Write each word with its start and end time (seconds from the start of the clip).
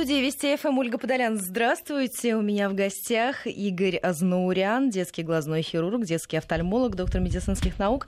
студии 0.00 0.22
Вести 0.22 0.56
ФМ 0.56 0.78
Ольга 0.78 0.96
Подолян. 0.96 1.36
Здравствуйте. 1.36 2.34
У 2.34 2.40
меня 2.40 2.70
в 2.70 2.74
гостях 2.74 3.46
Игорь 3.46 3.98
Азнаурян, 3.98 4.88
детский 4.88 5.22
глазной 5.22 5.60
хирург, 5.60 6.06
детский 6.06 6.38
офтальмолог, 6.38 6.96
доктор 6.96 7.20
медицинских 7.20 7.78
наук, 7.78 8.06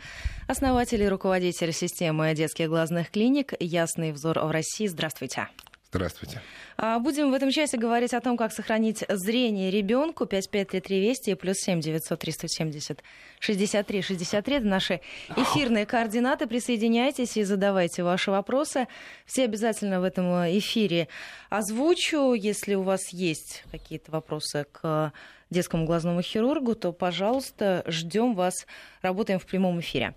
основатель 0.48 1.02
и 1.02 1.08
руководитель 1.08 1.70
системы 1.70 2.32
детских 2.32 2.70
глазных 2.70 3.10
клиник 3.10 3.52
«Ясный 3.60 4.12
взор 4.12 4.38
в 4.38 4.50
России». 4.50 4.86
Здравствуйте. 4.86 5.48
Здравствуйте. 5.94 6.40
А, 6.78 6.98
будем 7.00 7.30
в 7.30 7.34
этом 7.34 7.50
часе 7.50 7.76
говорить 7.76 8.14
о 8.14 8.20
том, 8.22 8.38
как 8.38 8.50
сохранить 8.54 9.04
зрение 9.10 9.70
ребенку. 9.70 10.24
5533 10.24 11.00
Вести 11.00 11.34
плюс 11.34 11.58
7 11.58 11.80
900 11.80 12.18
370 12.18 13.04
63 13.40 14.00
63. 14.00 14.56
Это 14.56 14.66
наши 14.66 15.00
эфирные 15.36 15.84
координаты. 15.84 16.46
Присоединяйтесь 16.46 17.36
и 17.36 17.42
задавайте 17.42 18.02
ваши 18.04 18.30
вопросы. 18.30 18.88
Все 19.26 19.44
обязательно 19.44 20.00
в 20.00 20.04
этом 20.04 20.28
эфире 20.58 21.08
озвучу. 21.50 22.32
Если 22.32 22.74
у 22.74 22.82
вас 22.82 23.12
есть 23.12 23.62
какие-то 23.70 24.12
вопросы 24.12 24.64
к 24.72 25.12
детскому 25.50 25.84
глазному 25.84 26.22
хирургу, 26.22 26.74
то, 26.74 26.92
пожалуйста, 26.92 27.84
ждем 27.86 28.34
вас. 28.34 28.66
Работаем 29.02 29.38
в 29.38 29.44
прямом 29.44 29.80
эфире. 29.80 30.14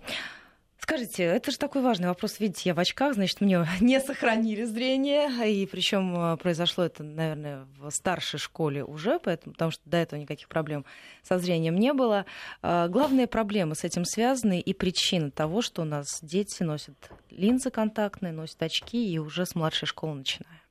Скажите, 0.78 1.24
это 1.24 1.50
же 1.50 1.58
такой 1.58 1.82
важный 1.82 2.08
вопрос. 2.08 2.38
Видите, 2.38 2.62
я 2.66 2.74
в 2.74 2.78
очках, 2.78 3.14
значит, 3.14 3.40
мне 3.40 3.66
не 3.80 4.00
сохранили 4.00 4.64
зрение. 4.64 5.28
И 5.50 5.66
причем 5.66 6.16
э, 6.16 6.36
произошло 6.36 6.84
это, 6.84 7.02
наверное, 7.02 7.66
в 7.78 7.90
старшей 7.90 8.38
школе 8.38 8.84
уже, 8.84 9.18
поэтому, 9.18 9.52
потому 9.54 9.70
что 9.70 9.82
до 9.86 9.96
этого 9.96 10.20
никаких 10.20 10.48
проблем 10.48 10.84
со 11.22 11.38
зрением 11.38 11.76
не 11.76 11.92
было. 11.92 12.26
А, 12.62 12.88
главные 12.88 13.26
проблемы 13.26 13.74
с 13.74 13.84
этим 13.84 14.04
связаны 14.04 14.60
и 14.60 14.74
причина 14.74 15.30
того, 15.30 15.62
что 15.62 15.82
у 15.82 15.84
нас 15.84 16.20
дети 16.22 16.62
носят 16.62 17.10
линзы 17.30 17.70
контактные, 17.70 18.32
носят 18.32 18.62
очки 18.62 19.12
и 19.12 19.18
уже 19.18 19.46
с 19.46 19.54
младшей 19.54 19.86
школы 19.86 20.14
начиная. 20.14 20.65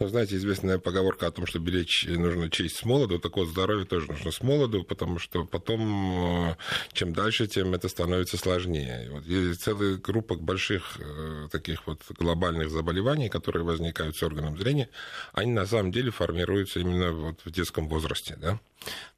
Ну, 0.00 0.06
знаете, 0.06 0.36
известная 0.36 0.78
поговорка 0.78 1.26
о 1.26 1.30
том, 1.32 1.46
что 1.46 1.58
беречь 1.58 2.06
нужно 2.06 2.48
честь 2.50 2.76
с 2.76 2.84
молоду, 2.84 3.18
так 3.18 3.36
вот 3.36 3.48
здоровье 3.48 3.84
тоже 3.84 4.06
нужно 4.06 4.30
с 4.30 4.42
молоду, 4.42 4.84
потому 4.84 5.18
что 5.18 5.44
потом, 5.44 6.50
э, 6.50 6.56
чем 6.92 7.12
дальше, 7.12 7.48
тем 7.48 7.74
это 7.74 7.88
становится 7.88 8.36
сложнее. 8.36 9.08
Вот 9.10 9.26
есть 9.26 9.60
целая 9.62 9.96
группа 9.96 10.36
больших 10.36 10.98
э, 11.00 11.48
таких 11.50 11.88
вот 11.88 12.00
глобальных 12.16 12.70
заболеваний, 12.70 13.28
которые 13.28 13.64
возникают 13.64 14.16
с 14.16 14.22
органом 14.22 14.56
зрения, 14.56 14.88
они 15.32 15.50
на 15.50 15.66
самом 15.66 15.90
деле 15.90 16.12
формируются 16.12 16.78
именно 16.78 17.10
вот 17.10 17.40
в 17.44 17.50
детском 17.50 17.88
возрасте, 17.88 18.36
да? 18.40 18.60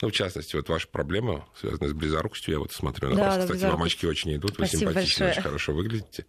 Ну, 0.02 0.08
в 0.08 0.12
частности, 0.12 0.56
вот 0.56 0.68
ваша 0.68 0.88
проблема, 0.88 1.46
связанная 1.58 1.90
с 1.90 1.92
близорукостью, 1.92 2.54
я 2.54 2.58
вот 2.60 2.72
смотрю 2.72 3.10
на 3.10 3.16
да, 3.16 3.26
вас, 3.26 3.36
да, 3.36 3.42
кстати, 3.42 3.70
вам 3.70 3.82
очки 3.82 4.06
очень 4.06 4.34
идут, 4.36 4.58
вы 4.58 4.66
Спасибо 4.66 4.90
симпатичны, 4.92 5.26
большое. 5.26 5.30
очень 5.30 5.42
хорошо 5.42 5.72
выглядите. 5.72 6.26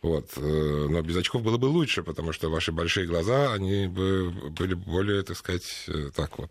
Вот. 0.00 0.30
Э, 0.36 0.40
но 0.40 1.02
без 1.02 1.16
очков 1.16 1.42
было 1.42 1.56
бы 1.56 1.66
лучше, 1.66 2.02
потому 2.02 2.32
что 2.32 2.48
ваши 2.48 2.70
большие 2.70 3.06
глаза, 3.06 3.52
они 3.52 3.88
бы 3.88 4.30
были 4.50 4.74
более, 4.74 5.22
так 5.22 5.36
сказать, 5.36 5.84
э, 5.88 6.10
так 6.14 6.38
вот 6.38 6.50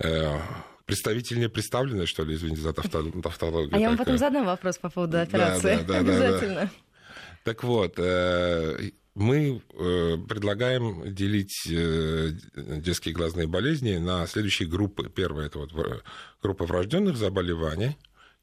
э, 0.00 0.38
представительнее 0.84 1.48
представлены, 1.48 2.06
что 2.06 2.24
ли, 2.24 2.34
извините 2.34 2.62
за 2.62 2.72
тавтологию. 2.72 3.70
А 3.72 3.78
я 3.78 3.88
вам 3.88 3.98
потом 3.98 4.18
задам 4.18 4.46
вопрос 4.46 4.78
по 4.78 4.90
поводу 4.90 5.20
операции. 5.20 5.76
Да, 5.76 5.82
да, 5.82 5.92
да, 5.92 5.98
Обязательно. 5.98 6.70
Так 7.44 7.64
вот, 7.64 7.98
мы 9.14 9.60
предлагаем 9.70 11.14
делить 11.14 11.66
детские 11.66 13.14
глазные 13.14 13.46
болезни 13.46 13.96
на 13.98 14.26
следующие 14.26 14.68
группы. 14.68 15.10
Первая– 15.14 15.46
это 15.48 15.58
вот 15.58 15.72
группа 16.42 16.64
врожденных 16.64 17.16
заболеваний 17.16 17.96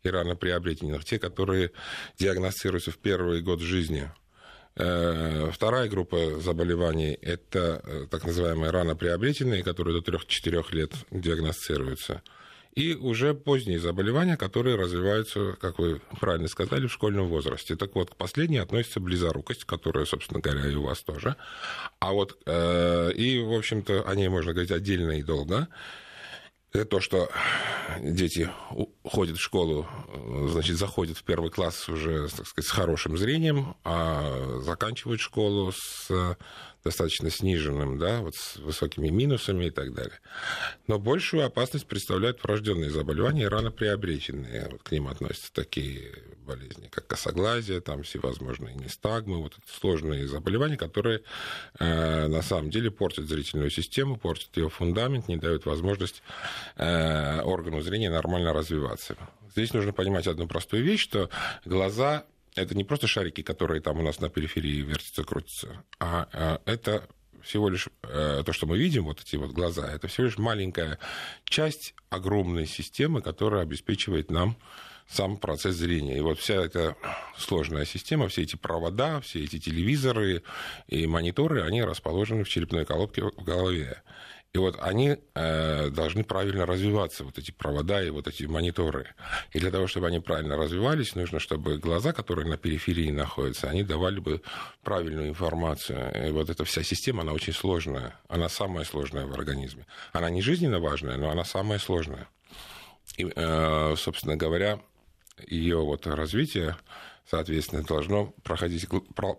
и 0.04 0.10
рано 0.10 0.36
приобретенных, 0.36 1.06
те, 1.06 1.18
которые 1.18 1.72
диагностируются 2.20 2.92
в 2.92 2.98
первый 2.98 3.42
год 3.42 3.62
жизни– 3.62 4.12
Э, 4.76 5.52
вторая 5.52 5.90
группа 5.90 6.40
заболеваний– 6.40 7.18
это 7.22 7.82
э, 7.84 8.06
так 8.10 8.24
называемые 8.24 8.72
рано 8.72 8.96
приобретенные, 8.96 9.62
которые 9.62 10.02
до 10.02 10.12
3-4 10.12 10.66
лет 10.72 10.94
диагностируются. 11.12 12.24
И 12.80 12.96
уже 12.96 13.34
поздние 13.34 13.78
заболевания, 13.78 14.38
которые 14.38 14.78
развиваются, 14.78 15.58
как 15.60 15.80
вы 15.80 16.00
правильно 16.22 16.48
сказали, 16.48 16.88
в 16.88 16.94
школьном 16.94 17.28
возрасте. 17.28 17.76
Так 17.76 17.94
вот, 17.94 18.12
к 18.12 18.16
последней 18.16 18.60
относится 18.60 19.02
близорукость, 19.02 19.66
которая, 19.66 20.06
собственно 20.06 20.40
говоря, 20.40 20.66
и 20.66 20.76
у 20.76 20.84
вас 20.84 21.02
тоже. 21.02 21.36
А 22.00 22.14
вот, 22.14 22.38
э, 22.46 23.12
и, 23.12 23.38
в 23.42 23.52
общем-то, 23.52 24.04
о 24.04 24.16
ней 24.16 24.30
можно 24.30 24.54
говорить 24.54 24.72
отдельно 24.72 25.20
и 25.20 25.24
долго 25.24 25.68
это 26.72 26.86
то, 26.86 27.00
что 27.00 27.30
дети 28.00 28.50
ходят 29.04 29.38
в 29.38 29.42
школу, 29.42 29.88
значит, 30.50 30.78
заходят 30.78 31.18
в 31.18 31.24
первый 31.24 31.50
класс 31.50 31.90
уже, 31.90 32.28
так 32.30 32.48
сказать, 32.48 32.70
с 32.70 32.72
хорошим 32.72 33.18
зрением, 33.18 33.76
а 33.84 34.60
заканчивают 34.62 35.20
школу 35.20 35.72
с 35.72 36.38
достаточно 36.84 37.30
сниженным, 37.30 37.98
да, 37.98 38.22
вот 38.22 38.36
с 38.36 38.58
высокими 38.58 39.10
минусами 39.10 39.66
и 39.66 39.70
так 39.70 39.94
далее. 39.94 40.20
Но 40.88 41.00
большую 41.00 41.46
опасность 41.46 41.88
представляют 41.88 42.42
врожденные 42.44 42.90
заболевания, 42.90 43.48
рано 43.48 43.72
приобретенные. 43.72 44.70
Вот 44.72 44.84
к 44.84 44.92
ним 44.92 45.08
относятся 45.08 45.54
такие 45.54 46.14
болезни, 46.46 46.88
как 46.88 47.06
косоглазие, 47.06 47.80
там 47.80 48.04
всевозможные 48.04 48.76
нестагмы, 48.76 49.38
вот 49.38 49.56
сложные 49.68 50.28
заболевания, 50.28 50.78
которые 50.78 51.22
э, 51.80 52.28
на 52.28 52.42
самом 52.42 52.72
деле 52.72 52.90
портят 52.90 53.26
зрительную 53.26 53.70
систему, 53.70 54.18
портят 54.18 54.56
ее 54.58 54.70
фундамент, 54.70 55.28
не 55.28 55.38
дают 55.38 55.66
возможность 55.66 56.24
э, 56.76 57.42
органу 57.42 57.82
зрения 57.82 58.10
нормально 58.10 58.54
развиваться. 58.54 59.16
Здесь 59.52 59.74
нужно 59.74 59.94
понимать 59.94 60.28
одну 60.28 60.48
простую 60.48 60.84
вещь, 60.84 61.04
что 61.04 61.30
глаза 61.66 62.26
это 62.56 62.76
не 62.76 62.84
просто 62.84 63.08
шарики, 63.08 63.42
которые 63.42 63.82
там 63.82 64.00
у 64.00 64.04
нас 64.04 64.20
на 64.20 64.30
периферии 64.30 64.82
вертятся, 64.82 65.24
крутятся, 65.24 65.84
а, 66.00 66.28
а 66.34 66.62
это 66.66 67.08
всего 67.42 67.70
лишь 67.70 67.88
э, 68.04 68.44
то, 68.46 68.54
что 68.54 68.66
мы 68.68 68.78
видим, 68.78 69.06
вот 69.06 69.22
эти 69.22 69.36
вот 69.36 69.52
глаза, 69.52 69.92
это 69.92 70.08
всего 70.08 70.26
лишь 70.26 70.38
маленькая 70.38 71.00
часть 71.46 71.94
огромной 72.10 72.66
системы, 72.66 73.22
которая 73.22 73.62
обеспечивает 73.62 74.30
нам 74.30 74.58
сам 75.08 75.38
процесс 75.38 75.76
зрения. 75.76 76.18
И 76.18 76.22
вот 76.22 76.40
вся 76.40 76.56
эта 76.56 76.96
сложная 77.38 77.86
система, 77.86 78.28
все 78.28 78.44
эти 78.44 78.56
провода, 78.56 79.22
все 79.22 79.44
эти 79.44 79.58
телевизоры 79.58 80.44
и 80.88 81.08
мониторы, 81.08 81.64
они 81.64 81.84
расположены 81.84 82.44
в 82.44 82.50
черепной 82.50 82.86
колодке 82.86 83.24
в 83.24 83.44
голове. 83.44 84.04
И 84.54 84.58
вот 84.58 84.78
они 84.80 85.18
э, 85.36 85.90
должны 85.90 86.24
правильно 86.24 86.66
развиваться, 86.66 87.24
вот 87.24 87.38
эти 87.38 87.52
провода 87.52 88.02
и 88.02 88.10
вот 88.10 88.28
эти 88.28 88.46
мониторы. 88.46 89.14
И 89.52 89.60
для 89.60 89.70
того, 89.70 89.86
чтобы 89.86 90.08
они 90.08 90.20
правильно 90.20 90.58
развивались, 90.58 91.14
нужно, 91.14 91.40
чтобы 91.40 91.78
глаза, 91.78 92.14
которые 92.14 92.48
на 92.48 92.58
периферии 92.58 93.12
находятся, 93.12 93.70
они 93.70 93.84
давали 93.84 94.20
бы 94.20 94.42
правильную 94.84 95.30
информацию. 95.30 96.30
И 96.30 96.32
вот 96.32 96.50
эта 96.50 96.66
вся 96.66 96.82
система, 96.82 97.22
она 97.22 97.34
очень 97.34 97.54
сложная. 97.54 98.20
Она 98.28 98.50
самая 98.50 98.86
сложная 98.86 99.28
в 99.28 99.34
организме. 99.34 99.86
Она 100.14 100.32
не 100.32 100.42
жизненно 100.42 100.80
важная, 100.80 101.18
но 101.18 101.30
она 101.30 101.46
самая 101.46 101.78
сложная. 101.78 102.28
И, 103.18 103.32
э, 103.36 103.96
собственно 103.98 104.36
говоря, 104.36 104.80
ее 105.48 105.78
вот 105.78 106.08
развитие 106.08 106.76
соответственно, 107.30 107.84
должно 107.84 108.34
проходить 108.44 108.88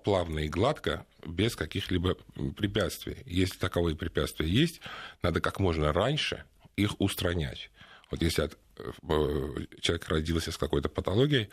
плавно 0.04 0.40
и 0.40 0.48
гладко, 0.48 1.06
без 1.26 1.56
каких-либо 1.56 2.16
препятствий. 2.56 3.18
Если 3.26 3.58
таковые 3.58 3.96
препятствия 3.96 4.46
есть, 4.46 4.80
надо 5.22 5.40
как 5.40 5.58
можно 5.58 5.92
раньше 5.92 6.44
их 6.76 7.00
устранять. 7.00 7.70
Вот 8.10 8.22
если 8.22 8.44
э, 8.44 8.50
человек 9.80 10.08
родился 10.08 10.52
с 10.52 10.56
какой-то 10.56 10.88
патологией, 10.88 11.50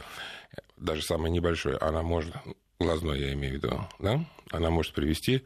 даже 0.77 1.01
самой 1.01 1.31
небольшой, 1.31 1.75
она 1.77 2.03
может 2.03 2.35
глазной 2.79 3.19
я 3.19 3.33
имею 3.33 3.53
в 3.53 3.55
виду, 3.57 3.81
да, 3.99 4.23
она 4.51 4.69
может 4.69 4.93
привести 4.93 5.39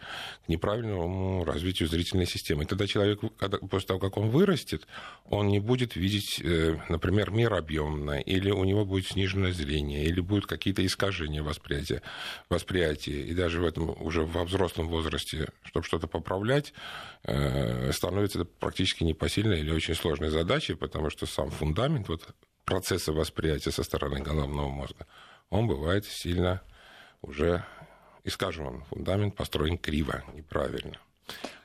к 0.45 0.49
неправильному 0.49 1.43
развитию 1.45 1.87
зрительной 1.87 2.25
системы. 2.25 2.63
И 2.63 2.65
тогда 2.65 2.87
человек, 2.87 3.21
когда, 3.37 3.57
после 3.57 3.87
того, 3.87 3.99
как 3.99 4.17
он 4.17 4.29
вырастет, 4.29 4.85
он 5.25 5.47
не 5.47 5.59
будет 5.59 5.95
видеть, 5.95 6.41
э, 6.43 6.77
например, 6.89 7.31
мир 7.31 7.53
объемно, 7.53 8.19
или 8.19 8.51
у 8.51 8.63
него 8.63 8.85
будет 8.85 9.07
сниженное 9.07 9.53
зрение, 9.53 10.05
или 10.05 10.19
будут 10.19 10.45
какие-то 10.45 10.85
искажения 10.85 11.41
восприятия, 11.41 12.01
восприятия. 12.49 13.21
И 13.21 13.33
даже 13.33 13.61
в 13.61 13.65
этом 13.65 13.95
уже 14.01 14.23
во 14.23 14.43
взрослом 14.43 14.89
возрасте, 14.89 15.49
чтобы 15.63 15.85
что-то 15.85 16.07
поправлять, 16.07 16.73
э, 17.23 17.91
становится 17.93 18.43
практически 18.43 19.03
непосильной 19.03 19.61
или 19.61 19.71
очень 19.71 19.95
сложной 19.95 20.29
задачей, 20.29 20.73
потому 20.73 21.09
что 21.09 21.25
сам 21.25 21.49
фундамент 21.49 22.09
вот, 22.09 22.35
процесса 22.65 23.13
восприятия 23.13 23.71
со 23.71 23.83
стороны 23.83 24.19
головного 24.19 24.69
мозга, 24.69 25.07
он 25.49 25.67
бывает 25.67 26.05
сильно 26.05 26.61
уже 27.21 27.63
искажен. 28.23 28.83
Фундамент 28.89 29.35
построен 29.35 29.77
криво, 29.77 30.23
неправильно. 30.33 30.97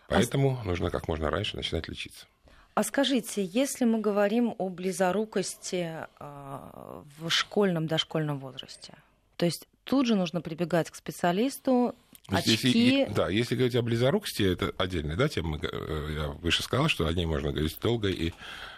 Поэтому 0.09 0.59
а... 0.61 0.65
нужно 0.65 0.91
как 0.91 1.09
можно 1.09 1.31
раньше 1.31 1.57
начинать 1.57 1.89
лечиться. 1.89 2.27
А 2.75 2.83
скажите, 2.83 3.43
если 3.43 3.87
мы 3.87 4.01
говорим 4.01 4.55
о 4.59 4.69
близорукости 4.69 6.07
а, 6.19 7.03
в 7.19 7.31
школьном, 7.31 7.87
дошкольном 7.87 8.39
возрасте, 8.39 8.93
то 9.37 9.47
есть 9.47 9.67
тут 9.85 10.07
же 10.07 10.15
нужно 10.15 10.43
прибегать 10.43 10.91
к 10.91 10.95
специалисту, 10.95 11.95
Очки... 12.29 12.51
Если, 12.51 13.15
да, 13.15 13.29
если 13.29 13.55
говорить 13.55 13.77
о 13.77 13.83
близорукости, 13.83 14.43
это 14.43 14.75
отдельная 14.79 15.17
да, 15.17 15.29
тема. 15.29 15.61
Э, 15.63 16.09
я 16.13 16.29
выше 16.29 16.65
сказал, 16.65 16.89
что 16.89 17.07
о 17.07 17.13
ней 17.13 17.25
можно 17.25 17.53
говорить 17.53 17.79
долго 17.81 18.09
и 18.09 18.33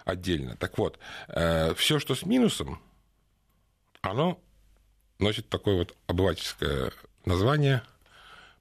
отдельно. 0.05 0.55
Так 0.57 0.77
вот, 0.77 0.99
э, 1.29 1.73
все, 1.75 1.99
что 1.99 2.15
с 2.15 2.27
минусом, 2.27 2.79
оно 4.03 4.39
носит 5.19 5.49
такое 5.49 5.77
вот 5.77 5.97
обывательское 6.07 6.93
название 7.25 7.83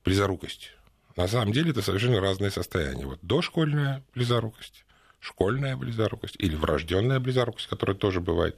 близорукость. 0.03 0.71
На 1.15 1.27
самом 1.27 1.51
деле 1.51 1.71
это 1.71 1.81
совершенно 1.81 2.19
разные 2.19 2.51
состояния. 2.51 3.05
Вот 3.05 3.19
дошкольная 3.21 4.03
близорукость, 4.13 4.85
школьная 5.19 5.75
близорукость 5.75 6.35
или 6.37 6.55
врожденная 6.55 7.19
близорукость, 7.19 7.67
которая 7.67 7.95
тоже 7.95 8.21
бывает, 8.21 8.55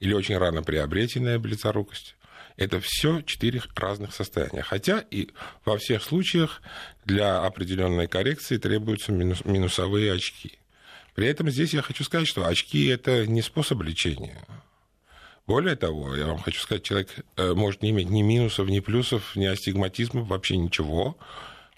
или 0.00 0.14
очень 0.14 0.38
рано 0.38 0.62
приобретенная 0.62 1.38
близорукость. 1.38 2.16
Это 2.56 2.80
все 2.80 3.20
четыре 3.22 3.62
разных 3.76 4.12
состояния. 4.14 4.62
Хотя 4.62 5.04
и 5.10 5.28
во 5.64 5.78
всех 5.78 6.02
случаях 6.02 6.60
для 7.04 7.44
определенной 7.44 8.08
коррекции 8.08 8.56
требуются 8.56 9.12
минус, 9.12 9.44
минусовые 9.44 10.12
очки. 10.12 10.58
При 11.14 11.26
этом 11.28 11.50
здесь 11.50 11.72
я 11.74 11.82
хочу 11.82 12.04
сказать, 12.04 12.26
что 12.26 12.46
очки 12.46 12.86
это 12.86 13.26
не 13.26 13.42
способ 13.42 13.82
лечения. 13.82 14.38
Более 15.48 15.76
того, 15.76 16.14
я 16.14 16.26
вам 16.26 16.40
хочу 16.40 16.60
сказать, 16.60 16.82
человек 16.82 17.08
э, 17.38 17.54
может 17.54 17.82
не 17.82 17.88
иметь 17.88 18.10
ни 18.10 18.20
минусов, 18.20 18.68
ни 18.68 18.80
плюсов, 18.80 19.34
ни 19.34 19.46
астигматизма, 19.46 20.22
вообще 20.22 20.58
ничего, 20.58 21.16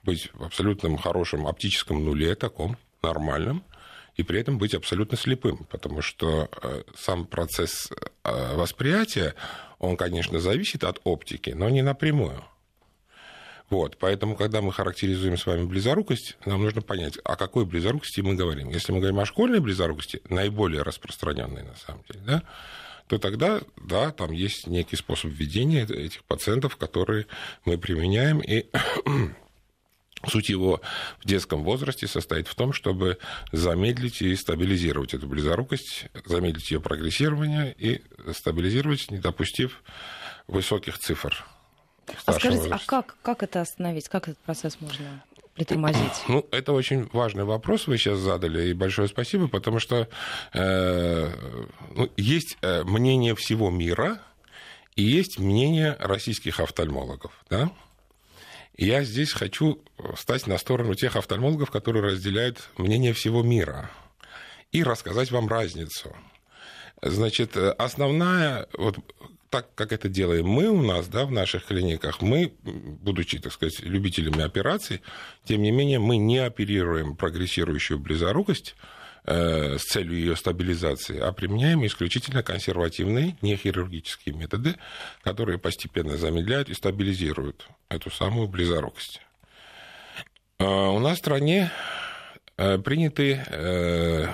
быть 0.03 0.29
в 0.35 0.43
абсолютном 0.43 0.99
хорошем 0.99 1.47
оптическом 1.47 2.05
нуле, 2.05 2.35
таком 2.35 2.77
нормальном, 3.01 3.63
и 4.17 4.25
при 4.25 4.41
этом 4.41 4.59
быть 4.59 4.75
абсолютно 4.75 5.17
слепым, 5.17 5.59
потому 5.71 6.03
что 6.03 6.51
э, 6.63 6.83
сам 6.99 7.27
процесс 7.27 7.93
э, 8.25 8.57
восприятия, 8.57 9.37
он, 9.79 9.97
конечно, 9.97 10.41
зависит 10.41 10.83
от 10.83 11.01
оптики, 11.05 11.51
но 11.51 11.69
не 11.69 11.83
напрямую. 11.83 12.45
Вот, 13.71 13.99
поэтому, 13.99 14.35
когда 14.35 14.63
мы 14.63 14.73
характеризуем 14.73 15.37
с 15.37 15.47
вами 15.47 15.65
близорукость, 15.65 16.39
нам 16.45 16.61
нужно 16.61 16.83
понять, 16.83 17.19
о 17.23 17.37
какой 17.37 17.65
близорукости 17.67 18.21
мы 18.21 18.35
говорим. 18.35 18.71
Если 18.71 18.91
мы 18.91 18.99
говорим 18.99 19.21
о 19.21 19.27
школьной 19.27 19.61
близорукости, 19.61 20.23
наиболее 20.29 20.83
распространенной 20.83 21.63
на 21.63 21.77
самом 21.77 22.03
деле, 22.09 22.21
да, 22.27 22.43
то 23.11 23.19
тогда, 23.19 23.61
да, 23.77 24.13
там 24.13 24.31
есть 24.31 24.69
некий 24.69 24.95
способ 24.95 25.33
введения 25.33 25.83
этих 25.83 26.23
пациентов, 26.23 26.77
которые 26.77 27.27
мы 27.65 27.77
применяем, 27.77 28.39
и 28.39 28.67
Суть 30.29 30.51
его 30.51 30.83
в 31.19 31.27
детском 31.27 31.65
возрасте 31.65 32.07
состоит 32.07 32.47
в 32.47 32.55
том, 32.55 32.75
чтобы 32.75 33.17
замедлить 33.53 34.21
и 34.21 34.37
стабилизировать 34.37 35.15
эту 35.15 35.27
близорукость, 35.27 36.09
замедлить 36.27 36.71
ее 36.71 36.79
прогрессирование 36.79 37.75
и 37.79 38.03
стабилизировать, 38.33 39.11
не 39.11 39.17
допустив 39.17 39.83
высоких 40.47 40.99
цифр. 40.99 41.47
А 42.27 42.33
скажите, 42.35 42.49
а 42.49 42.63
возрасте. 42.65 42.85
а 42.87 42.87
как, 42.87 43.17
как 43.23 43.43
это 43.43 43.63
остановить? 43.63 44.09
Как 44.11 44.29
этот 44.29 44.39
процесс 44.43 44.79
можно 44.81 45.25
притормозить? 45.55 46.25
Ну, 46.29 46.47
это 46.51 46.73
очень 46.73 47.09
важный 47.13 47.45
вопрос 47.45 47.87
вы 47.87 47.99
сейчас 47.99 48.19
задали, 48.19 48.69
и 48.69 48.73
большое 48.73 49.09
спасибо, 49.09 49.49
потому 49.49 49.79
что 49.79 50.09
э, 50.53 51.31
ну, 51.95 52.11
есть 52.17 52.57
э, 52.63 52.83
мнение 52.85 53.35
всего 53.35 53.71
мира 53.71 54.21
и 54.97 55.03
есть 55.03 55.39
мнение 55.39 55.97
российских 55.99 56.61
офтальмологов, 56.61 57.33
да? 57.49 57.71
Я 58.77 59.05
здесь 59.05 59.33
хочу 59.33 59.83
встать 60.15 60.47
на 60.47 60.57
сторону 60.57 60.95
тех 60.95 61.17
офтальмологов, 61.17 61.71
которые 61.71 62.03
разделяют 62.03 62.71
мнение 62.79 63.13
всего 63.13 63.43
мира, 63.43 63.91
и 64.73 64.83
рассказать 64.83 65.31
вам 65.31 65.49
разницу. 65.49 66.17
Значит, 67.03 67.57
основная, 67.57 68.69
вот 68.79 68.99
так 69.51 69.75
как 69.75 69.93
это 69.93 70.09
делаем 70.09 70.47
мы 70.47 70.69
у 70.69 70.83
нас, 70.83 71.09
да, 71.09 71.27
в 71.27 71.33
наших 71.33 71.67
клиниках, 71.67 72.23
мы, 72.23 72.55
будучи, 72.63 73.39
так 73.39 73.53
сказать, 73.53 73.81
любителями 73.81 74.43
операций, 74.43 75.03
тем 75.45 75.63
не 75.63 75.71
менее, 75.71 75.99
мы 75.99 76.17
не 76.17 76.39
оперируем 76.39 77.17
прогрессирующую 77.17 77.99
близорукость, 77.99 78.75
Э, 79.25 79.77
с 79.79 79.85
целью 79.85 80.15
ее 80.15 80.35
стабилизации, 80.35 81.19
а 81.19 81.31
применяем 81.33 81.85
исключительно 81.85 82.43
консервативные, 82.43 83.37
нехирургические 83.43 84.35
методы, 84.35 84.77
которые 85.23 85.59
постепенно 85.59 86.17
замедляют 86.17 86.71
и 86.71 86.75
стабилизируют 86.75 87.69
эту 87.91 88.11
самую 88.11 88.49
близорукость. 88.49 89.21
Э, 90.59 90.65
у 90.65 90.99
нас 91.01 91.19
в 91.19 91.21
стране 91.21 91.71
приняты, 92.61 93.43
э, 93.47 94.27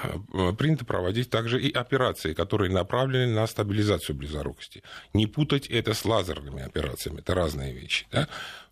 принято 0.58 0.84
проводить 0.84 1.30
также 1.30 1.62
и 1.62 1.72
операции, 1.72 2.34
которые 2.34 2.72
направлены 2.72 3.32
на 3.32 3.46
стабилизацию 3.46 4.16
близорукости. 4.16 4.82
Не 5.14 5.28
путать 5.28 5.68
это 5.68 5.94
с 5.94 6.04
лазерными 6.04 6.60
операциями, 6.60 7.20
это 7.20 7.34
разные 7.34 7.72
вещи. 7.72 8.06
Да? 8.10 8.26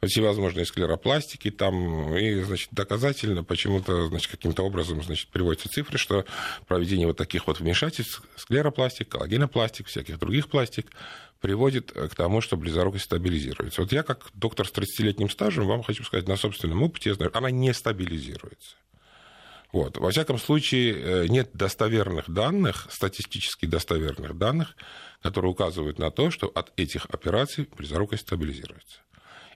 Всевозможные 0.05 0.67
склеропластики, 0.67 1.53
там, 1.53 2.17
и, 2.17 2.43
значит, 2.43 2.71
доказательно 2.73 3.45
почему-то, 3.45 4.09
значит, 4.09 4.29
каким-то 4.29 4.65
образом, 4.65 5.05
значит, 5.05 5.29
приводятся 5.29 5.69
цифры, 5.69 5.99
что 5.99 6.25
проведение 6.67 7.07
вот 7.07 7.17
таких 7.17 7.47
вот 7.47 7.61
вмешательств, 7.61 8.23
склеропластик, 8.35 9.09
коллагенопластик, 9.09 9.87
всяких 9.87 10.19
других 10.19 10.49
пластик, 10.49 10.91
приводит 11.41 11.93
к 11.93 12.15
тому, 12.17 12.41
что 12.41 12.57
близорукость 12.57 13.05
стабилизируется. 13.05 13.83
Вот 13.83 13.93
я, 13.93 14.03
как 14.03 14.31
доктор 14.35 14.67
с 14.67 14.73
30-летним 14.73 15.31
стажем, 15.31 15.69
вам 15.69 15.85
хочу 15.85 16.03
сказать 16.03 16.27
на 16.27 16.37
собственном 16.37 16.83
опыте, 16.83 17.11
я 17.11 17.15
знаю, 17.15 17.31
она 17.37 17.53
не 17.53 17.73
стабилизируется. 17.73 18.77
Вот. 19.75 19.99
Во 19.99 20.13
всяком 20.13 20.39
случае, 20.39 20.95
э, 20.95 21.27
нет 21.27 21.51
достоверных 21.53 22.31
данных, 22.31 22.87
статистически 22.93 23.67
достоверных 23.67 24.39
данных, 24.39 24.77
которые 25.21 25.51
указывают 25.51 25.99
на 25.99 26.13
то, 26.13 26.31
что 26.31 26.47
от 26.47 26.73
этих 26.77 27.07
операций 27.07 27.69
близорукость 27.77 28.23
стабилизируется. 28.23 28.99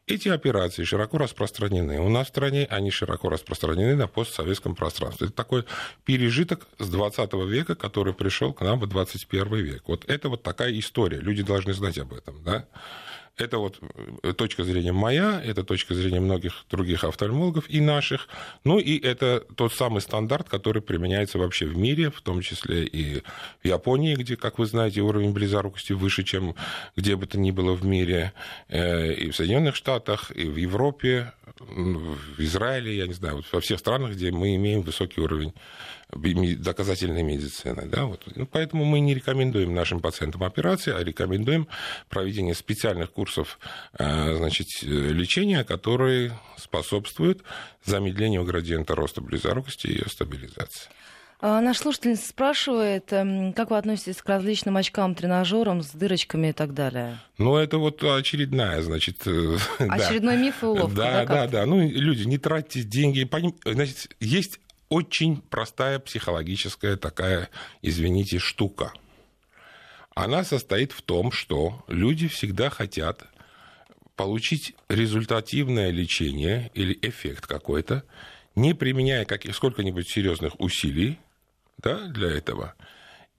Эти 0.09 0.29
операции 0.29 0.83
широко 0.83 1.19
распространены. 1.19 2.01
У 2.01 2.09
нас 2.09 2.27
в 2.27 2.31
стране 2.31 2.67
они 2.69 2.91
широко 2.91 3.29
распространены 3.29 3.95
на 3.95 4.09
постсоветском 4.09 4.75
пространстве. 4.75 5.29
Это 5.29 5.37
такой 5.37 5.65
пережиток 6.05 6.67
с 6.81 6.89
20 6.89 7.33
века, 7.47 7.77
который 7.77 8.13
пришел 8.13 8.53
к 8.53 8.61
нам 8.63 8.81
в 8.81 8.89
21 8.89 9.55
век. 9.55 9.85
Вот 9.87 10.05
это 10.09 10.31
вот 10.31 10.43
такая 10.43 10.77
история. 10.77 11.21
Люди 11.21 11.45
должны 11.45 11.75
знать 11.75 11.97
об 11.99 12.13
этом. 12.13 12.43
Да? 12.43 12.67
Это 13.39 13.59
вот 13.59 13.81
э, 14.23 14.33
точка 14.33 14.65
зрения 14.65 14.93
моя, 14.93 15.41
это 15.45 15.63
точка 15.63 15.95
зрения 15.95 16.21
многих 16.21 16.65
других 16.71 17.05
офтальмологов 17.05 17.71
и 17.71 17.81
наших. 17.81 18.29
Ну 18.65 18.79
и 18.79 18.99
это 18.99 19.45
тот 19.55 19.73
самый 19.73 20.01
стандарт, 20.01 20.49
который 20.49 20.83
применяется 20.83 21.39
вообще 21.39 21.67
в 21.67 21.77
мире, 21.77 22.11
в 22.11 22.21
том 22.21 22.41
числе 22.41 22.85
и 22.85 23.23
в 23.63 23.67
Японии, 23.67 24.17
где, 24.17 24.37
как 24.37 24.59
вы 24.59 24.67
знаете, 24.67 25.03
уровень 25.03 25.33
близорукости 25.33 25.93
выше, 25.93 26.25
чем 26.25 26.57
где 26.97 27.15
бы 27.15 27.27
то 27.27 27.39
ни 27.39 27.53
было 27.53 27.75
в 27.75 27.85
мире, 27.85 28.33
э, 28.69 29.13
и 29.13 29.31
в 29.31 29.37
Соединенных 29.37 29.77
Штатах, 29.77 30.33
и 30.33 30.45
в 30.45 30.57
Европе, 30.57 31.33
в 31.59 32.41
Израиле, 32.41 32.97
я 32.97 33.07
не 33.07 33.15
знаю, 33.15 33.37
вот 33.37 33.47
во 33.53 33.61
всех 33.61 33.79
странах, 33.79 34.13
где 34.13 34.31
мы 34.31 34.57
имеем 34.57 34.83
высокий 34.83 35.21
уровень 35.21 35.53
доказательной 36.11 37.23
медицины. 37.23 37.87
Да? 37.87 38.07
Вот. 38.07 38.23
Ну, 38.35 38.47
поэтому 38.47 38.85
мы 38.85 39.01
не 39.01 39.15
рекомендуем 39.15 39.75
нашим 39.75 40.01
пациентам 40.01 40.45
операции, 40.45 40.93
а 40.93 41.03
рекомендуем 41.03 41.69
проведение 42.09 42.55
специальных 42.55 43.13
курсов 43.13 43.59
э, 43.99 44.37
значит, 44.37 44.69
лечения, 44.83 45.65
которые 45.65 46.39
способствуют 46.57 47.43
замедлению 47.85 48.45
градиента 48.45 48.95
роста 48.95 49.21
близорукости 49.21 49.87
и 49.87 49.93
ее 49.93 50.09
стабилизации. 50.09 50.89
А, 51.41 51.61
наш 51.61 51.79
слушатель 51.79 52.17
спрашивает, 52.17 53.13
эм, 53.13 53.53
как 53.53 53.71
вы 53.71 53.79
относитесь 53.79 54.21
к 54.21 54.29
различным 54.29 54.77
очкам, 54.77 55.15
тренажерам 55.15 55.83
с 55.83 55.93
дырочками 55.93 56.49
и 56.49 56.53
так 56.53 56.75
далее? 56.75 57.21
Ну, 57.39 57.57
это 57.57 57.79
вот 57.79 58.03
очередная, 58.03 58.83
значит... 58.83 59.25
Э, 59.27 59.57
Очередной 59.79 60.35
да. 60.35 60.43
миф 60.43 60.63
и 60.65 60.67
уловка, 60.67 60.97
да? 60.97 61.25
Да, 61.25 61.27
да, 61.27 61.47
да. 61.47 61.67
Ну, 61.67 61.89
люди, 61.89 62.25
не 62.25 62.39
тратьте 62.39 62.83
деньги. 62.83 63.29
Значит, 63.65 64.17
есть 64.19 64.59
очень 64.89 65.41
простая 65.43 66.01
психологическая 66.01 66.97
такая, 66.97 67.51
извините, 67.83 68.41
штука. 68.41 68.93
Она 70.17 70.43
состоит 70.43 70.91
в 70.91 71.03
том, 71.03 71.31
что 71.31 71.85
люди 71.87 72.27
всегда 72.27 72.69
хотят 72.69 73.23
получить 74.17 74.75
результативное 74.89 75.91
лечение 75.91 76.73
или 76.75 76.99
эффект 77.01 77.47
какой-то, 77.47 78.03
не 78.57 78.75
применяя 78.75 79.25
каких, 79.25 79.55
сколько-нибудь 79.55 80.11
серьезных 80.11 80.59
усилий 80.59 81.21
да, 81.79 82.09
для 82.09 82.31
этого, 82.31 82.75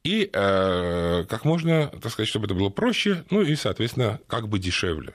и 0.03 0.29
э, 0.31 1.25
как 1.27 1.45
можно, 1.45 1.87
так 1.87 2.11
сказать, 2.11 2.29
чтобы 2.29 2.45
это 2.45 2.55
было 2.55 2.69
проще, 2.69 3.25
ну 3.29 3.41
и, 3.41 3.55
соответственно, 3.55 4.19
как 4.27 4.47
бы 4.47 4.59
дешевле. 4.59 5.13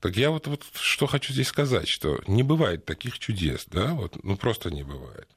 Так 0.00 0.16
я 0.16 0.30
вот, 0.30 0.46
вот 0.46 0.62
что 0.74 1.06
хочу 1.06 1.32
здесь 1.32 1.48
сказать, 1.48 1.88
что 1.88 2.20
не 2.28 2.44
бывает 2.44 2.84
таких 2.84 3.18
чудес, 3.18 3.66
да, 3.68 3.94
вот, 3.94 4.22
ну 4.22 4.36
просто 4.36 4.70
не 4.70 4.84
бывает. 4.84 5.28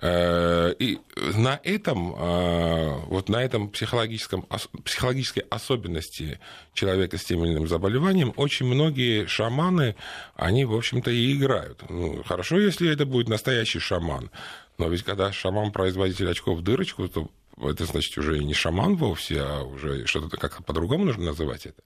Э, 0.00 0.74
и 0.78 0.98
на 1.36 1.60
этом, 1.62 2.14
э, 2.16 3.00
вот 3.06 3.28
на 3.28 3.42
этом 3.42 3.70
психологическом, 3.70 4.46
психологической 4.84 5.44
особенности 5.48 6.40
человека 6.72 7.16
с 7.16 7.24
тем 7.24 7.44
или 7.44 7.52
иным 7.52 7.68
заболеванием 7.68 8.34
очень 8.36 8.66
многие 8.66 9.26
шаманы, 9.26 9.94
они, 10.34 10.64
в 10.64 10.74
общем-то, 10.74 11.12
и 11.12 11.32
играют. 11.32 11.88
Ну, 11.88 12.24
хорошо, 12.24 12.58
если 12.58 12.92
это 12.92 13.06
будет 13.06 13.28
настоящий 13.28 13.78
шаман, 13.78 14.30
но 14.78 14.88
ведь 14.88 15.02
когда 15.02 15.32
шаман 15.32 15.72
производитель 15.72 16.30
очков 16.30 16.58
в 16.58 16.62
дырочку, 16.62 17.08
то 17.08 17.30
это 17.60 17.84
значит 17.84 18.16
уже 18.18 18.42
не 18.42 18.54
шаман 18.54 18.96
вовсе, 18.96 19.40
а 19.40 19.62
уже 19.62 20.06
что-то 20.06 20.36
как-то 20.36 20.62
по-другому 20.62 21.04
нужно 21.04 21.26
называть 21.26 21.66
это. 21.66 21.82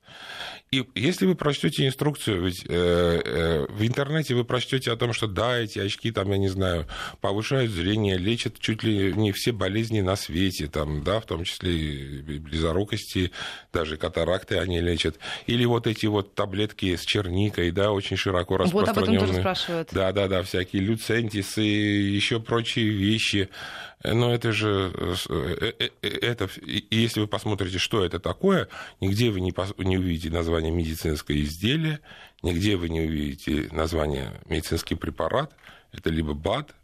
И 0.70 0.84
если 0.94 1.26
вы 1.26 1.34
прочтете 1.34 1.86
инструкцию, 1.86 2.44
ведь 2.44 2.64
э, 2.66 3.22
э, 3.24 3.66
в 3.70 3.86
интернете 3.86 4.34
вы 4.34 4.44
прочтете 4.44 4.92
о 4.92 4.96
том, 4.96 5.14
что 5.14 5.26
да, 5.26 5.58
эти 5.58 5.78
очки, 5.78 6.10
там, 6.10 6.30
я 6.30 6.36
не 6.36 6.48
знаю, 6.48 6.86
повышают 7.22 7.70
зрение, 7.70 8.18
лечат 8.18 8.58
чуть 8.58 8.82
ли 8.82 9.14
не 9.14 9.32
все 9.32 9.52
болезни 9.52 10.00
на 10.02 10.14
свете, 10.16 10.66
там, 10.66 11.02
да, 11.02 11.20
в 11.20 11.26
том 11.26 11.44
числе 11.44 11.72
и 11.74 12.38
близорукости, 12.38 13.32
даже 13.72 13.96
катаракты 13.96 14.58
они 14.58 14.80
лечат. 14.80 15.18
Или 15.46 15.64
вот 15.64 15.86
эти 15.86 16.04
вот 16.04 16.34
таблетки 16.34 16.96
с 16.96 17.02
черникой, 17.02 17.70
да, 17.70 17.92
очень 17.92 18.18
широко 18.18 18.58
распространенные. 18.58 18.94
Вот 18.94 19.08
об 19.08 19.14
этом 19.14 19.26
тоже 19.26 19.40
спрашивают. 19.40 19.88
Да, 19.92 20.12
да, 20.12 20.28
да, 20.28 20.42
всякие 20.42 20.82
люцентисы, 20.82 21.62
еще 21.62 22.40
прочие 22.40 22.88
вещи. 22.88 23.48
Но 24.04 24.32
это 24.32 24.52
же, 24.52 24.92
э, 24.94 25.72
э, 25.78 25.88
э, 26.02 26.08
это, 26.08 26.48
если 26.62 27.20
вы 27.20 27.26
посмотрите, 27.26 27.78
что 27.78 28.04
это 28.04 28.20
такое, 28.20 28.68
нигде 29.00 29.30
вы 29.30 29.40
не, 29.40 29.52
не 29.84 29.98
увидите 29.98 30.30
название 30.30 30.70
медицинское 30.70 31.40
изделие, 31.40 32.00
нигде 32.42 32.76
вы 32.76 32.88
не 32.88 33.00
увидите 33.00 33.68
название 33.72 34.40
медицинский 34.46 34.94
препарат, 34.94 35.54
это 35.92 36.10
либо 36.10 36.34
БАД, 36.34 36.74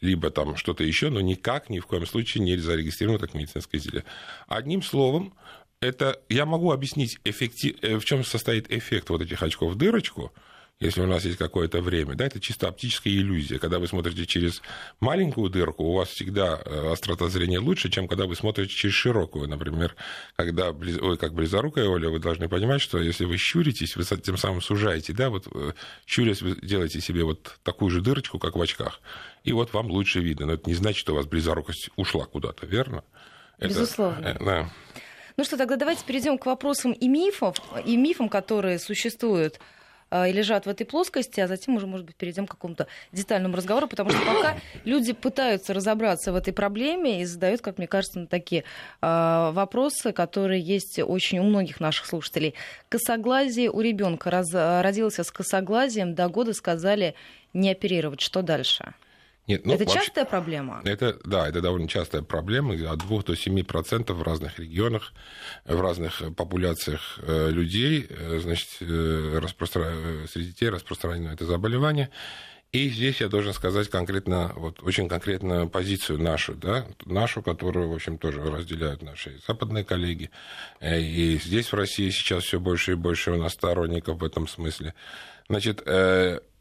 либо 0.00 0.30
там 0.30 0.56
что-то 0.56 0.82
еще, 0.82 1.10
но 1.10 1.20
никак, 1.20 1.70
ни 1.70 1.78
в 1.78 1.86
коем 1.86 2.06
случае 2.06 2.42
не 2.42 2.56
зарегистрировано 2.56 3.20
как 3.20 3.34
медицинское 3.34 3.78
изделие. 3.78 4.04
Одним 4.48 4.82
словом, 4.82 5.34
это 5.80 6.20
я 6.28 6.44
могу 6.44 6.72
объяснить, 6.72 7.20
эффектив, 7.24 7.76
в 7.82 8.04
чем 8.04 8.24
состоит 8.24 8.70
эффект 8.72 9.10
вот 9.10 9.22
этих 9.22 9.42
очков 9.42 9.72
в 9.72 9.76
дырочку– 9.76 10.32
если 10.80 11.00
у 11.00 11.06
нас 11.06 11.24
есть 11.24 11.38
какое-то 11.38 11.80
время. 11.80 12.14
Да, 12.14 12.26
это 12.26 12.40
чисто 12.40 12.68
оптическая 12.68 13.12
иллюзия. 13.12 13.58
Когда 13.58 13.78
вы 13.78 13.86
смотрите 13.86 14.26
через 14.26 14.60
маленькую 15.00 15.48
дырку, 15.48 15.84
у 15.84 15.94
вас 15.94 16.08
всегда 16.08 16.60
э, 16.64 16.92
острота 16.92 17.28
зрения 17.28 17.60
лучше, 17.60 17.90
чем 17.90 18.08
когда 18.08 18.26
вы 18.26 18.34
смотрите 18.34 18.74
через 18.74 18.94
широкую. 18.94 19.48
Например, 19.48 19.94
когда 20.36 20.72
близ... 20.72 20.98
Ой, 21.00 21.16
как 21.16 21.32
близорукая 21.32 21.86
Оля, 21.86 22.10
вы 22.10 22.18
должны 22.18 22.48
понимать, 22.48 22.80
что 22.80 22.98
если 22.98 23.24
вы 23.24 23.36
щуритесь, 23.36 23.96
вы 23.96 24.04
тем 24.04 24.36
самым 24.36 24.60
сужаете, 24.60 25.12
да, 25.12 25.30
вот 25.30 25.46
э, 25.54 25.72
щурясь, 26.06 26.42
вы 26.42 26.56
делаете 26.56 27.00
себе 27.00 27.24
вот 27.24 27.56
такую 27.62 27.90
же 27.90 28.00
дырочку, 28.00 28.38
как 28.38 28.56
в 28.56 28.60
очках, 28.60 29.00
и 29.44 29.52
вот 29.52 29.72
вам 29.72 29.90
лучше 29.90 30.20
видно. 30.20 30.46
Но 30.46 30.54
это 30.54 30.68
не 30.68 30.74
значит, 30.74 30.98
что 30.98 31.12
у 31.12 31.16
вас 31.16 31.26
близорукость 31.26 31.90
ушла 31.96 32.24
куда-то, 32.24 32.66
верно? 32.66 33.04
Безусловно. 33.60 34.26
Это, 34.26 34.44
да. 34.44 34.70
Ну 35.36 35.44
что, 35.44 35.56
тогда 35.56 35.76
давайте 35.76 36.04
перейдем 36.04 36.38
к 36.38 36.46
вопросам 36.46 36.92
и 36.92 37.08
мифов, 37.08 37.56
и 37.84 37.96
мифам, 37.96 38.28
которые 38.28 38.78
существуют 38.78 39.60
и 40.28 40.32
лежат 40.32 40.66
в 40.66 40.68
этой 40.68 40.84
плоскости, 40.84 41.40
а 41.40 41.48
затем 41.48 41.76
уже, 41.76 41.86
может 41.86 42.06
быть, 42.06 42.16
перейдем 42.16 42.46
к 42.46 42.52
какому-то 42.52 42.86
детальному 43.12 43.56
разговору, 43.56 43.88
потому 43.88 44.10
что 44.10 44.20
пока 44.20 44.56
люди 44.84 45.12
пытаются 45.12 45.74
разобраться 45.74 46.32
в 46.32 46.36
этой 46.36 46.52
проблеме 46.52 47.22
и 47.22 47.24
задают, 47.24 47.60
как 47.60 47.78
мне 47.78 47.86
кажется, 47.86 48.26
такие 48.26 48.64
э, 49.02 49.50
вопросы, 49.52 50.12
которые 50.12 50.60
есть 50.60 50.98
очень 50.98 51.38
у 51.40 51.42
многих 51.44 51.80
наших 51.80 52.06
слушателей. 52.06 52.54
Косоглазие 52.88 53.70
у 53.70 53.80
ребенка 53.80 54.30
раз, 54.30 54.52
родился 54.52 55.24
с 55.24 55.30
косоглазием, 55.30 56.14
до 56.14 56.28
года 56.28 56.52
сказали 56.52 57.14
не 57.52 57.70
оперировать. 57.70 58.20
Что 58.20 58.42
дальше? 58.42 58.94
Нет, 59.46 59.66
ну, 59.66 59.74
это 59.74 59.84
вообще, 59.84 60.06
частая 60.06 60.24
проблема? 60.24 60.80
Это, 60.84 61.18
да, 61.24 61.46
это 61.46 61.60
довольно 61.60 61.86
частая 61.86 62.22
проблема. 62.22 62.74
От 62.90 63.00
2 63.00 63.22
до 63.22 63.34
7% 63.34 64.12
в 64.12 64.22
разных 64.22 64.58
регионах, 64.58 65.12
в 65.66 65.80
разных 65.80 66.22
популяциях 66.34 67.18
э, 67.20 67.50
людей, 67.50 68.06
э, 68.08 68.38
значит, 68.42 68.68
э, 68.80 69.38
распростра... 69.42 69.92
среди 70.32 70.48
детей 70.48 70.70
распространено 70.70 71.28
это 71.28 71.44
заболевание. 71.44 72.08
И 72.72 72.88
здесь 72.88 73.20
я 73.20 73.28
должен 73.28 73.52
сказать 73.52 73.88
конкретно, 73.88 74.52
вот 74.56 74.82
очень 74.82 75.08
конкретную 75.08 75.68
позицию 75.68 76.20
нашу, 76.20 76.54
да, 76.54 76.86
нашу, 77.04 77.42
которую, 77.42 77.90
в 77.90 77.94
общем, 77.94 78.16
тоже 78.16 78.40
разделяют 78.42 79.02
наши 79.02 79.38
западные 79.46 79.84
коллеги. 79.84 80.30
И 80.80 81.38
здесь, 81.44 81.70
в 81.70 81.74
России, 81.74 82.10
сейчас 82.10 82.42
все 82.44 82.58
больше 82.58 82.92
и 82.92 82.96
больше 82.96 83.30
у 83.30 83.36
нас 83.36 83.52
сторонников 83.52 84.18
в 84.18 84.24
этом 84.24 84.48
смысле. 84.48 84.94
Значит, 85.48 85.86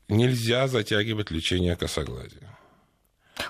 нельзя 0.08 0.68
затягивать 0.68 1.32
лечение 1.32 1.76
косоглазия. 1.76 2.60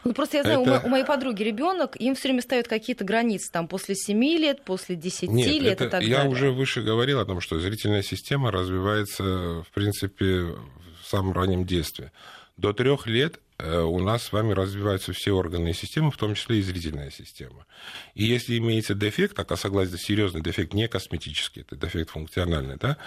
Ну, 0.04 0.14
просто 0.14 0.38
я 0.38 0.44
знаю, 0.44 0.62
это... 0.62 0.82
у, 0.86 0.90
моей 0.90 1.06
подруги 1.06 1.44
ребенок, 1.44 1.96
им 1.98 2.16
все 2.16 2.30
время 2.30 2.42
ставят 2.42 2.68
какие-то 2.68 3.04
границы, 3.04 3.52
там, 3.52 3.68
после 3.68 3.96
7 3.96 4.24
лет, 4.24 4.64
после 4.64 4.96
10 4.96 5.30
Нет, 5.30 5.48
лет 5.62 5.74
это, 5.74 5.86
и 5.86 5.90
так 5.90 6.04
я 6.04 6.18
далее. 6.18 6.24
Я 6.24 6.30
уже 6.30 6.52
выше 6.52 6.82
говорил 6.82 7.20
о 7.20 7.26
том, 7.26 7.42
что 7.42 7.60
зрительная 7.60 8.04
система 8.04 8.52
развивается, 8.52 9.24
в 9.24 9.68
принципе, 9.74 10.56
в 11.04 11.06
самом 11.06 11.34
раннем 11.34 11.66
детстве. 11.66 12.12
До 12.56 12.72
трех 12.72 13.08
лет 13.08 13.40
э, 13.58 13.82
у 13.82 14.00
нас 14.00 14.24
с 14.24 14.32
вами 14.32 14.54
развиваются 14.54 15.12
все 15.12 15.32
органы 15.32 15.70
и 15.70 15.74
системы, 15.74 16.12
в 16.12 16.18
том 16.18 16.36
числе 16.36 16.60
и 16.60 16.62
зрительная 16.62 17.10
система. 17.10 17.66
И 18.14 18.24
если 18.24 18.58
имеется 18.58 18.94
дефект, 18.94 19.38
а 19.40 19.44
косоглазие 19.44 19.98
серьезный 19.98 20.42
дефект, 20.42 20.74
не 20.74 20.88
косметический, 20.88 21.64
это 21.64 21.76
дефект 21.76 22.12
функциональный, 22.12 22.78
да, 22.78 22.98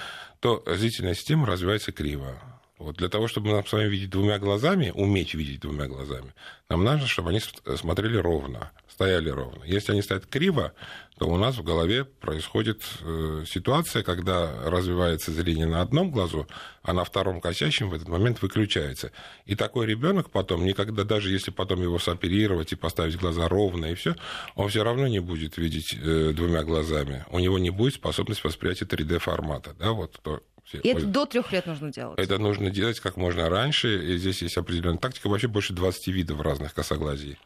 то 0.41 0.63
зрительная 0.67 1.15
система 1.15 1.47
развивается 1.47 1.93
криво. 1.93 2.56
Вот 2.79 2.97
для 2.97 3.09
того, 3.09 3.27
чтобы 3.27 3.53
нам 3.53 3.67
с 3.67 3.73
вами 3.73 3.89
видеть 3.89 4.11
двумя 4.11 4.39
глазами, 4.39 4.93
уметь 4.95 5.33
видеть 5.33 5.61
двумя 5.61 5.87
глазами, 5.87 6.35
нам 6.69 6.85
нужно, 6.85 7.07
чтобы 7.07 7.31
они 7.31 7.41
смотрели 7.77 8.19
ровно, 8.19 8.71
стояли 8.87 9.31
ровно. 9.31 9.65
Если 9.65 9.93
они 9.93 10.03
стоят 10.03 10.27
криво, 10.27 10.75
то 11.19 11.27
у 11.27 11.39
нас 11.39 11.57
в 11.57 11.63
голове 11.63 12.05
происходит 12.05 12.83
э, 13.01 13.45
ситуация, 13.47 14.03
когда 14.03 14.69
развивается 14.69 15.33
зрение 15.33 15.67
на 15.67 15.81
одном 15.81 16.11
глазу, 16.11 16.47
а 16.83 16.93
на 16.93 17.05
втором 17.05 17.41
косящем 17.41 17.89
в 17.89 17.95
этот 17.95 18.09
момент 18.09 18.43
выключается. 18.43 19.11
И 19.47 19.55
такой 19.55 19.87
ребенок 19.87 20.31
потом, 20.31 20.63
никогда, 20.67 21.05
даже 21.05 21.31
если 21.31 21.51
потом 21.51 21.81
его 21.81 21.99
соперировать 21.99 22.73
и 22.73 22.77
поставить 22.77 23.17
глаза 23.17 23.49
ровно 23.49 23.87
и 23.87 23.95
все, 23.95 24.17
он 24.55 24.69
все 24.69 24.85
равно 24.85 25.07
не 25.07 25.21
будет 25.21 25.57
видеть 25.57 25.95
э, 25.95 26.33
двумя 26.35 26.63
глазами. 26.63 27.25
У 27.31 27.39
него 27.39 27.59
не 27.59 27.71
будет 27.71 27.95
способности 27.95 28.47
восприятия 28.47 28.85
3D 28.85 29.19
формата. 29.19 29.75
Да, 29.79 29.93
вот 29.93 30.21
то. 30.23 30.43
И 30.73 30.89
это 30.89 31.07
до 31.07 31.27
трех 31.27 31.53
лет 31.53 31.67
нужно 31.67 31.93
делать? 31.93 32.19
Это 32.19 32.39
нужно 32.39 32.71
делать 32.71 33.01
как 33.01 33.17
можно 33.17 33.49
раньше. 33.49 34.15
И 34.15 34.17
здесь 34.17 34.43
есть 34.43 34.57
определенная 34.57 34.99
тактика. 34.99 35.29
Вообще 35.29 35.49
больше 35.49 35.73
20 35.73 36.09
видов 36.09 36.41
разных 36.41 36.75
косоглазий 36.75 37.39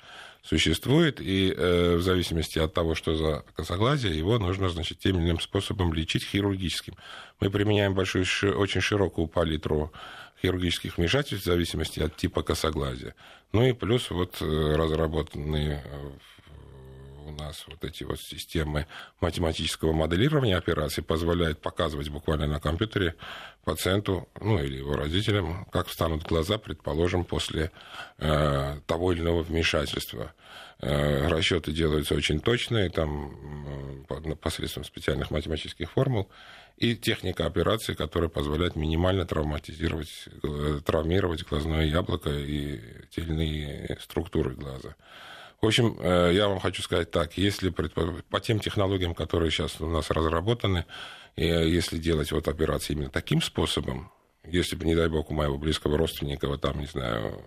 существует, 0.43 1.21
и 1.21 1.55
э, 1.55 1.97
в 1.97 2.03
зависимости 2.03 2.59
от 2.59 2.73
того, 2.73 2.95
что 2.95 3.15
за 3.15 3.45
косоглазие, 3.55 4.17
его 4.17 4.39
нужно, 4.39 4.71
значит, 4.71 4.99
тем 4.99 5.19
или 5.19 5.27
иным 5.27 5.41
способом 5.41 5.93
лечить 5.93 6.25
хирургическим. 6.25 6.95
Мы 7.41 7.51
применяем 7.51 7.95
большую, 7.95 8.25
очень 8.57 8.81
широкую 8.81 9.27
палитру 9.29 9.93
хирургических 10.41 10.97
вмешательств 10.97 11.45
в 11.45 11.51
зависимости 11.51 12.01
от 12.01 12.17
типа 12.17 12.43
косоглазия. 12.43 13.15
Ну 13.53 13.67
и 13.67 13.73
плюс 13.73 14.11
вот 14.11 14.39
э, 14.41 14.75
разработанные 14.77 15.85
у 17.27 17.33
нас 17.33 17.65
вот 17.67 17.85
эти 17.85 18.05
вот 18.05 18.21
системы 18.21 18.87
математического 19.21 19.93
моделирования 19.93 20.57
операций 20.57 21.03
позволяют 21.03 21.61
показывать 21.61 22.09
буквально 22.09 22.47
на 22.47 22.61
компьютере 22.61 23.15
пациенту, 23.65 24.29
ну 24.41 24.63
или 24.63 24.77
его 24.77 24.95
родителям, 24.95 25.67
как 25.67 25.89
встанут 25.89 26.23
глаза, 26.23 26.59
предположим, 26.59 27.25
после 27.25 27.71
э, 28.19 28.81
того 28.87 29.13
или 29.13 29.21
иного 29.21 29.43
вмешательства. 29.43 30.33
Э, 30.81 31.29
расчеты 31.29 31.73
делаются 31.73 32.15
очень 32.15 32.41
точные, 32.41 32.89
там 32.89 34.07
э, 34.09 34.35
посредством 34.37 34.85
специальных 34.85 35.31
математических 35.31 35.91
формул, 35.91 36.31
и 36.81 36.97
техника 36.97 37.45
операции, 37.45 37.93
которая 37.93 38.31
позволяет 38.31 38.75
минимально 38.75 39.27
травматизировать, 39.27 40.29
э, 40.43 40.81
травмировать 40.85 41.45
глазное 41.45 41.85
яблоко 41.85 42.31
и 42.31 42.81
те 43.11 43.21
или 43.21 43.31
иные 43.31 43.99
структуры 44.01 44.55
глаза. 44.55 44.97
В 45.61 45.67
общем, 45.67 45.97
э, 46.01 46.31
я 46.33 46.49
вам 46.49 46.59
хочу 46.59 46.83
сказать 46.83 47.11
так, 47.11 47.37
если 47.37 47.69
по 47.69 48.41
тем 48.41 48.61
технологиям, 48.61 49.15
которые 49.15 49.51
сейчас 49.51 49.81
у 49.81 49.87
нас 49.87 50.11
разработаны, 50.11 50.87
если 51.37 51.99
делать 51.99 52.33
вот 52.33 52.49
операции 52.49 52.95
именно 52.95 53.11
таким 53.11 53.41
способом, 53.43 54.11
если 54.45 54.75
бы, 54.77 54.85
не 54.85 54.95
дай 54.95 55.09
бог, 55.09 55.31
у 55.31 55.35
моего 55.35 55.59
близкого 55.59 55.99
родственника, 55.99 56.49
вот 56.49 56.63
там, 56.63 56.81
не 56.81 56.87
знаю, 56.87 57.43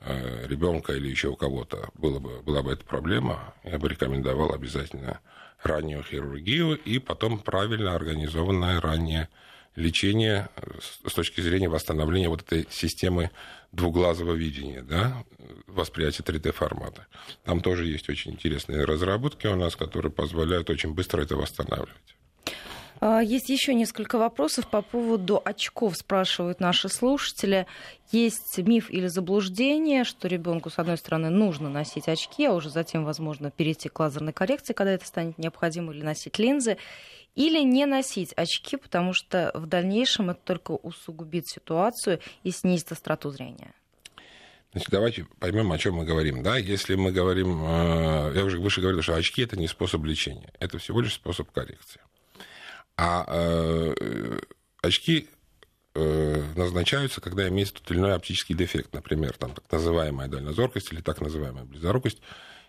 э, 0.00 0.46
ребенка 0.46 0.94
или 0.94 1.08
еще 1.08 1.28
у 1.28 1.36
кого-то 1.36 1.90
было 1.94 2.18
бы, 2.18 2.40
была 2.42 2.62
бы 2.62 2.72
эта 2.72 2.84
проблема, 2.84 3.54
я 3.64 3.78
бы 3.78 3.88
рекомендовал 3.88 4.52
обязательно 4.52 5.20
раннюю 5.62 6.02
хирургию 6.02 6.76
и 6.76 6.98
потом 6.98 7.38
правильно 7.38 7.94
организованное 7.94 8.80
раннее 8.80 9.28
лечение 9.76 10.48
с 11.06 11.12
точки 11.12 11.40
зрения 11.40 11.68
восстановления 11.68 12.28
вот 12.28 12.42
этой 12.42 12.66
системы 12.70 13.30
двуглазого 13.72 14.32
видения, 14.32 14.82
да, 14.82 15.24
восприятия 15.66 16.22
3D-формата. 16.22 17.06
Там 17.44 17.60
тоже 17.60 17.86
есть 17.86 18.08
очень 18.08 18.32
интересные 18.32 18.84
разработки 18.84 19.46
у 19.46 19.56
нас, 19.56 19.76
которые 19.76 20.10
позволяют 20.10 20.70
очень 20.70 20.94
быстро 20.94 21.22
это 21.22 21.36
восстанавливать. 21.36 22.16
А, 23.00 23.20
есть 23.20 23.50
еще 23.50 23.74
несколько 23.74 24.18
вопросов 24.18 24.68
по 24.68 24.82
поводу 24.82 25.40
очков, 25.44 25.96
спрашивают 25.96 26.60
наши 26.60 26.88
слушатели. 26.88 27.66
Есть 28.10 28.58
миф 28.58 28.90
или 28.90 29.06
заблуждение, 29.08 30.04
что 30.04 30.28
ребенку, 30.28 30.70
с 30.70 30.78
одной 30.78 30.96
стороны, 30.96 31.28
нужно 31.28 31.68
носить 31.68 32.08
очки, 32.08 32.46
а 32.46 32.52
уже 32.52 32.70
затем, 32.70 33.04
возможно, 33.04 33.50
перейти 33.50 33.88
к 33.88 34.00
лазерной 34.00 34.32
коррекции, 34.32 34.72
когда 34.72 34.92
это 34.92 35.06
станет 35.06 35.38
необходимо, 35.38 35.92
или 35.92 36.02
носить 36.02 36.38
линзы. 36.38 36.78
Или 37.36 37.62
не 37.62 37.84
носить 37.86 38.32
очки, 38.34 38.76
потому 38.76 39.12
что 39.12 39.52
в 39.54 39.66
дальнейшем 39.66 40.30
это 40.30 40.40
только 40.42 40.72
усугубит 40.72 41.46
ситуацию 41.46 42.18
и 42.42 42.50
снизит 42.50 42.90
остроту 42.92 43.30
зрения. 43.30 43.74
Значит, 44.72 44.90
давайте 44.90 45.26
поймем, 45.38 45.70
о 45.70 45.78
чем 45.78 45.94
мы 45.94 46.04
говорим. 46.04 46.42
Да? 46.42 46.56
Если 46.56 46.96
мы 46.96 47.12
говорим, 47.12 47.62
э, 47.62 48.32
я 48.34 48.44
уже 48.44 48.58
выше 48.58 48.80
говорил, 48.80 49.02
что 49.02 49.14
очки 49.14 49.42
это 49.42 49.56
не 49.56 49.68
способ 49.68 50.04
лечения, 50.04 50.50
это 50.58 50.78
всего 50.78 51.00
лишь 51.00 51.14
способ 51.14 51.50
коррекции. 51.50 52.00
А 52.96 53.26
э, 53.28 54.38
очки 54.82 55.28
э, 55.94 56.42
назначаются, 56.56 57.20
когда 57.20 57.48
имеется 57.48 57.74
тот 57.74 57.90
или 57.90 57.98
иной 57.98 58.14
оптический 58.14 58.54
дефект, 58.54 58.94
например, 58.94 59.34
там, 59.34 59.52
так 59.52 59.70
называемая 59.70 60.28
дальнозоркость 60.28 60.92
или 60.92 61.02
так 61.02 61.20
называемая 61.20 61.64
близорукость, 61.64 62.20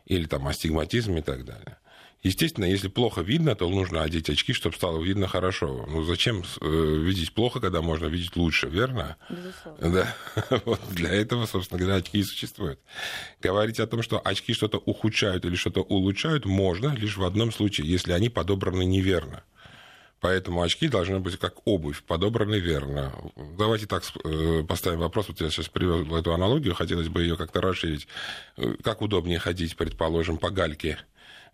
или 0.06 0.26
там 0.26 0.48
астигматизм 0.48 1.16
и 1.18 1.22
так 1.22 1.46
далее. 1.46 1.78
Естественно, 2.24 2.66
если 2.66 2.88
плохо 2.88 3.22
видно, 3.22 3.56
то 3.56 3.70
нужно 3.70 4.02
одеть 4.02 4.30
очки, 4.30 4.52
чтобы 4.52 4.76
стало 4.76 5.02
видно 5.02 5.28
хорошо. 5.28 5.86
Ну 5.88 6.04
зачем 6.04 6.44
э, 6.62 6.96
видеть 6.98 7.34
плохо, 7.34 7.60
когда 7.60 7.82
можно 7.82 8.08
видеть 8.08 8.36
лучше, 8.36 8.68
верно? 8.68 9.18
Безусловно. 9.30 9.92
Да. 9.92 10.62
Вот 10.66 10.82
для 10.90 11.14
этого, 11.14 11.46
собственно 11.46 11.80
говоря, 11.80 11.98
очки 11.98 12.20
и 12.20 12.24
существуют. 12.24 12.80
Говорить 13.40 13.80
о 13.80 13.88
том, 13.88 14.02
что 14.02 14.20
очки 14.20 14.54
что-то 14.54 14.80
ухудшают 14.80 15.46
или 15.46 15.56
что-то 15.56 15.82
улучшают, 15.82 16.46
можно 16.46 16.94
лишь 16.96 17.18
в 17.18 17.24
одном 17.24 17.52
случае, 17.52 17.90
если 17.90 18.12
они 18.12 18.30
подобраны 18.30 18.84
неверно. 18.84 19.44
Поэтому 20.20 20.64
очки 20.64 20.88
должны 20.88 21.20
быть 21.20 21.38
как 21.38 21.66
обувь, 21.66 22.02
подобраны 22.04 22.56
верно. 22.56 23.14
Давайте 23.58 23.86
так 23.86 24.04
э, 24.24 24.64
поставим 24.68 25.00
вопрос. 25.00 25.28
Вот 25.28 25.40
я 25.42 25.52
сейчас 25.52 25.70
привел 25.70 26.16
эту 26.16 26.34
аналогию, 26.34 26.74
хотелось 26.74 27.10
бы 27.10 27.22
ее 27.22 27.38
как-то 27.38 27.62
расширить. 27.62 28.08
Э, 28.58 28.74
как 28.84 29.04
удобнее 29.04 29.38
ходить, 29.38 29.78
предположим, 29.78 30.40
по 30.40 30.50
гальке 30.50 30.98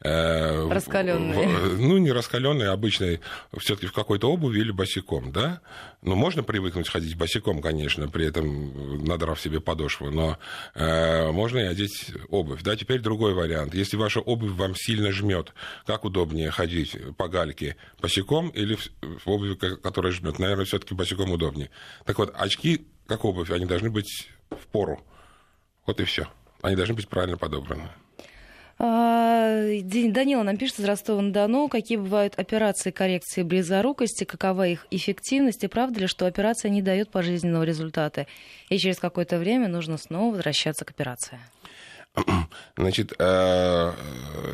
Э, 0.04 0.70
раскаленные. 0.70 1.48
Ну, 1.78 1.98
не 1.98 2.12
раскаленные, 2.12 2.70
обычные, 2.70 3.22
все-таки 3.58 3.88
в 3.88 3.94
какой-то 3.94 4.30
обуви 4.30 4.60
или 4.60 4.72
босиком, 4.72 5.32
да? 5.32 5.62
Ну, 6.02 6.16
можно 6.16 6.44
привыкнуть 6.44 6.90
ходить 6.90 7.16
босиком, 7.16 7.62
конечно, 7.62 8.10
при 8.10 8.28
этом 8.28 9.06
надрав 9.06 9.40
себе 9.40 9.62
подошву, 9.62 10.12
но 10.12 10.38
э, 10.76 11.32
можно 11.32 11.60
и 11.60 11.64
одеть 11.64 12.12
обувь. 12.30 12.64
Да, 12.64 12.76
теперь 12.76 13.00
другой 13.00 13.34
вариант. 13.34 13.74
Если 13.74 13.96
ваша 13.96 14.20
обувь 14.20 14.52
вам 14.52 14.76
сильно 14.76 15.12
жмет, 15.14 15.54
как 15.86 16.04
удобнее 16.04 16.52
ходить 16.52 16.98
по 17.16 17.30
гальке 17.30 17.78
босиком 18.02 18.50
или 18.50 18.76
в, 18.76 18.90
в 19.02 19.30
обуви, 19.30 19.56
которая 19.56 20.12
жмет? 20.12 20.38
Наверное, 20.38 20.66
все-таки 20.66 20.94
босиком 20.94 21.32
удобнее. 21.32 21.70
Так 22.06 22.20
вот, 22.20 22.34
очки, 22.36 22.86
как 23.08 23.24
обувь, 23.24 23.52
они 23.52 23.66
должны 23.66 23.90
быть 23.90 24.28
в 24.50 24.68
пору. 24.68 25.02
Вот 25.86 26.02
и 26.02 26.04
все. 26.04 26.28
Они 26.62 26.76
должны 26.76 26.94
быть 26.94 27.08
правильно 27.08 27.38
подобраны. 27.38 27.90
А, 28.80 29.62
Данила 29.84 30.44
нам 30.44 30.58
пишет 30.58 30.80
из 30.80 30.86
Ростова-на-Дону, 30.86 31.68
какие 31.70 31.98
бывают 31.98 32.34
операции 32.38 32.92
коррекции 32.92 33.44
близорукости, 33.44 34.24
какова 34.24 34.68
их 34.68 34.88
эффективность, 34.90 35.64
и 35.64 35.68
правда 35.68 36.02
ли, 36.02 36.08
что 36.08 36.26
операция 36.26 36.70
не 36.70 36.82
дает 36.82 37.10
пожизненного 37.10 37.64
результата, 37.64 38.28
и 38.70 38.78
через 38.78 38.98
какое-то 38.98 39.38
время 39.38 39.68
нужно 39.68 39.98
снова 39.98 40.34
возвращаться 40.34 40.86
к 40.86 40.90
операции? 40.90 41.40
Значит, 42.78 43.14
э, 43.18 43.94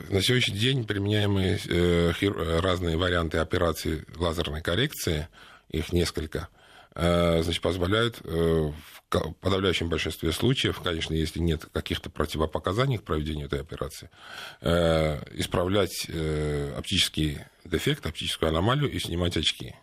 на 0.10 0.22
сегодняшний 0.22 0.58
день 0.58 0.86
применяемые 0.86 1.60
э, 1.68 2.60
разные 2.60 2.98
варианты 2.98 3.38
операции 3.38 4.06
лазерной 4.18 4.62
коррекции, 4.62 5.28
их 5.70 5.92
несколько, 5.92 6.40
э, 6.40 6.59
значит, 6.96 7.62
позволяют 7.62 8.19
в 8.22 8.74
в 9.10 9.34
подавляющем 9.41 9.89
большинстве 9.89 10.31
случаев, 10.31 10.79
конечно, 10.81 11.13
если 11.13 11.39
нет 11.39 11.65
каких-то 11.74 12.10
противопоказаний 12.10 12.98
к 12.98 13.03
проведению 13.03 13.48
этой 13.48 13.62
операции, 13.62 14.10
э, 14.62 15.19
исправлять 15.34 16.05
э, 16.08 16.74
оптический 16.77 17.39
дефект, 17.65 18.05
оптическую 18.05 18.50
аномалию 18.50 18.91
и 18.91 19.00
снимать 19.00 19.36
очки. 19.36 19.75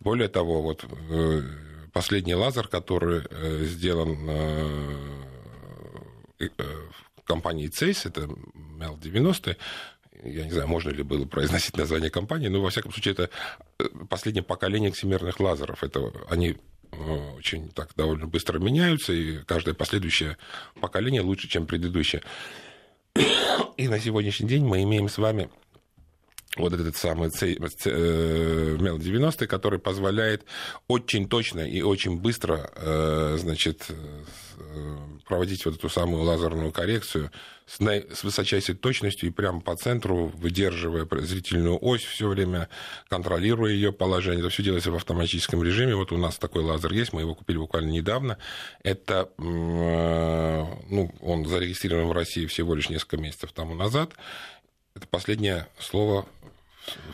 Более 0.00 0.28
того, 0.28 0.62
вот 0.62 0.84
э, 0.84 1.42
последний 1.92 2.34
лазер, 2.34 2.68
который 2.68 3.22
сделан 3.66 4.16
в 6.38 7.22
компании 7.24 7.68
CEIS, 7.68 8.08
это 8.08 8.20
MEL-90, 8.78 9.56
я 10.22 10.44
не 10.44 10.50
знаю, 10.50 10.68
можно 10.68 10.90
ли 10.90 11.02
было 11.02 11.24
произносить 11.24 11.76
название 11.76 12.10
компании, 12.10 12.48
но, 12.48 12.60
во 12.60 12.70
всяком 12.70 12.92
случае, 12.92 13.12
это 13.12 13.30
последнее 14.08 14.42
поколение 14.42 14.92
всемирных 14.92 15.40
лазеров. 15.40 15.82
Это 15.82 16.12
они 16.28 16.56
Э, 16.92 17.36
очень 17.36 17.68
так 17.70 17.90
довольно 17.96 18.26
быстро 18.26 18.58
меняются, 18.58 19.12
и 19.12 19.38
каждое 19.44 19.74
последующее 19.74 20.36
поколение 20.80 21.20
лучше, 21.20 21.48
чем 21.48 21.66
предыдущее. 21.66 22.22
И 23.76 23.88
на 23.88 23.98
сегодняшний 23.98 24.48
день 24.48 24.64
мы 24.64 24.82
имеем 24.82 25.08
с 25.08 25.18
вами 25.18 25.50
вот 26.56 26.72
этот 26.72 26.96
самый 26.96 27.30
Мел 28.78 28.98
90, 28.98 29.46
который 29.46 29.78
позволяет 29.78 30.44
очень 30.88 31.28
точно 31.28 31.60
и 31.60 31.82
очень 31.82 32.18
быстро 32.18 32.70
э, 32.74 33.36
значит, 33.38 33.86
э, 33.90 34.96
проводить 35.26 35.64
вот 35.64 35.76
эту 35.76 35.88
самую 35.88 36.22
лазерную 36.22 36.72
коррекцию 36.72 37.30
с, 37.68 37.78
с 37.78 38.24
высочайшей 38.24 38.74
точностью 38.74 39.28
и 39.28 39.32
прямо 39.32 39.60
по 39.60 39.76
центру, 39.76 40.26
выдерживая 40.26 41.06
зрительную 41.20 41.78
ось 41.80 42.02
все 42.02 42.28
время, 42.28 42.68
контролируя 43.08 43.72
ее 43.72 43.92
положение. 43.92 44.40
Это 44.40 44.50
все 44.50 44.62
делается 44.62 44.90
в 44.90 44.96
автоматическом 44.96 45.62
режиме. 45.62 45.94
Вот 45.94 46.10
у 46.12 46.16
нас 46.16 46.38
такой 46.38 46.62
лазер 46.62 46.92
есть, 46.92 47.12
мы 47.12 47.20
его 47.20 47.34
купили 47.34 47.58
буквально 47.58 47.90
недавно. 47.90 48.38
Это, 48.82 49.28
ну, 49.38 51.14
он 51.20 51.44
зарегистрирован 51.46 52.08
в 52.08 52.12
России 52.12 52.46
всего 52.46 52.74
лишь 52.74 52.88
несколько 52.88 53.18
месяцев 53.18 53.52
тому 53.52 53.74
назад. 53.74 54.12
Это 54.94 55.06
последнее 55.06 55.68
слово 55.78 56.26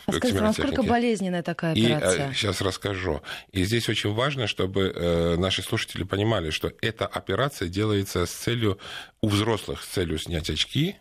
а 0.05 0.13
скажите, 0.13 0.41
насколько 0.41 0.83
болезненная 0.83 1.43
такая 1.43 1.73
операция? 1.73 2.31
И, 2.31 2.33
сейчас 2.33 2.61
расскажу. 2.61 3.21
И 3.51 3.63
здесь 3.63 3.89
очень 3.89 4.13
важно, 4.13 4.47
чтобы 4.47 4.91
э, 4.93 5.35
наши 5.37 5.61
слушатели 5.61 6.03
понимали, 6.03 6.49
что 6.49 6.71
эта 6.81 7.05
операция 7.05 7.67
делается 7.67 8.25
с 8.25 8.31
целью, 8.31 8.79
у 9.21 9.29
взрослых 9.29 9.83
с 9.83 9.87
целью 9.87 10.17
снять 10.17 10.49
очки, 10.49 10.95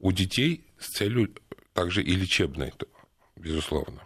у 0.00 0.12
детей 0.12 0.64
с 0.78 0.88
целью 0.88 1.34
также 1.72 2.02
и 2.02 2.14
лечебной, 2.14 2.72
безусловно. 3.36 4.02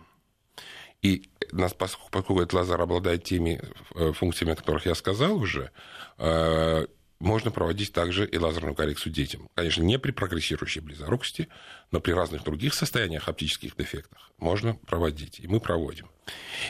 И 1.02 1.30
нас, 1.52 1.74
поскольку 1.74 2.40
этот 2.40 2.52
лазер 2.54 2.80
обладает 2.80 3.24
теми 3.24 3.60
э, 3.94 4.12
функциями, 4.12 4.52
о 4.52 4.56
которых 4.56 4.86
я 4.86 4.94
сказал 4.94 5.36
уже, 5.36 5.70
э, 6.18 6.86
можно 7.20 7.50
проводить 7.50 7.92
также 7.92 8.26
и 8.26 8.38
лазерную 8.38 8.74
коррекцию 8.74 9.12
детям. 9.12 9.48
Конечно, 9.54 9.82
не 9.82 9.98
при 9.98 10.12
прогрессирующей 10.12 10.80
близорукости, 10.80 11.48
но 11.90 12.00
при 12.00 12.12
разных 12.12 12.44
других 12.44 12.74
состояниях 12.74 13.28
оптических 13.28 13.76
дефектах 13.76 14.30
можно 14.38 14.74
проводить, 14.74 15.40
и 15.40 15.48
мы 15.48 15.58
проводим. 15.58 16.08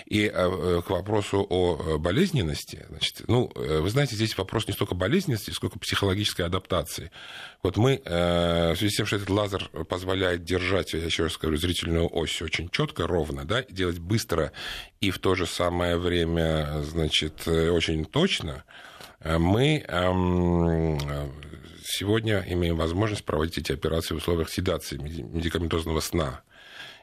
И 0.07 0.23
э, 0.23 0.31
э, 0.33 0.83
к 0.87 0.91
вопросу 0.91 1.45
о 1.49 1.77
э, 1.77 1.99
болезненности, 1.99 2.87
значит, 2.89 3.25
ну, 3.27 3.51
вы 3.55 3.91
знаете, 3.91 4.15
здесь 4.15 4.39
вопрос 4.39 4.67
не 4.69 4.73
столько 4.73 4.95
болезненности, 4.95 5.51
сколько 5.51 5.79
психологической 5.79 6.47
адаптации. 6.47 7.11
Вот 7.63 7.77
мы, 7.77 8.01
в 8.05 8.77
связи 8.77 8.91
с 8.91 8.97
тем, 8.97 9.07
что 9.07 9.17
этот 9.17 9.31
лазер 9.31 9.69
позволяет 9.89 10.45
держать, 10.45 10.93
я 10.93 11.01
еще 11.01 11.25
раз 11.25 11.37
говорю, 11.37 11.59
зрительную 11.59 12.09
ось 12.11 12.41
очень 12.41 12.71
четко, 12.71 13.07
ровно, 13.07 13.45
да, 13.45 13.65
делать 13.65 13.99
быстро 13.99 14.53
и 15.01 15.11
в 15.11 15.19
то 15.19 15.35
же 15.35 15.47
самое 15.47 15.99
время, 15.99 16.83
значит, 16.85 17.47
очень 17.49 18.05
точно, 18.05 18.65
мы 19.24 19.85
эм, 19.88 20.98
сегодня 21.85 22.44
имеем 22.46 22.76
возможность 22.76 23.24
проводить 23.24 23.59
эти 23.59 23.72
операции 23.72 24.14
в 24.14 24.18
условиях 24.18 24.50
седации, 24.50 24.96
медикаментозного 24.96 26.00
сна. 26.00 26.42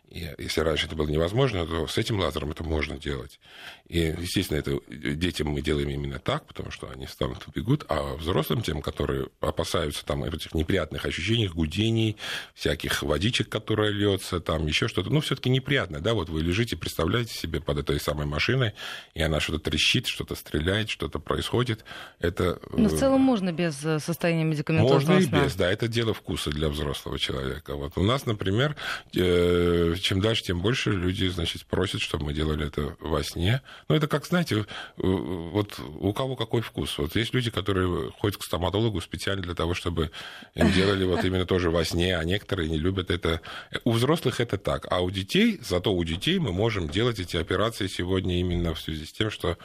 И 0.10 0.30
если 0.38 0.62
раньше 0.62 0.88
это 0.88 0.96
было 0.96 1.08
невозможно, 1.08 1.66
то 1.66 1.88
с 1.88 1.98
этим 1.98 2.20
лазером 2.20 2.52
это 2.52 2.64
можно 2.64 2.98
делать. 2.98 3.40
И, 3.88 4.00
естественно, 4.00 4.58
это 4.58 4.80
детям 4.90 5.50
мы 5.50 5.62
делаем 5.62 5.90
именно 5.90 6.20
так, 6.20 6.46
потому 6.46 6.72
что 6.72 6.90
они 6.90 7.06
встанут 7.06 7.46
и 7.48 7.60
бегут, 7.60 7.86
а 7.88 8.16
взрослым, 8.16 8.62
тем, 8.62 8.82
которые 8.82 9.28
опасаются 9.42 10.06
там 10.06 10.24
этих 10.24 10.54
неприятных 10.54 11.06
ощущений, 11.06 11.48
гудений, 11.48 12.18
всяких 12.54 13.04
водичек, 13.04 13.50
которые 13.50 13.92
льется, 13.92 14.40
там 14.40 14.66
еще 14.66 14.88
что-то, 14.88 15.10
ну, 15.10 15.22
все-таки 15.22 15.50
неприятно, 15.50 16.02
да, 16.02 16.14
вот 16.14 16.30
вы 16.30 16.42
лежите, 16.42 16.76
представляете 16.78 17.34
себе 17.34 17.62
под 17.62 17.80
этой 17.80 18.00
самой 18.00 18.26
машиной, 18.26 18.74
и 19.14 19.22
она 19.22 19.40
что-то 19.40 19.60
трещит, 19.60 20.08
что-то 20.08 20.36
стреляет, 20.36 20.90
что-то 20.90 21.20
происходит. 21.20 21.84
Это... 22.20 22.60
Но 22.72 22.90
в 22.90 22.98
целом 22.98 23.22
можно 23.22 23.52
без 23.52 23.84
э, 23.84 24.00
состояния 24.00 24.44
медикаментозного 24.44 25.16
Можно 25.16 25.38
и 25.38 25.44
без, 25.44 25.56
да, 25.56 25.72
это 25.72 25.88
дело 25.88 26.14
вкуса 26.14 26.50
для 26.50 26.70
взрослого 26.70 27.20
человека. 27.20 27.76
Вот 27.76 27.98
у 27.98 28.04
нас, 28.04 28.26
например, 28.26 28.76
э, 29.16 29.95
чем 30.00 30.22
дальше, 30.22 30.44
тем 30.44 30.62
больше 30.62 30.92
люди, 30.92 31.28
значит, 31.28 31.66
просят, 31.66 32.02
чтобы 32.02 32.26
мы 32.26 32.34
делали 32.34 32.68
это 32.68 32.96
во 33.00 33.24
сне. 33.24 33.62
Ну, 33.88 33.96
это 33.96 34.08
как, 34.08 34.26
знаете, 34.26 34.56
э, 34.58 34.64
вот 34.98 35.80
у 35.80 36.14
кого 36.14 36.36
какой 36.36 36.62
вкус. 36.62 36.98
Вот 36.98 37.16
есть 37.16 37.34
люди, 37.34 37.52
которые 37.52 38.12
ходят 38.12 38.38
к 38.38 38.44
стоматологу 38.44 39.02
специально 39.02 39.42
для 39.42 39.56
того, 39.56 39.74
чтобы 39.74 40.12
им 40.54 40.72
делали 40.72 41.06
вот 41.06 41.24
именно 41.24 41.46
тоже 41.46 41.70
во 41.70 41.84
сне, 41.86 42.18
а 42.18 42.24
некоторые 42.24 42.70
не 42.70 42.78
любят 42.78 43.10
это. 43.10 43.42
У 43.84 43.92
взрослых 43.92 44.40
это 44.40 44.58
так, 44.58 44.88
а 44.90 45.02
у 45.02 45.10
детей, 45.12 45.60
зато 45.62 45.94
у 45.94 46.04
детей 46.04 46.40
мы 46.40 46.52
можем 46.52 46.90
делать 46.90 47.20
эти 47.20 47.38
операции 47.38 47.88
сегодня 47.88 48.40
именно 48.40 48.74
в 48.74 48.80
связи 48.80 49.06
с 49.06 49.12
тем, 49.12 49.30
что 49.30 49.58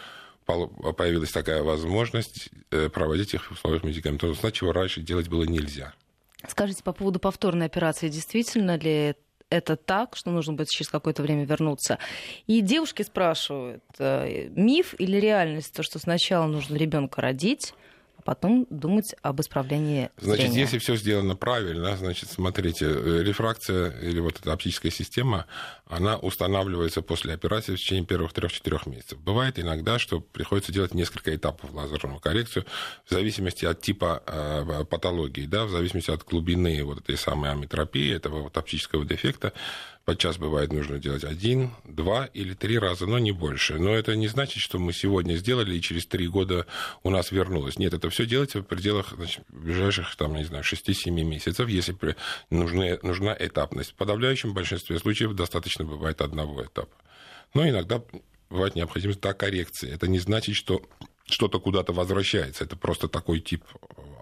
появилась 0.47 1.31
такая 1.31 1.63
возможность 1.63 2.49
э, 2.71 2.89
проводить 2.89 3.35
их 3.35 3.51
в 3.51 3.53
условиях 3.53 3.85
медикаментозного 3.85 4.41
сна, 4.41 4.51
чего 4.51 4.73
раньше 4.73 5.01
делать 5.01 5.29
было 5.29 5.45
нельзя. 5.45 5.95
Скажите 6.49 6.83
по 6.83 6.93
поводу 6.93 7.19
повторной 7.19 7.67
операции, 7.67 8.09
действительно 8.09 8.77
ли 8.77 9.15
это 9.51 9.77
так, 9.77 10.17
что 10.17 10.31
нужно 10.31 10.55
будет 10.55 10.69
через 10.69 10.89
какое-то 10.89 11.23
время 11.23 11.45
вернуться. 11.45 11.99
И 12.47 12.61
девушки 12.61 13.03
спрашивают, 13.03 13.83
э, 13.99 14.49
миф 14.51 14.95
или 14.99 15.19
реальность, 15.19 15.75
то, 15.75 15.83
что 15.83 15.99
сначала 15.99 16.47
нужно 16.47 16.77
ребенка 16.77 17.21
родить, 17.21 17.75
а 18.17 18.23
потом 18.23 18.67
думать 18.71 19.15
об 19.23 19.41
исправлении 19.41 20.11
Значит, 20.19 20.47
зрения. 20.49 20.61
если 20.61 20.79
все 20.79 20.95
сделано 20.97 21.37
правильно, 21.37 21.97
значит, 21.97 22.31
смотрите, 22.31 22.87
э, 22.87 23.23
рефракция 23.23 23.91
или 24.01 24.21
вот 24.21 24.39
эта 24.39 24.53
оптическая 24.53 24.93
система, 24.93 25.47
она 25.91 26.17
устанавливается 26.17 27.03
после 27.03 27.35
операции 27.35 27.75
в 27.75 27.79
течение 27.79 28.05
первых 28.07 28.33
трех-четырех 28.33 28.87
месяцев. 28.87 29.19
Бывает 29.19 29.59
иногда, 29.59 29.99
что 29.99 30.21
приходится 30.21 30.73
делать 30.73 30.95
несколько 30.95 31.35
этапов 31.35 31.73
лазерную 31.73 32.21
коррекцию 32.21 32.65
в 33.05 33.11
зависимости 33.11 33.65
от 33.65 33.81
типа 33.81 34.23
э, 34.27 34.85
патологии, 34.85 35.47
да, 35.47 35.65
в 35.65 35.71
зависимости 35.71 36.11
от 36.11 36.25
глубины 36.25 36.83
вот 36.85 36.99
этой 37.01 37.17
самой 37.17 37.51
аметропии, 37.51 38.15
этого 38.15 38.43
вот 38.43 38.57
оптического 38.57 39.05
дефекта. 39.05 39.53
Подчас 40.11 40.39
бывает 40.39 40.73
нужно 40.73 40.99
делать 40.99 41.25
один, 41.25 41.71
два 41.85 42.25
или 42.33 42.55
три 42.55 42.79
раза, 42.79 43.07
но 43.07 43.19
не 43.19 43.33
больше. 43.33 43.79
Но 43.79 43.95
это 43.95 44.17
не 44.17 44.29
значит, 44.29 44.61
что 44.61 44.79
мы 44.79 44.93
сегодня 44.93 45.37
сделали, 45.37 45.77
и 45.77 45.81
через 45.81 46.07
три 46.07 46.27
года 46.27 46.67
у 47.03 47.11
нас 47.11 47.31
вернулось. 47.31 47.79
Нет, 47.79 47.95
это 47.95 48.09
все 48.11 48.27
делается 48.27 48.61
в 48.61 48.65
пределах 48.65 49.13
значит, 49.15 49.45
ближайших, 49.51 50.17
там, 50.17 50.35
не 50.35 50.45
знаю, 50.45 50.65
6-7 50.65 51.11
месяцев, 51.11 51.69
если 51.69 51.95
нужны, 52.51 52.99
нужна 53.03 53.37
этапность. 53.39 53.91
В 53.91 53.95
подавляющем 53.95 54.55
большинстве 54.55 54.99
случаев 54.99 55.35
достаточно 55.35 55.80
бывает 55.85 56.21
одного 56.21 56.65
этапа. 56.65 56.95
Но 57.55 57.69
иногда 57.69 58.03
бывает 58.49 58.75
необходимость 58.75 59.21
до 59.21 59.33
коррекции. 59.35 59.93
Это 59.93 60.09
не 60.09 60.19
значит, 60.19 60.57
что 60.57 60.83
что-то 61.25 61.61
куда-то 61.61 61.93
возвращается. 61.93 62.65
Это 62.65 62.77
просто 62.77 63.09
такой 63.09 63.41
тип 63.41 63.65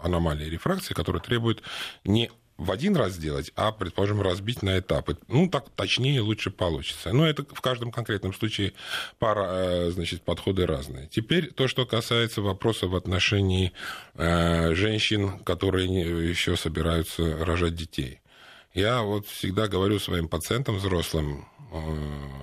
аномалии 0.03 0.49
рефракции, 0.49 0.95
который 0.95 1.21
требует 1.21 1.63
не 2.05 2.31
в 2.59 2.73
один 2.73 2.97
раз 2.97 3.13
сделать, 3.13 3.53
а, 3.55 3.71
предположим, 3.71 4.21
разбить 4.21 4.63
на 4.63 4.81
этапы. 4.81 5.17
Ну, 5.29 5.49
так 5.49 5.71
точнее 5.71 6.21
лучше 6.21 6.51
получится. 6.51 7.13
Но 7.13 7.25
это 7.25 7.45
в 7.45 7.61
каждом 7.61 7.93
конкретном 7.93 8.35
случае 8.35 8.73
пара, 9.21 9.47
э, 9.51 9.91
значит, 9.93 10.23
подходы 10.23 10.67
разные. 10.67 11.07
Теперь 11.07 11.53
то, 11.53 11.69
что 11.69 11.87
касается 11.87 12.43
вопроса 12.43 12.89
в 12.89 12.97
отношении 12.97 13.73
э, 14.15 14.75
женщин, 14.75 15.39
которые 15.45 15.87
еще 15.87 16.57
собираются 16.57 17.45
рожать 17.45 17.77
детей. 17.77 18.21
Я 18.75 19.03
вот 19.03 19.27
всегда 19.27 19.67
говорю 19.67 19.99
своим 19.99 20.29
пациентам 20.29 20.77
взрослым, 20.77 21.49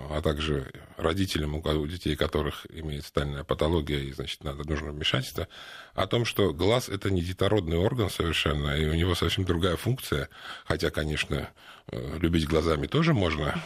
а 0.09 0.21
также 0.21 0.71
родителям, 0.97 1.55
у 1.55 1.87
детей 1.87 2.15
которых 2.15 2.65
имеет 2.69 3.05
стальная 3.05 3.43
патология, 3.43 3.99
и, 3.99 4.11
значит, 4.11 4.43
надо, 4.43 4.67
нужно 4.67 4.91
вмешательство, 4.91 5.47
о 5.93 6.07
том, 6.07 6.25
что 6.25 6.53
глаз– 6.53 6.89
это 6.89 7.09
не 7.11 7.21
детородный 7.21 7.77
орган 7.77 8.09
совершенно, 8.09 8.77
и 8.77 8.85
у 8.87 8.93
него 8.93 9.15
совсем 9.15 9.45
другая 9.45 9.77
функция, 9.77 10.29
хотя, 10.65 10.89
конечно, 10.89 11.49
э, 11.91 12.17
любить 12.19 12.47
глазами 12.47 12.87
тоже 12.87 13.13
можно, 13.13 13.61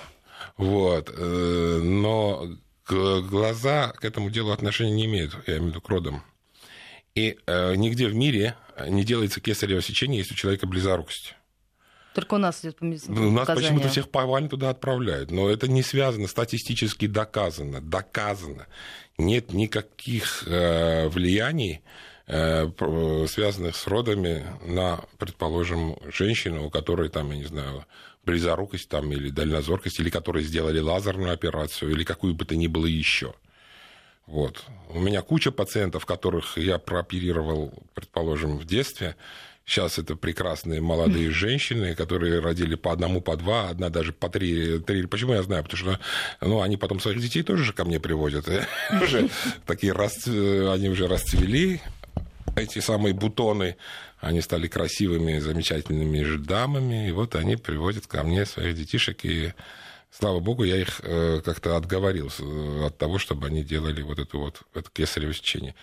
вот, 0.58 1.12
э, 1.16 1.80
но 1.82 2.50
глаза 2.88 3.94
к 3.98 4.06
этому 4.06 4.30
делу 4.30 4.52
отношения 4.52 4.92
не 4.92 5.06
имеют, 5.06 5.34
я 5.46 5.58
имею 5.58 5.66
в 5.66 5.68
виду 5.70 5.82
к 5.82 5.90
родам. 5.90 6.24
И 7.16 7.38
э, 7.46 7.76
нигде 7.76 8.08
в 8.08 8.16
мире 8.16 8.56
не 8.88 9.04
делается 9.04 9.42
кесарево 9.42 9.82
сечение, 9.82 10.20
если 10.20 10.34
у 10.34 10.38
человека 10.38 10.68
близорукость. 10.68 11.36
Только 12.20 12.34
у 12.34 12.38
нас 12.38 12.60
идет 12.62 12.76
по 12.76 12.84
медицинскому 12.84 13.30
У 13.30 13.32
нас 13.32 13.48
почему-то 13.48 13.88
всех 13.88 14.10
повально 14.10 14.50
туда 14.50 14.70
отправляют. 14.70 15.32
Но 15.32 15.50
это 15.50 15.70
не 15.70 15.82
связано, 15.82 16.28
статистически 16.28 17.08
доказано. 17.08 17.80
Доказано. 17.80 18.68
Нет 19.18 19.54
никаких 19.54 20.44
э, 20.46 21.08
влияний, 21.08 21.82
э, 22.28 22.70
связанных 23.30 23.78
с 23.78 23.88
родами 23.88 24.46
на, 24.66 25.06
предположим, 25.18 25.96
женщину, 26.14 26.66
у 26.66 26.70
которой 26.70 27.08
там, 27.08 27.32
я 27.32 27.38
не 27.38 27.46
знаю, 27.46 27.86
близорукость 28.26 28.90
там, 28.90 29.14
или 29.14 29.30
дальнозоркость, 29.30 30.02
или 30.02 30.10
которые 30.10 30.44
сделали 30.44 30.80
лазерную 30.80 31.34
операцию, 31.34 31.92
или 31.92 32.04
какую 32.04 32.36
бы 32.36 32.44
то 32.44 32.58
ни 32.58 32.68
было 32.68 32.86
еще. 32.86 33.34
Вот. 34.26 34.66
У 34.90 35.00
меня 35.00 35.22
куча 35.22 35.52
пациентов, 35.52 36.06
которых 36.06 36.58
я 36.58 36.80
прооперировал, 36.80 37.74
предположим, 37.94 38.58
в 38.58 38.66
детстве, 38.66 39.16
Сейчас 39.70 40.00
это 40.00 40.16
прекрасные 40.16 40.82
молодые 40.82 41.30
женщины, 41.30 41.94
которые 41.94 42.40
родили 42.40 42.74
по 42.74 42.92
одному, 42.92 43.22
по 43.22 43.38
два, 43.38 43.70
одна 43.70 43.90
даже 43.90 44.14
по 44.14 44.28
три. 44.28 44.80
три. 44.80 45.06
Почему 45.06 45.34
я 45.34 45.44
знаю? 45.44 45.64
Потому 45.64 45.78
что 45.78 46.00
ну, 46.42 46.62
они 46.62 46.76
потом 46.76 47.00
своих 47.00 47.22
детей 47.22 47.44
тоже 47.44 47.66
же 47.66 47.74
ко 47.74 47.86
мне 47.86 48.00
приводят. 48.00 48.50
уже 49.04 49.30
такие 49.68 49.94
они 50.74 50.90
уже 50.90 51.08
расцвели, 51.08 51.82
эти 52.56 52.80
самые 52.80 53.14
бутоны, 53.14 53.78
они 54.20 54.42
стали 54.42 54.68
красивыми, 54.68 55.38
замечательными 55.38 56.18
дамами, 56.38 57.10
и 57.10 57.12
вот 57.12 57.36
они 57.36 57.56
приводят 57.56 58.08
ко 58.08 58.24
мне 58.24 58.48
своих 58.48 58.76
детишек, 58.76 59.24
и 59.24 59.54
слава 60.10 60.40
богу, 60.40 60.64
я 60.64 60.78
их 60.78 61.00
э, 61.04 61.42
как-то 61.46 61.78
отговорил 61.78 62.32
э, 62.40 62.86
от 62.88 62.98
того, 62.98 63.20
чтобы 63.20 63.46
они 63.46 63.64
делали 63.64 64.02
вот 64.02 64.18
это 64.18 64.36
вот 64.36 64.64
это 64.74 64.90
кесарево 64.92 65.32
сечение. 65.32 65.76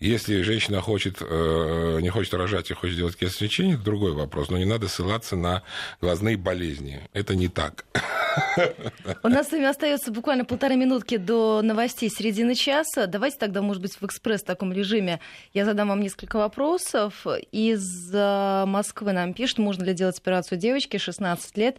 Если 0.00 0.42
женщина 0.42 0.80
хочет, 0.80 1.16
э, 1.20 1.98
не 2.00 2.08
хочет 2.08 2.32
рожать 2.34 2.70
и 2.70 2.74
хочет 2.74 2.96
делать 2.96 3.16
кесарево 3.16 3.38
сечение, 3.38 3.74
это 3.74 3.84
другой 3.84 4.12
вопрос. 4.12 4.48
Но 4.48 4.56
не 4.56 4.64
надо 4.64 4.86
ссылаться 4.86 5.34
на 5.34 5.64
глазные 6.00 6.36
болезни. 6.36 7.00
Это 7.12 7.34
не 7.34 7.48
так. 7.48 7.84
У 9.22 9.28
нас 9.28 9.48
с 9.48 9.52
вами 9.52 9.66
остается 9.66 10.10
буквально 10.10 10.44
полторы 10.44 10.76
минутки 10.76 11.16
до 11.16 11.62
новостей 11.62 12.10
середины 12.10 12.54
часа. 12.54 13.06
Давайте 13.06 13.38
тогда, 13.38 13.62
может 13.62 13.82
быть, 13.82 13.94
в 14.00 14.04
экспресс 14.04 14.42
таком 14.42 14.72
режиме 14.72 15.20
я 15.54 15.64
задам 15.64 15.88
вам 15.88 16.00
несколько 16.00 16.36
вопросов. 16.36 17.26
Из 17.52 18.12
Москвы 18.12 19.12
нам 19.12 19.34
пишут, 19.34 19.58
можно 19.58 19.84
ли 19.84 19.94
делать 19.94 20.18
операцию 20.18 20.58
девочки 20.58 20.96
16 20.96 21.56
лет 21.56 21.76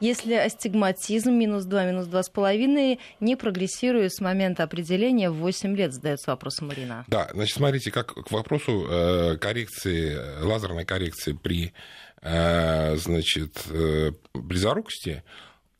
если 0.00 0.32
астигматизм 0.32 1.32
минус 1.32 1.64
2, 1.64 1.84
минус 1.84 2.06
2,5 2.06 2.98
не 3.20 3.36
прогрессирует 3.36 4.14
с 4.14 4.20
момента 4.20 4.62
определения 4.62 5.30
в 5.30 5.34
8 5.34 5.76
лет, 5.76 5.92
задается 5.92 6.30
вопрос 6.30 6.60
Марина. 6.62 7.04
Да, 7.06 7.28
значит, 7.32 7.56
смотрите, 7.56 7.90
как 7.90 8.14
к 8.14 8.30
вопросу 8.30 8.86
э, 8.88 9.36
коррекции, 9.36 10.16
лазерной 10.42 10.86
коррекции 10.86 11.32
при 11.32 11.74
э, 12.22 12.96
значит, 12.96 13.62
э, 13.70 14.12
близорукости, 14.32 15.22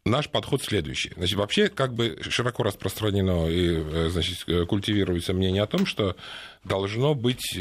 наш 0.05 0.29
подход 0.31 0.63
следующий. 0.63 1.13
Значит, 1.17 1.39
вообще, 1.39 1.69
как 1.69 1.95
бы 1.95 2.19
широко 2.23 2.63
распространено 2.63 3.49
и 3.49 4.09
значит, 4.11 4.45
культивируется 4.69 5.33
мнение 5.33 5.63
о 5.63 5.67
том, 5.67 5.87
что 5.87 6.17
должно 6.65 7.15
быть 7.15 7.57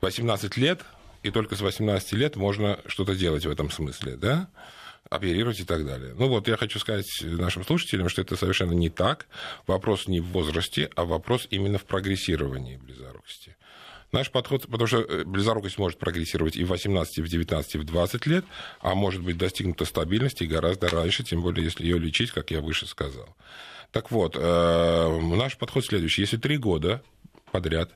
18 0.00 0.56
лет 0.56 0.82
и 1.22 1.30
только 1.30 1.56
с 1.56 1.60
18 1.60 2.12
лет 2.12 2.36
можно 2.36 2.78
что-то 2.86 3.14
делать 3.16 3.44
в 3.46 3.50
этом 3.50 3.70
смысле, 3.70 4.16
да? 4.16 4.48
оперировать 5.08 5.60
и 5.60 5.64
так 5.64 5.86
далее. 5.86 6.14
Ну 6.16 6.28
вот, 6.28 6.48
я 6.48 6.56
хочу 6.56 6.78
сказать 6.78 7.06
нашим 7.22 7.64
слушателям, 7.64 8.08
что 8.08 8.22
это 8.22 8.36
совершенно 8.36 8.72
не 8.72 8.90
так. 8.90 9.26
Вопрос 9.66 10.08
не 10.08 10.20
в 10.20 10.26
возрасте, 10.26 10.90
а 10.96 11.04
вопрос 11.04 11.46
именно 11.50 11.78
в 11.78 11.84
прогрессировании 11.84 12.76
близорукости. 12.76 13.55
Наш 14.16 14.30
подход, 14.30 14.62
потому 14.62 14.86
что 14.86 15.00
э, 15.02 15.24
близорукость 15.24 15.76
может 15.76 15.98
прогрессировать 15.98 16.56
и 16.56 16.64
в 16.64 16.68
18, 16.68 17.18
и 17.18 17.22
в 17.22 17.28
19, 17.28 17.74
и 17.74 17.78
в 17.78 17.84
20 17.84 18.26
лет, 18.26 18.46
а 18.80 18.94
может 18.94 19.22
быть 19.22 19.36
достигнута 19.36 19.84
стабильности 19.84 20.44
гораздо 20.44 20.88
раньше, 20.88 21.22
тем 21.22 21.42
более 21.42 21.64
если 21.64 21.84
ее 21.84 21.98
лечить, 21.98 22.30
как 22.30 22.50
я 22.50 22.62
выше 22.62 22.86
сказал. 22.86 23.36
Так 23.92 24.10
вот, 24.10 24.34
э, 24.34 25.20
наш 25.20 25.58
подход 25.58 25.84
следующий. 25.84 26.22
Если 26.22 26.38
три 26.38 26.56
года 26.56 27.02
подряд 27.52 27.90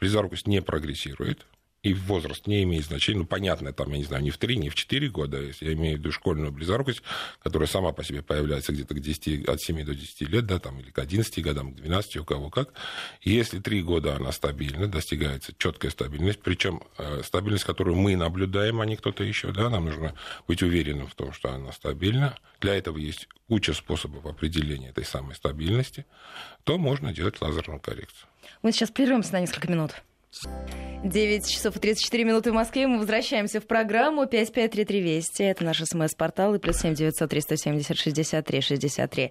близорукость 0.00 0.46
не 0.46 0.62
прогрессирует, 0.62 1.46
и 1.86 1.94
возраст 1.94 2.48
не 2.48 2.64
имеет 2.64 2.84
значения. 2.84 3.20
Ну, 3.20 3.26
понятно, 3.26 3.72
там, 3.72 3.92
я 3.92 3.98
не 3.98 4.04
знаю, 4.04 4.24
не 4.24 4.30
в 4.30 4.38
3, 4.38 4.56
не 4.56 4.70
в 4.70 4.74
4 4.74 5.08
года, 5.08 5.40
я 5.60 5.72
имею 5.74 5.96
в 5.96 6.00
виду 6.00 6.10
школьную 6.10 6.50
близорукость, 6.50 7.00
которая 7.40 7.68
сама 7.68 7.92
по 7.92 8.02
себе 8.02 8.22
появляется 8.22 8.72
где-то 8.72 8.92
к 8.92 9.00
10, 9.00 9.48
от 9.48 9.60
7 9.60 9.84
до 9.84 9.94
10 9.94 10.22
лет, 10.22 10.46
да, 10.46 10.58
там, 10.58 10.80
или 10.80 10.90
к 10.90 10.98
11 10.98 11.44
годам, 11.44 11.72
к 11.72 11.76
12, 11.76 12.16
у 12.16 12.24
кого 12.24 12.50
как. 12.50 12.72
Если 13.22 13.60
3 13.60 13.82
года 13.82 14.16
она 14.16 14.32
стабильна, 14.32 14.88
достигается 14.88 15.52
четкая 15.58 15.92
стабильность, 15.92 16.40
причем 16.40 16.82
э, 16.98 17.22
стабильность, 17.22 17.64
которую 17.64 17.94
мы 17.94 18.16
наблюдаем, 18.16 18.80
а 18.80 18.86
не 18.86 18.96
кто-то 18.96 19.22
еще, 19.22 19.52
да, 19.52 19.70
нам 19.70 19.84
нужно 19.84 20.14
быть 20.48 20.64
уверенным 20.64 21.06
в 21.06 21.14
том, 21.14 21.32
что 21.32 21.52
она 21.52 21.70
стабильна. 21.70 22.36
Для 22.60 22.74
этого 22.74 22.98
есть 22.98 23.28
куча 23.46 23.74
способов 23.74 24.26
определения 24.26 24.88
этой 24.88 25.04
самой 25.04 25.36
стабильности, 25.36 26.04
то 26.64 26.78
можно 26.78 27.12
делать 27.12 27.40
лазерную 27.40 27.78
коррекцию. 27.78 28.26
Мы 28.62 28.72
сейчас 28.72 28.90
прервемся 28.90 29.34
на 29.34 29.40
несколько 29.40 29.70
минут. 29.70 30.02
9 31.04 31.48
часов 31.48 31.76
и 31.76 31.78
34 31.78 32.24
минуты 32.24 32.50
в 32.50 32.54
Москве. 32.54 32.86
Мы 32.86 32.98
возвращаемся 32.98 33.60
в 33.60 33.66
программу 33.66 34.26
5533 34.26 35.00
Вести. 35.00 35.42
Это 35.44 35.64
наш 35.64 35.82
смс-портал 35.82 36.54
и 36.54 36.58
плюс 36.58 36.78
7 36.78 36.94
900 36.94 37.30
370 37.30 37.96
63 37.96 38.60
63. 38.60 39.30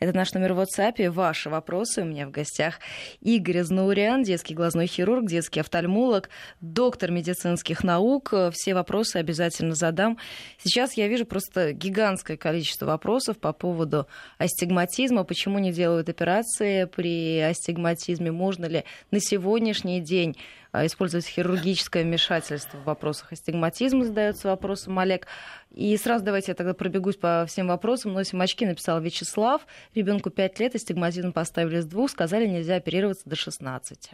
Это 0.00 0.16
наш 0.16 0.34
номер 0.34 0.52
в 0.52 0.60
WhatsApp. 0.60 1.08
Ваши 1.10 1.48
вопросы. 1.48 2.02
У 2.02 2.04
меня 2.04 2.26
в 2.26 2.30
гостях 2.30 2.80
Игорь 3.20 3.62
Знауриан, 3.62 4.22
детский 4.22 4.54
глазной 4.54 4.86
хирург, 4.86 5.26
детский 5.26 5.60
офтальмолог, 5.60 6.28
доктор 6.60 7.10
медицинских 7.10 7.84
наук. 7.84 8.34
Все 8.52 8.74
вопросы 8.74 9.16
обязательно 9.16 9.74
задам. 9.74 10.18
Сейчас 10.58 10.94
я 10.94 11.08
вижу 11.08 11.24
просто 11.24 11.72
гигантское 11.72 12.36
количество 12.36 12.86
вопросов 12.86 13.38
по 13.38 13.52
поводу 13.52 14.08
астигматизма. 14.38 15.24
Почему 15.24 15.58
не 15.58 15.72
делают 15.72 16.08
операции 16.08 16.84
при 16.84 17.40
астигматизме? 17.40 18.30
Можно 18.30 18.66
ли 18.66 18.84
на 19.10 19.20
сегодняшний 19.20 20.00
день 20.00 20.36
использовать 20.72 21.26
хирургическое 21.26 22.02
вмешательство 22.02 22.78
в 22.78 22.84
вопросах 22.84 23.32
астигматизма, 23.32 24.04
задается 24.04 24.48
вопросом 24.48 24.98
Олег. 24.98 25.26
И 25.70 25.96
сразу 25.96 26.24
давайте 26.24 26.52
я 26.52 26.54
тогда 26.54 26.74
пробегусь 26.74 27.16
по 27.16 27.44
всем 27.46 27.68
вопросам. 27.68 28.12
Носим 28.12 28.40
очки, 28.40 28.66
написал 28.66 29.00
Вячеслав. 29.00 29.66
Ребенку 29.94 30.30
5 30.30 30.58
лет, 30.60 30.74
астигматизм 30.74 31.32
поставили 31.32 31.80
с 31.80 31.86
двух, 31.86 32.10
сказали, 32.10 32.46
нельзя 32.46 32.76
оперироваться 32.76 33.28
до 33.28 33.36
16. 33.36 34.10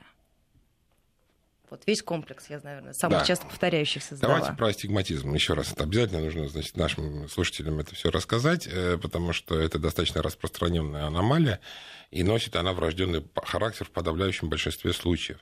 Вот 1.71 1.85
весь 1.87 2.03
комплекс, 2.03 2.47
я, 2.51 2.61
наверное, 2.65 2.93
самых 2.93 3.21
да. 3.21 3.25
часто 3.25 3.47
повторяющихся 3.47 4.17
задала. 4.17 4.39
Давайте 4.39 4.57
про 4.57 4.67
астигматизм 4.67 5.33
еще 5.33 5.55
раз. 5.55 5.71
Это 5.71 5.85
обязательно 5.85 6.21
нужно 6.21 6.49
значит, 6.49 6.77
нашим 6.77 7.29
слушателям 7.29 7.79
это 7.79 7.95
все 7.95 8.11
рассказать, 8.11 8.67
э, 8.67 8.99
потому 9.01 9.33
что 9.33 9.57
это 9.57 9.79
достаточно 9.79 10.21
распространенная 10.21 11.07
аномалия, 11.07 11.61
и 12.11 12.25
носит 12.25 12.57
она 12.57 12.73
врожденный 12.73 13.25
характер 13.37 13.87
в 13.87 13.91
подавляющем 13.91 14.49
большинстве 14.49 14.93
случаев. 14.93 15.39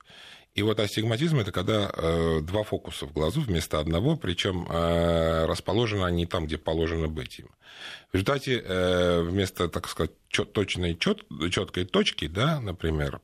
И 0.58 0.62
вот 0.62 0.80
астигматизм 0.80 1.38
это 1.38 1.52
когда 1.52 1.88
э, 1.94 2.40
два 2.42 2.64
фокуса 2.64 3.06
в 3.06 3.12
глазу 3.12 3.42
вместо 3.42 3.78
одного, 3.78 4.16
причем 4.16 4.66
э, 4.68 5.46
расположены 5.46 6.04
они 6.04 6.26
там, 6.26 6.46
где 6.46 6.58
положено 6.58 7.06
быть 7.06 7.38
им. 7.38 7.48
В 8.10 8.14
результате 8.14 8.60
э, 8.66 9.20
вместо, 9.20 9.68
так 9.68 9.88
сказать, 9.88 10.10
чет, 10.28 10.52
точной 10.52 10.96
чет, 10.96 11.24
четкой 11.50 11.84
точки, 11.84 12.26
да, 12.26 12.60
например, 12.60 13.20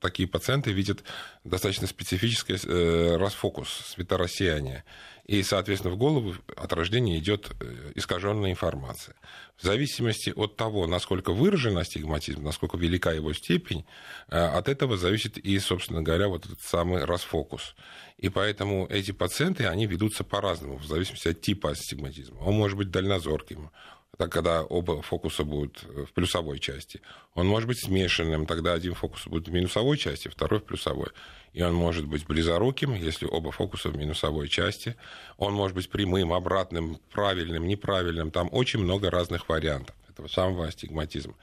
такие 0.00 0.28
пациенты 0.28 0.72
видят 0.72 1.04
достаточно 1.42 1.86
специфический 1.86 2.56
э, 2.64 3.16
расфокус, 3.16 3.68
светорассеяние 3.68 4.84
и, 5.24 5.42
соответственно, 5.42 5.94
в 5.94 5.96
голову 5.96 6.34
от 6.54 6.72
рождения 6.72 7.18
идет 7.18 7.50
э, 7.60 7.92
искаженная 7.94 8.50
информация. 8.50 9.14
В 9.56 9.62
зависимости 9.62 10.30
от 10.36 10.56
того, 10.56 10.86
насколько 10.86 11.32
выражен 11.32 11.78
астигматизм, 11.78 12.42
насколько 12.42 12.76
велика 12.76 13.10
его 13.12 13.32
степень, 13.32 13.86
э, 14.28 14.36
от 14.36 14.68
этого 14.68 14.98
зависит 14.98 15.38
и, 15.38 15.58
собственно 15.58 16.02
говоря, 16.02 16.28
вот 16.28 16.44
этот 16.44 16.60
самый 16.60 17.04
расфокус. 17.04 17.74
И 18.18 18.28
поэтому 18.28 18.86
эти 18.90 19.12
пациенты, 19.12 19.66
они 19.66 19.86
ведутся 19.86 20.24
по-разному, 20.24 20.76
в 20.76 20.86
зависимости 20.86 21.28
от 21.28 21.40
типа 21.40 21.70
астигматизма. 21.70 22.40
Он 22.40 22.54
может 22.54 22.76
быть 22.76 22.90
дальнозорким, 22.90 23.70
так, 24.16 24.30
когда 24.30 24.62
оба 24.62 25.02
фокуса 25.02 25.44
будут 25.44 25.82
в 25.82 26.12
плюсовой 26.12 26.58
части. 26.58 27.00
Он 27.34 27.46
может 27.46 27.68
быть 27.68 27.80
смешанным, 27.80 28.46
тогда 28.46 28.72
один 28.72 28.94
фокус 28.94 29.26
будет 29.26 29.48
в 29.48 29.52
минусовой 29.52 29.96
части, 29.96 30.28
второй 30.28 30.60
в 30.60 30.64
плюсовой. 30.64 31.08
И 31.52 31.62
он 31.62 31.74
может 31.74 32.06
быть 32.06 32.26
близоруким, 32.26 32.94
если 32.94 33.26
оба 33.26 33.52
фокуса 33.52 33.88
в 33.88 33.96
минусовой 33.96 34.48
части. 34.48 34.96
Он 35.36 35.52
может 35.54 35.76
быть 35.76 35.88
прямым, 35.88 36.32
обратным, 36.32 36.98
правильным, 37.12 37.66
неправильным. 37.66 38.30
Там 38.30 38.48
очень 38.52 38.80
много 38.80 39.10
разных 39.10 39.48
вариантов 39.48 39.94
этого 40.08 40.28
самого 40.28 40.66
астигматизма 40.66 41.34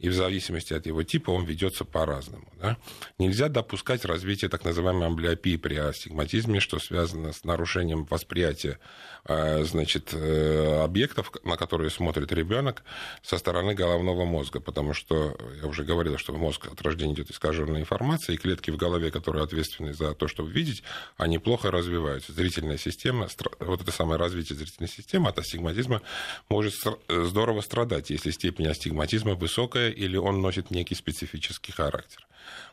и 0.00 0.08
в 0.08 0.14
зависимости 0.14 0.72
от 0.72 0.86
его 0.86 1.02
типа 1.02 1.30
он 1.30 1.44
ведется 1.44 1.84
по-разному. 1.84 2.50
Да? 2.58 2.78
Нельзя 3.18 3.48
допускать 3.48 4.06
развитие 4.06 4.48
так 4.48 4.64
называемой 4.64 5.06
амблиопии 5.06 5.56
при 5.56 5.74
астигматизме, 5.76 6.58
что 6.58 6.78
связано 6.78 7.32
с 7.32 7.44
нарушением 7.44 8.04
восприятия 8.06 8.78
э, 9.19 9.19
значит, 9.26 10.12
э, 10.12 10.82
объектов, 10.82 11.32
на 11.44 11.56
которые 11.56 11.90
смотрит 11.90 12.32
ребенок 12.32 12.82
со 13.22 13.38
стороны 13.38 13.74
головного 13.74 14.24
мозга, 14.24 14.60
потому 14.60 14.94
что 14.94 15.36
я 15.60 15.68
уже 15.68 15.84
говорил, 15.84 16.18
что 16.18 16.32
мозг 16.32 16.66
от 16.66 16.80
рождения 16.82 17.14
идет 17.14 17.30
искаженная 17.30 17.80
информация, 17.80 18.34
и 18.34 18.38
клетки 18.38 18.70
в 18.70 18.76
голове, 18.76 19.10
которые 19.10 19.44
ответственны 19.44 19.92
за 19.92 20.14
то, 20.14 20.28
чтобы 20.28 20.50
видеть, 20.50 20.82
они 21.16 21.38
плохо 21.38 21.70
развиваются. 21.70 22.32
Зрительная 22.32 22.78
система, 22.78 23.28
вот 23.58 23.82
это 23.82 23.92
самое 23.92 24.18
развитие 24.18 24.56
зрительной 24.56 24.88
системы 24.88 25.28
от 25.28 25.38
астигматизма 25.38 26.02
может 26.48 26.74
здорово 27.08 27.60
страдать, 27.60 28.10
если 28.10 28.30
степень 28.30 28.68
астигматизма 28.68 29.34
высокая 29.34 29.90
или 29.90 30.16
он 30.16 30.40
носит 30.40 30.70
некий 30.70 30.94
специфический 30.94 31.72
характер. 31.72 32.26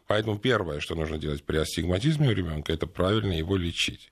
Поэтому 0.08 0.40
первое, 0.40 0.80
что 0.80 0.96
нужно 0.96 1.18
делать 1.18 1.44
при 1.44 1.58
астигматизме 1.58 2.30
у 2.30 2.32
ребенка, 2.32 2.72
это 2.72 2.88
правильно 2.88 3.34
его 3.34 3.58
лечить. 3.58 4.10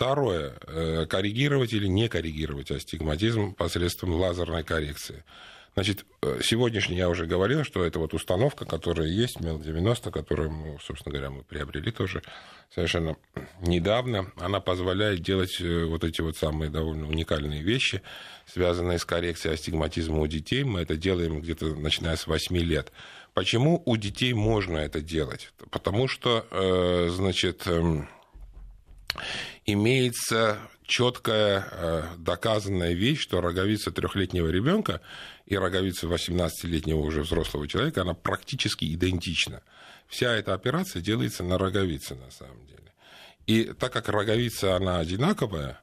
Второе, 0.00 0.54
э, 0.66 1.04
коррегировать 1.04 1.74
или 1.74 1.86
не 1.86 2.08
коррегировать 2.08 2.70
астигматизм 2.70 3.52
посредством 3.52 4.14
лазерной 4.14 4.64
коррекции. 4.64 5.24
Значит, 5.74 6.06
э, 6.22 6.40
сегодняшний 6.42 6.96
я 6.96 7.10
уже 7.10 7.26
говорил, 7.26 7.64
что 7.64 7.84
это 7.84 7.98
вот 7.98 8.14
установка, 8.14 8.64
которая 8.64 9.08
есть, 9.08 9.40
МЕЛ-90, 9.40 10.10
которую, 10.10 10.52
мы, 10.52 10.78
собственно 10.82 11.12
говоря, 11.12 11.28
мы 11.28 11.42
приобрели 11.42 11.90
тоже 11.90 12.22
совершенно 12.74 13.14
недавно. 13.60 14.32
Она 14.36 14.60
позволяет 14.60 15.20
делать 15.20 15.60
э, 15.60 15.84
вот 15.84 16.02
эти 16.02 16.22
вот 16.22 16.34
самые 16.34 16.70
довольно 16.70 17.06
уникальные 17.06 17.60
вещи, 17.60 18.00
связанные 18.46 18.98
с 18.98 19.04
коррекцией 19.04 19.52
астигматизма 19.52 20.20
у 20.20 20.26
детей. 20.26 20.64
Мы 20.64 20.80
это 20.80 20.96
делаем 20.96 21.42
где-то 21.42 21.74
начиная 21.74 22.16
с 22.16 22.26
8 22.26 22.56
лет. 22.56 22.90
Почему 23.34 23.82
у 23.84 23.98
детей 23.98 24.32
можно 24.32 24.78
это 24.78 25.02
делать? 25.02 25.52
Потому 25.70 26.08
что, 26.08 26.46
значит, 27.10 27.66
эм, 27.66 28.08
имеется 29.66 30.58
четкая 30.84 31.68
э, 31.70 32.02
доказанная 32.18 32.92
вещь, 32.92 33.20
что 33.20 33.40
роговица 33.40 33.92
трехлетнего 33.92 34.48
ребенка 34.48 35.00
и 35.46 35.56
роговица 35.56 36.06
18-летнего 36.06 36.98
уже 36.98 37.22
взрослого 37.22 37.68
человека, 37.68 38.02
она 38.02 38.14
практически 38.14 38.92
идентична. 38.92 39.62
Вся 40.08 40.32
эта 40.32 40.54
операция 40.54 41.00
делается 41.00 41.44
на 41.44 41.58
роговице 41.58 42.16
на 42.16 42.30
самом 42.30 42.66
деле. 42.66 42.92
И 43.46 43.72
так 43.78 43.92
как 43.92 44.08
роговица, 44.08 44.76
она 44.76 44.98
одинаковая, 44.98 45.80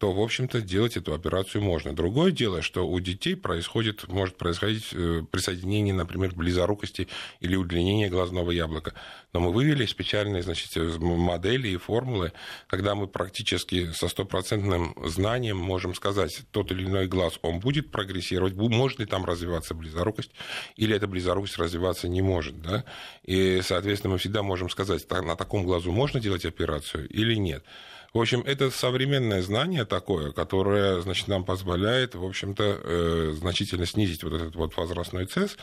то, 0.00 0.12
в 0.12 0.18
общем-то, 0.18 0.62
делать 0.62 0.96
эту 0.96 1.12
операцию 1.12 1.62
можно. 1.62 1.94
Другое 1.94 2.32
дело, 2.32 2.62
что 2.62 2.88
у 2.88 2.98
детей 3.00 3.36
происходит, 3.36 4.08
может 4.08 4.38
происходить 4.38 4.88
э, 4.94 5.22
присоединение, 5.30 5.92
например, 5.92 6.34
близорукости 6.34 7.06
или 7.40 7.54
удлинение 7.54 8.08
глазного 8.08 8.50
яблока. 8.50 8.94
Но 9.34 9.40
мы 9.40 9.52
вывели 9.52 9.84
специальные 9.84 10.42
значит, 10.42 10.74
модели 11.00 11.68
и 11.68 11.76
формулы, 11.76 12.32
когда 12.66 12.94
мы 12.94 13.08
практически 13.08 13.92
со 13.92 14.08
стопроцентным 14.08 14.94
знанием 15.04 15.58
можем 15.58 15.94
сказать, 15.94 16.44
тот 16.50 16.72
или 16.72 16.86
иной 16.86 17.06
глаз, 17.06 17.38
он 17.42 17.60
будет 17.60 17.92
прогрессировать, 17.92 18.54
может 18.54 19.00
ли 19.00 19.04
там 19.04 19.26
развиваться 19.26 19.74
близорукость, 19.74 20.30
или 20.76 20.96
эта 20.96 21.08
близорукость 21.08 21.58
развиваться 21.58 22.08
не 22.08 22.22
может. 22.22 22.62
Да? 22.62 22.86
И, 23.24 23.60
соответственно, 23.62 24.14
мы 24.14 24.18
всегда 24.18 24.42
можем 24.42 24.70
сказать, 24.70 25.06
на 25.10 25.36
таком 25.36 25.64
глазу 25.64 25.92
можно 25.92 26.20
делать 26.20 26.46
операцию 26.46 27.06
или 27.06 27.34
нет. 27.34 27.62
В 28.12 28.18
общем, 28.18 28.42
это 28.44 28.72
современное 28.72 29.40
знание 29.40 29.84
такое, 29.84 30.32
которое, 30.32 31.00
значит, 31.00 31.28
нам 31.28 31.44
позволяет, 31.44 32.16
в 32.16 32.24
общем-то, 32.24 32.80
э, 32.82 33.34
значительно 33.38 33.86
снизить 33.86 34.24
вот 34.24 34.32
этот 34.32 34.56
вот 34.56 34.76
возрастной 34.76 35.26
цесс 35.26 35.56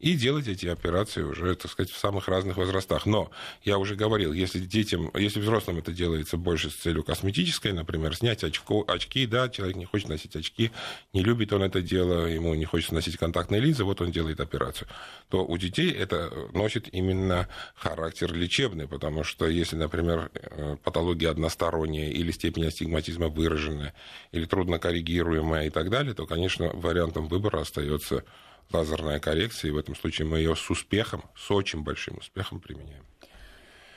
и 0.00 0.12
делать 0.12 0.48
эти 0.48 0.66
операции 0.66 1.22
уже, 1.22 1.54
так 1.54 1.70
сказать, 1.70 1.90
в 1.90 1.98
самых 1.98 2.28
разных 2.28 2.58
возрастах. 2.58 3.06
Но 3.06 3.30
я 3.62 3.78
уже 3.78 3.94
говорил, 3.94 4.34
если 4.34 4.58
детям, 4.58 5.10
если 5.14 5.40
взрослым 5.40 5.78
это 5.78 5.92
делается 5.92 6.36
больше 6.36 6.68
с 6.68 6.74
целью 6.74 7.04
косметической, 7.04 7.72
например, 7.72 8.14
снять 8.14 8.44
очко, 8.44 8.84
очки, 8.86 9.26
да, 9.26 9.48
человек 9.48 9.76
не 9.76 9.86
хочет 9.86 10.10
носить 10.10 10.36
очки, 10.36 10.72
не 11.14 11.22
любит 11.22 11.54
он 11.54 11.62
это 11.62 11.80
дело, 11.80 12.26
ему 12.26 12.54
не 12.54 12.66
хочется 12.66 12.94
носить 12.94 13.16
контактные 13.16 13.62
линзы, 13.62 13.84
вот 13.84 14.02
он 14.02 14.12
делает 14.12 14.40
операцию, 14.40 14.88
то 15.30 15.42
у 15.42 15.56
детей 15.56 15.90
это 15.90 16.30
носит 16.52 16.92
именно 16.92 17.48
характер 17.74 18.34
лечебный, 18.34 18.86
потому 18.86 19.24
что 19.24 19.48
если, 19.48 19.76
например, 19.76 20.30
э, 20.34 20.76
патология 20.84 21.30
односторонняя 21.30 21.93
или 21.98 22.30
степень 22.30 22.66
астигматизма 22.66 23.28
выраженная, 23.28 23.94
или 24.32 24.44
трудно 24.44 24.78
коррегируемая 24.78 25.66
и 25.66 25.70
так 25.70 25.90
далее, 25.90 26.14
то, 26.14 26.26
конечно, 26.26 26.70
вариантом 26.72 27.28
выбора 27.28 27.60
остается 27.60 28.24
лазерная 28.72 29.20
коррекция, 29.20 29.68
и 29.68 29.72
в 29.72 29.78
этом 29.78 29.94
случае 29.94 30.26
мы 30.26 30.38
ее 30.38 30.56
с 30.56 30.70
успехом, 30.70 31.24
с 31.36 31.50
очень 31.50 31.82
большим 31.82 32.18
успехом 32.18 32.60
применяем. 32.60 33.04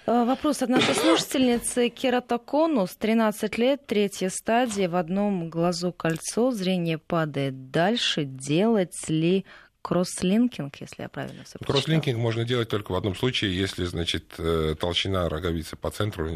Э, 0.07 0.23
вопрос 0.23 0.61
от 0.61 0.69
нашей 0.69 0.95
слушательницы 0.95 1.89
кератоконус, 1.89 2.95
13 2.95 3.57
лет, 3.57 3.85
третья 3.85 4.29
стадия, 4.29 4.87
в 4.87 4.95
одном 4.95 5.49
глазу 5.49 5.91
кольцо, 5.91 6.51
зрение 6.51 6.97
падает 6.97 7.71
дальше. 7.71 8.23
Делать 8.23 9.09
ли 9.09 9.45
кросслинкинг, 9.81 10.77
если 10.79 11.03
я 11.03 11.09
правильно 11.09 11.43
все 11.43 11.59
прочитала? 11.59 11.81
Кросслинкинг 11.81 12.17
можно 12.17 12.45
делать 12.45 12.69
только 12.69 12.93
в 12.93 12.95
одном 12.95 13.15
случае, 13.15 13.57
если, 13.57 13.83
значит, 13.83 14.33
э, 14.37 14.75
толщина 14.79 15.27
роговицы 15.27 15.75
по 15.75 15.91
центру 15.91 16.29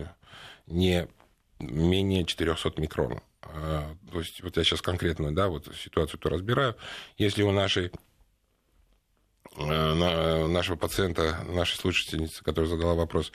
не 0.67 1.07
менее 1.61 2.25
400 2.25 2.73
микрон. 2.77 3.21
Э, 3.43 3.83
то 4.11 4.19
есть, 4.19 4.41
вот 4.41 4.57
я 4.57 4.63
сейчас 4.63 4.81
конкретно, 4.81 5.33
да, 5.33 5.47
вот 5.47 5.67
ситуацию-то 5.75 6.29
разбираю. 6.29 6.75
Если 7.17 7.43
у 7.43 7.51
нашей 7.51 7.91
Э, 9.57 10.47
нашего 10.47 10.77
пациента, 10.77 11.43
нашей 11.47 11.77
слушательницы, 11.77 12.43
которая 12.43 12.69
задала 12.69 12.93
вопрос, 12.93 13.31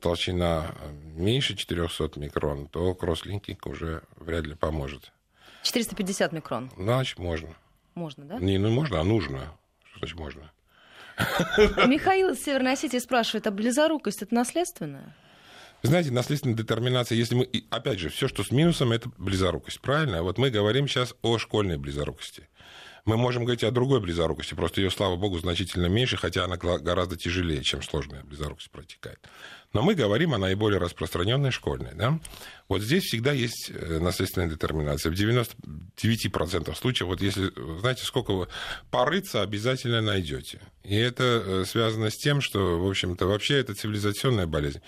толщина 0.00 0.74
меньше 1.14 1.54
400 1.54 2.18
микрон, 2.18 2.66
то 2.66 2.94
кросслинкинг 2.94 3.66
уже 3.66 4.02
вряд 4.16 4.46
ли 4.46 4.54
поможет. 4.54 5.12
450 5.62 6.32
микрон? 6.32 6.70
Значит, 6.76 7.18
можно. 7.18 7.50
Можно, 7.94 8.24
да? 8.24 8.38
Не, 8.38 8.58
ну 8.58 8.70
можно, 8.70 9.00
а 9.00 9.04
нужно. 9.04 9.52
Что 9.84 9.98
значит 9.98 10.18
можно? 10.18 10.50
Михаил 11.86 12.30
из 12.30 12.42
Северной 12.42 12.72
Осетии 12.72 12.98
спрашивает, 12.98 13.46
а 13.46 13.50
близорукость 13.50 14.22
это 14.22 14.34
наследственная? 14.34 15.14
Знаете, 15.82 16.10
наследственная 16.10 16.56
детерминация, 16.56 17.16
если 17.16 17.34
мы, 17.34 17.48
опять 17.70 17.98
же, 17.98 18.10
все, 18.10 18.28
что 18.28 18.44
с 18.44 18.50
минусом, 18.50 18.92
это 18.92 19.10
близорукость, 19.16 19.80
правильно? 19.80 20.22
Вот 20.22 20.38
мы 20.38 20.50
говорим 20.50 20.88
сейчас 20.88 21.14
о 21.22 21.38
школьной 21.38 21.78
близорукости. 21.78 22.48
Мы 23.06 23.16
можем 23.16 23.44
говорить 23.44 23.64
о 23.64 23.70
другой 23.70 24.00
близорукости, 24.00 24.54
просто 24.54 24.80
ее, 24.82 24.90
слава 24.90 25.16
богу, 25.16 25.38
значительно 25.38 25.86
меньше, 25.86 26.16
хотя 26.16 26.44
она 26.44 26.56
гораздо 26.56 27.16
тяжелее, 27.16 27.62
чем 27.62 27.82
сложная 27.82 28.22
близорукость 28.24 28.70
протекает. 28.70 29.18
Но 29.72 29.82
мы 29.82 29.94
говорим 29.94 30.34
о 30.34 30.38
наиболее 30.38 30.80
распространенной 30.80 31.52
школьной. 31.52 31.94
Да? 31.94 32.18
Вот 32.68 32.82
здесь 32.82 33.04
всегда 33.04 33.32
есть 33.32 33.70
э, 33.70 33.98
наследственная 34.00 34.48
детерминация. 34.48 35.12
В 35.12 35.14
99% 35.14 36.74
случаев, 36.74 37.08
вот 37.08 37.22
если, 37.22 37.52
знаете, 37.78 38.04
сколько 38.04 38.32
вы 38.32 38.48
порыться, 38.90 39.42
обязательно 39.42 40.00
найдете. 40.00 40.60
И 40.82 40.96
это 40.96 41.42
э, 41.44 41.64
связано 41.66 42.10
с 42.10 42.16
тем, 42.16 42.40
что, 42.40 42.80
в 42.80 42.88
общем-то, 42.88 43.26
вообще 43.26 43.58
это 43.58 43.74
цивилизационная 43.74 44.46
болезнь. 44.46 44.82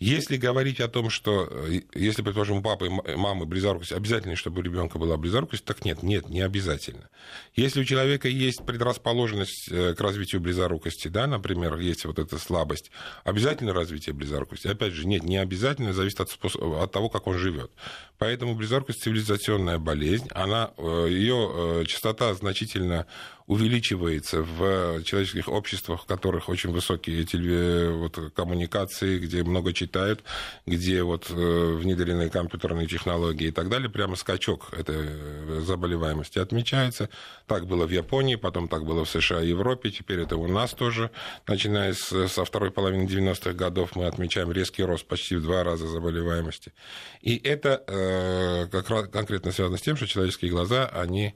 Если 0.00 0.38
говорить 0.38 0.80
о 0.80 0.88
том, 0.88 1.10
что 1.10 1.46
э, 1.50 1.82
если, 1.94 2.22
предположим, 2.22 2.56
у 2.56 2.62
папы 2.62 2.86
и 2.86 3.16
мамы 3.16 3.44
близорукость, 3.44 3.92
обязательно, 3.92 4.34
чтобы 4.34 4.60
у 4.60 4.62
ребенка 4.62 4.98
была 4.98 5.18
близорукость, 5.18 5.66
так 5.66 5.84
нет, 5.84 6.02
нет, 6.02 6.30
не 6.30 6.40
обязательно. 6.40 7.10
Если 7.54 7.82
у 7.82 7.84
человека 7.84 8.26
есть 8.26 8.64
предрасположенность 8.64 9.68
э, 9.70 9.94
к 9.94 10.00
развитию 10.00 10.40
близорукости, 10.40 11.08
да, 11.08 11.26
например, 11.26 11.76
есть 11.76 12.06
вот 12.06 12.18
эта 12.18 12.38
слабость, 12.38 12.90
обязательно 13.24 13.74
развитие 13.74 14.14
близорукости? 14.14 14.68
Опять 14.68 14.94
же, 14.94 15.06
нет, 15.06 15.22
не 15.22 15.36
обязательно, 15.36 15.92
зависит 15.92 16.20
от, 16.20 16.30
способ, 16.30 16.62
от 16.62 16.90
того, 16.90 17.10
как 17.10 17.26
он 17.26 17.36
живет. 17.36 17.70
Поэтому 18.16 18.54
близорукость 18.54 19.02
цивилизационная 19.02 19.78
болезнь, 19.78 20.28
она, 20.30 20.70
э, 20.78 21.08
ее 21.10 21.84
частота 21.86 22.32
значительно 22.32 23.06
увеличивается 23.50 24.42
в 24.42 25.02
человеческих 25.02 25.48
обществах, 25.48 26.04
в 26.04 26.06
которых 26.06 26.48
очень 26.48 26.70
высокие 26.70 27.24
теле, 27.24 27.90
вот, 27.90 28.16
коммуникации, 28.32 29.18
где 29.18 29.42
много 29.42 29.72
читают, 29.72 30.22
где 30.66 31.02
вот, 31.02 31.26
э, 31.30 31.74
внедрены 31.74 32.30
компьютерные 32.30 32.86
технологии 32.86 33.48
и 33.48 33.50
так 33.50 33.68
далее, 33.68 33.90
прямо 33.90 34.14
скачок 34.14 34.72
этой 34.72 34.94
э, 35.00 35.60
заболеваемости 35.66 36.38
отмечается. 36.38 37.08
Так 37.48 37.66
было 37.66 37.86
в 37.86 37.90
Японии, 37.90 38.36
потом 38.36 38.68
так 38.68 38.84
было 38.84 39.04
в 39.04 39.10
США 39.10 39.42
и 39.42 39.48
Европе, 39.48 39.90
теперь 39.90 40.20
это 40.20 40.36
у 40.36 40.46
нас 40.46 40.70
тоже. 40.70 41.10
Начиная 41.48 41.94
с, 41.94 42.28
со 42.28 42.44
второй 42.44 42.70
половины 42.70 43.08
90-х 43.08 43.54
годов 43.54 43.96
мы 43.96 44.06
отмечаем 44.06 44.52
резкий 44.52 44.84
рост 44.84 45.06
почти 45.06 45.34
в 45.34 45.42
два 45.42 45.64
раза 45.64 45.88
заболеваемости. 45.88 46.72
И 47.20 47.36
это 47.36 47.82
э, 47.88 48.68
как 48.70 48.88
раз 48.90 49.08
конкретно 49.08 49.50
связано 49.50 49.76
с 49.76 49.82
тем, 49.82 49.96
что 49.96 50.06
человеческие 50.06 50.52
глаза, 50.52 50.86
они 50.86 51.34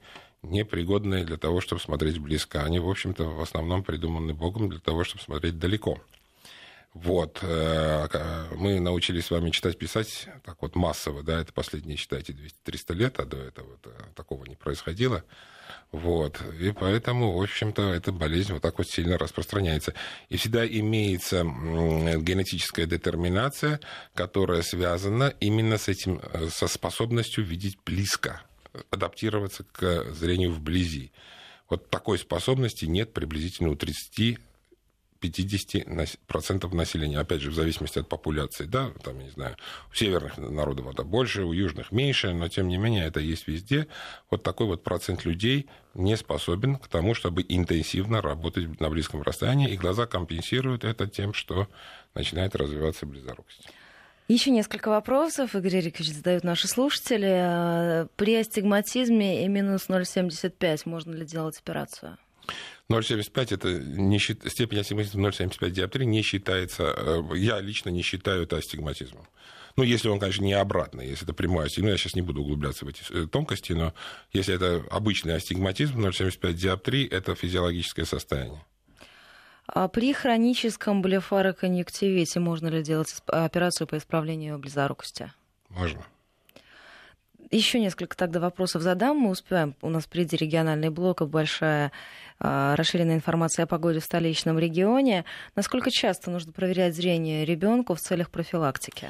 непригодные 0.51 1.25
для 1.25 1.37
того, 1.37 1.61
чтобы 1.61 1.81
смотреть 1.81 2.19
близко. 2.19 2.63
Они, 2.63 2.79
в 2.79 2.89
общем-то, 2.89 3.25
в 3.25 3.41
основном 3.41 3.83
придуманы 3.83 4.35
Богом 4.35 4.69
для 4.69 4.81
того, 4.81 5.05
чтобы 5.05 5.23
смотреть 5.23 5.59
далеко. 5.59 6.01
Вот. 6.95 7.41
Э, 7.43 8.07
мы 8.55 8.79
научились 8.79 9.27
с 9.27 9.31
вами 9.31 9.51
читать, 9.51 9.77
писать 9.77 10.29
так 10.45 10.63
вот 10.63 10.77
массово, 10.77 11.25
да, 11.25 11.41
это 11.41 11.53
последние, 11.53 11.97
считайте, 11.97 12.33
200-300 12.33 12.95
лет, 12.95 13.19
а 13.19 13.25
до 13.25 13.37
этого 13.37 13.79
такого 14.15 14.45
не 14.45 14.55
происходило. 14.55 15.25
Вот. 15.91 16.41
И 16.61 16.71
поэтому, 16.71 17.33
в 17.33 17.43
общем-то, 17.43 17.93
эта 17.93 18.13
болезнь 18.13 18.53
вот 18.53 18.63
так 18.63 18.79
вот 18.79 18.89
сильно 18.89 19.19
распространяется. 19.19 19.93
И 20.29 20.37
всегда 20.37 20.65
имеется 20.67 21.43
генетическая 21.43 22.87
детерминация, 22.87 23.81
которая 24.15 24.63
связана 24.63 25.35
именно 25.41 25.79
с 25.79 25.89
этим, 25.89 26.21
э, 26.23 26.49
со 26.49 26.69
способностью 26.69 27.45
видеть 27.45 27.77
близко 27.85 28.43
адаптироваться 28.91 29.65
к 29.65 30.13
зрению 30.13 30.53
вблизи. 30.53 31.13
Вот 31.69 31.91
такой 31.91 32.19
способности 32.19 32.85
нет 32.85 33.13
приблизительно 33.13 33.71
у 33.71 33.77
30 33.77 34.39
50% 35.25 36.75
населения, 36.75 37.19
опять 37.19 37.41
же, 37.41 37.51
в 37.51 37.55
зависимости 37.55 37.99
от 37.99 38.09
популяции, 38.09 38.65
да, 38.65 38.91
там, 39.03 39.19
я 39.19 39.25
не 39.25 39.31
знаю, 39.31 39.57
у 39.91 39.95
северных 39.95 40.37
народов 40.39 40.89
это 40.89 41.03
больше, 41.03 41.45
у 41.45 41.53
южных 41.53 41.93
меньше, 41.93 42.33
но, 42.35 42.49
тем 42.49 42.69
не 42.69 42.77
менее, 42.77 43.07
это 43.07 43.21
есть 43.21 43.49
везде. 43.49 43.87
Вот 44.31 44.43
такой 44.43 44.67
вот 44.67 44.85
процент 44.85 45.25
людей 45.25 45.69
не 45.95 46.17
способен 46.17 46.77
к 46.77 46.89
тому, 46.89 47.15
чтобы 47.15 47.45
интенсивно 47.49 48.21
работать 48.21 48.81
на 48.81 48.91
близком 48.91 49.23
расстоянии, 49.23 49.71
и 49.71 49.77
глаза 49.77 50.07
компенсируют 50.07 50.85
это 50.85 51.07
тем, 51.07 51.33
что 51.33 51.69
начинает 52.15 52.55
развиваться 52.55 53.07
близорукость. 53.07 53.69
Еще 54.27 54.51
несколько 54.51 54.89
вопросов, 54.89 55.55
Игорь 55.55 55.81
Эрикович, 55.81 56.13
задают 56.13 56.45
наши 56.45 56.67
слушатели. 56.67 58.09
При 58.17 58.37
астигматизме 58.37 59.45
и 59.45 59.49
минус 59.49 59.89
0,75 59.89 60.83
можно 60.87 61.15
ли 61.15 61.27
делать 61.27 61.59
операцию? 61.59 62.17
0,75 62.91 63.55
это 63.55 63.69
не 63.69 64.19
счит... 64.19 64.43
степень 64.51 64.81
астигматизма 64.81 65.29
0,75 65.29 65.71
диоптрии 65.71 66.05
не 66.05 66.23
считается, 66.23 66.95
э, 66.97 67.23
я 67.37 67.61
лично 67.61 67.91
не 67.91 68.03
считаю 68.03 68.43
это 68.43 68.57
астигматизмом. 68.57 69.27
Ну, 69.77 69.83
если 69.83 70.09
он, 70.09 70.21
конечно, 70.21 70.45
не 70.45 70.53
обратный, 70.53 71.09
если 71.09 71.25
это 71.25 71.33
прямой 71.35 71.67
астигматизм, 71.67 71.93
я 71.93 71.97
сейчас 71.99 72.15
не 72.15 72.23
буду 72.23 72.43
углубляться 72.43 72.85
в 72.85 72.89
эти 72.89 73.03
э, 73.11 73.27
тонкости, 73.27 73.73
но 73.73 73.95
если 74.33 74.55
это 74.55 74.85
обычный 74.91 75.35
астигматизм 75.35 75.99
0,75 76.01 76.53
диоптрии, 76.53 77.09
это 77.09 77.35
физиологическое 77.35 78.05
состояние. 78.05 78.63
А 79.67 79.89
при 79.89 80.13
хроническом 80.13 81.01
блефароконъюнктивите 81.01 82.39
можно 82.41 82.69
ли 82.69 82.83
делать 82.83 83.15
операцию 83.27 83.87
по 83.87 83.97
исправлению 83.97 84.59
близорукости? 84.59 85.33
Можно. 85.71 86.05
Еще 87.51 87.79
несколько 87.79 88.17
тогда 88.17 88.41
вопросов 88.41 88.83
задам. 88.83 89.17
Мы 89.19 89.31
успеваем. 89.31 89.75
У 89.81 89.89
нас 89.89 90.05
впереди 90.05 90.37
региональный 90.37 90.91
блок 90.91 91.23
и 91.23 91.25
большая 91.25 91.93
а, 92.41 92.75
расширенная 92.77 93.15
информация 93.15 93.65
о 93.65 93.67
погоде 93.67 94.01
в 94.01 94.05
столичном 94.05 94.59
регионе. 94.59 95.25
Насколько 95.55 95.91
часто 95.91 96.31
нужно 96.31 96.53
проверять 96.53 96.95
зрение 96.97 97.45
ребенку 97.45 97.95
в 97.95 98.01
целях 98.01 98.31
профилактики? 98.31 99.09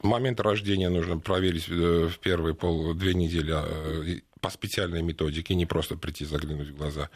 В 0.00 0.06
момент 0.06 0.40
рождения 0.40 0.88
нужно 0.88 1.18
проверить 1.18 1.68
э, 1.68 2.08
в 2.08 2.18
первые 2.18 2.54
пол 2.54 2.94
две 2.94 3.14
недели 3.14 3.52
а, 3.52 4.20
по 4.40 4.50
специальной 4.50 5.02
методике, 5.02 5.54
не 5.54 5.66
просто 5.66 5.96
прийти 5.96 6.24
заглянуть 6.24 6.68
в 6.68 6.76
глаза 6.76 7.10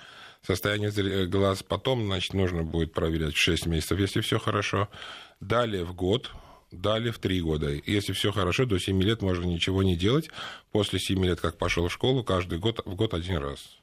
состояние 0.48 0.90
э, 0.96 1.26
глаз. 1.26 1.62
Потом, 1.62 2.06
значит, 2.06 2.32
нужно 2.32 2.62
будет 2.62 2.92
проверять 2.92 3.34
в 3.34 3.38
6 3.38 3.66
месяцев, 3.66 3.98
если 3.98 4.20
все 4.22 4.38
хорошо. 4.38 4.88
Далее 5.40 5.84
в 5.84 5.94
год, 5.94 6.30
далее 6.72 7.12
в 7.12 7.18
3 7.18 7.40
года. 7.42 7.68
Если 7.84 8.12
все 8.14 8.32
хорошо, 8.32 8.64
до 8.64 8.78
7 8.78 9.02
лет 9.02 9.20
можно 9.20 9.44
ничего 9.44 9.82
не 9.82 9.94
делать. 9.94 10.30
После 10.72 10.98
7 10.98 11.22
лет, 11.24 11.40
как 11.40 11.58
пошел 11.58 11.86
в 11.88 11.92
школу, 11.92 12.24
каждый 12.24 12.58
год 12.58 12.80
в 12.86 12.94
год 12.94 13.12
один 13.12 13.36
раз. 13.36 13.78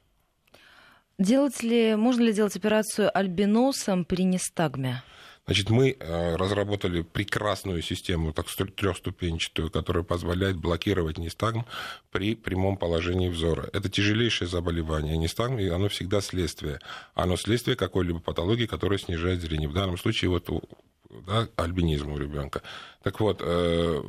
Делать 1.18 1.62
ли, 1.62 1.94
можно 1.94 2.24
ли 2.24 2.32
делать 2.32 2.56
операцию 2.56 3.16
альбиносом 3.16 4.04
при 4.04 4.24
нестагме? 4.24 5.02
Значит, 5.46 5.70
мы 5.70 5.96
э, 5.98 6.34
разработали 6.34 7.02
прекрасную 7.02 7.80
систему, 7.80 8.32
так 8.32 8.48
трехступенчатую, 8.48 9.70
которая 9.70 10.02
позволяет 10.02 10.56
блокировать 10.56 11.18
нестагм 11.18 11.66
при 12.10 12.34
прямом 12.34 12.76
положении 12.76 13.28
взора. 13.28 13.70
Это 13.72 13.88
тяжелейшее 13.88 14.48
заболевание. 14.48 15.16
Нестагм, 15.16 15.60
и 15.60 15.68
оно 15.68 15.88
всегда 15.88 16.20
следствие. 16.20 16.80
Оно 17.14 17.36
следствие 17.36 17.76
какой-либо 17.76 18.18
патологии, 18.18 18.66
которая 18.66 18.98
снижает 18.98 19.40
зрение. 19.40 19.68
В 19.68 19.72
данном 19.72 19.98
случае 19.98 20.30
вот 20.30 20.48
да, 21.26 21.48
альбинизм 21.56 22.12
у 22.12 22.18
ребенка. 22.18 22.62
Так 23.02 23.20
вот, 23.20 23.40
э, 23.40 24.02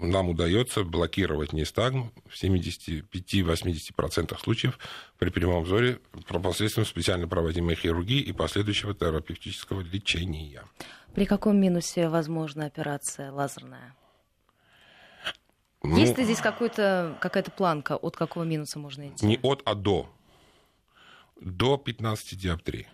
нам 0.00 0.28
удается 0.28 0.84
блокировать 0.84 1.52
нестагм 1.52 2.12
в 2.28 2.36
75-80% 2.36 4.38
случаев 4.38 4.78
при 5.18 5.30
прямом 5.30 5.64
взоре 5.64 6.00
посредством 6.26 6.84
специально 6.84 7.28
проводимой 7.28 7.74
хирургии 7.74 8.20
и 8.20 8.32
последующего 8.32 8.94
терапевтического 8.94 9.80
лечения. 9.80 10.62
При 11.14 11.24
каком 11.24 11.58
минусе 11.58 12.08
возможна 12.08 12.66
операция 12.66 13.32
лазерная? 13.32 13.94
Ну, 15.82 15.96
Есть 15.96 16.18
ли 16.18 16.24
здесь 16.24 16.40
какая-то 16.40 17.50
планка, 17.56 17.96
от 17.96 18.16
какого 18.16 18.44
минуса 18.44 18.78
можно 18.78 19.08
идти? 19.08 19.24
Не 19.24 19.38
от, 19.42 19.62
а 19.64 19.74
до. 19.74 20.08
До 21.40 21.76
15 21.76 22.38
диоптрий. 22.38 22.88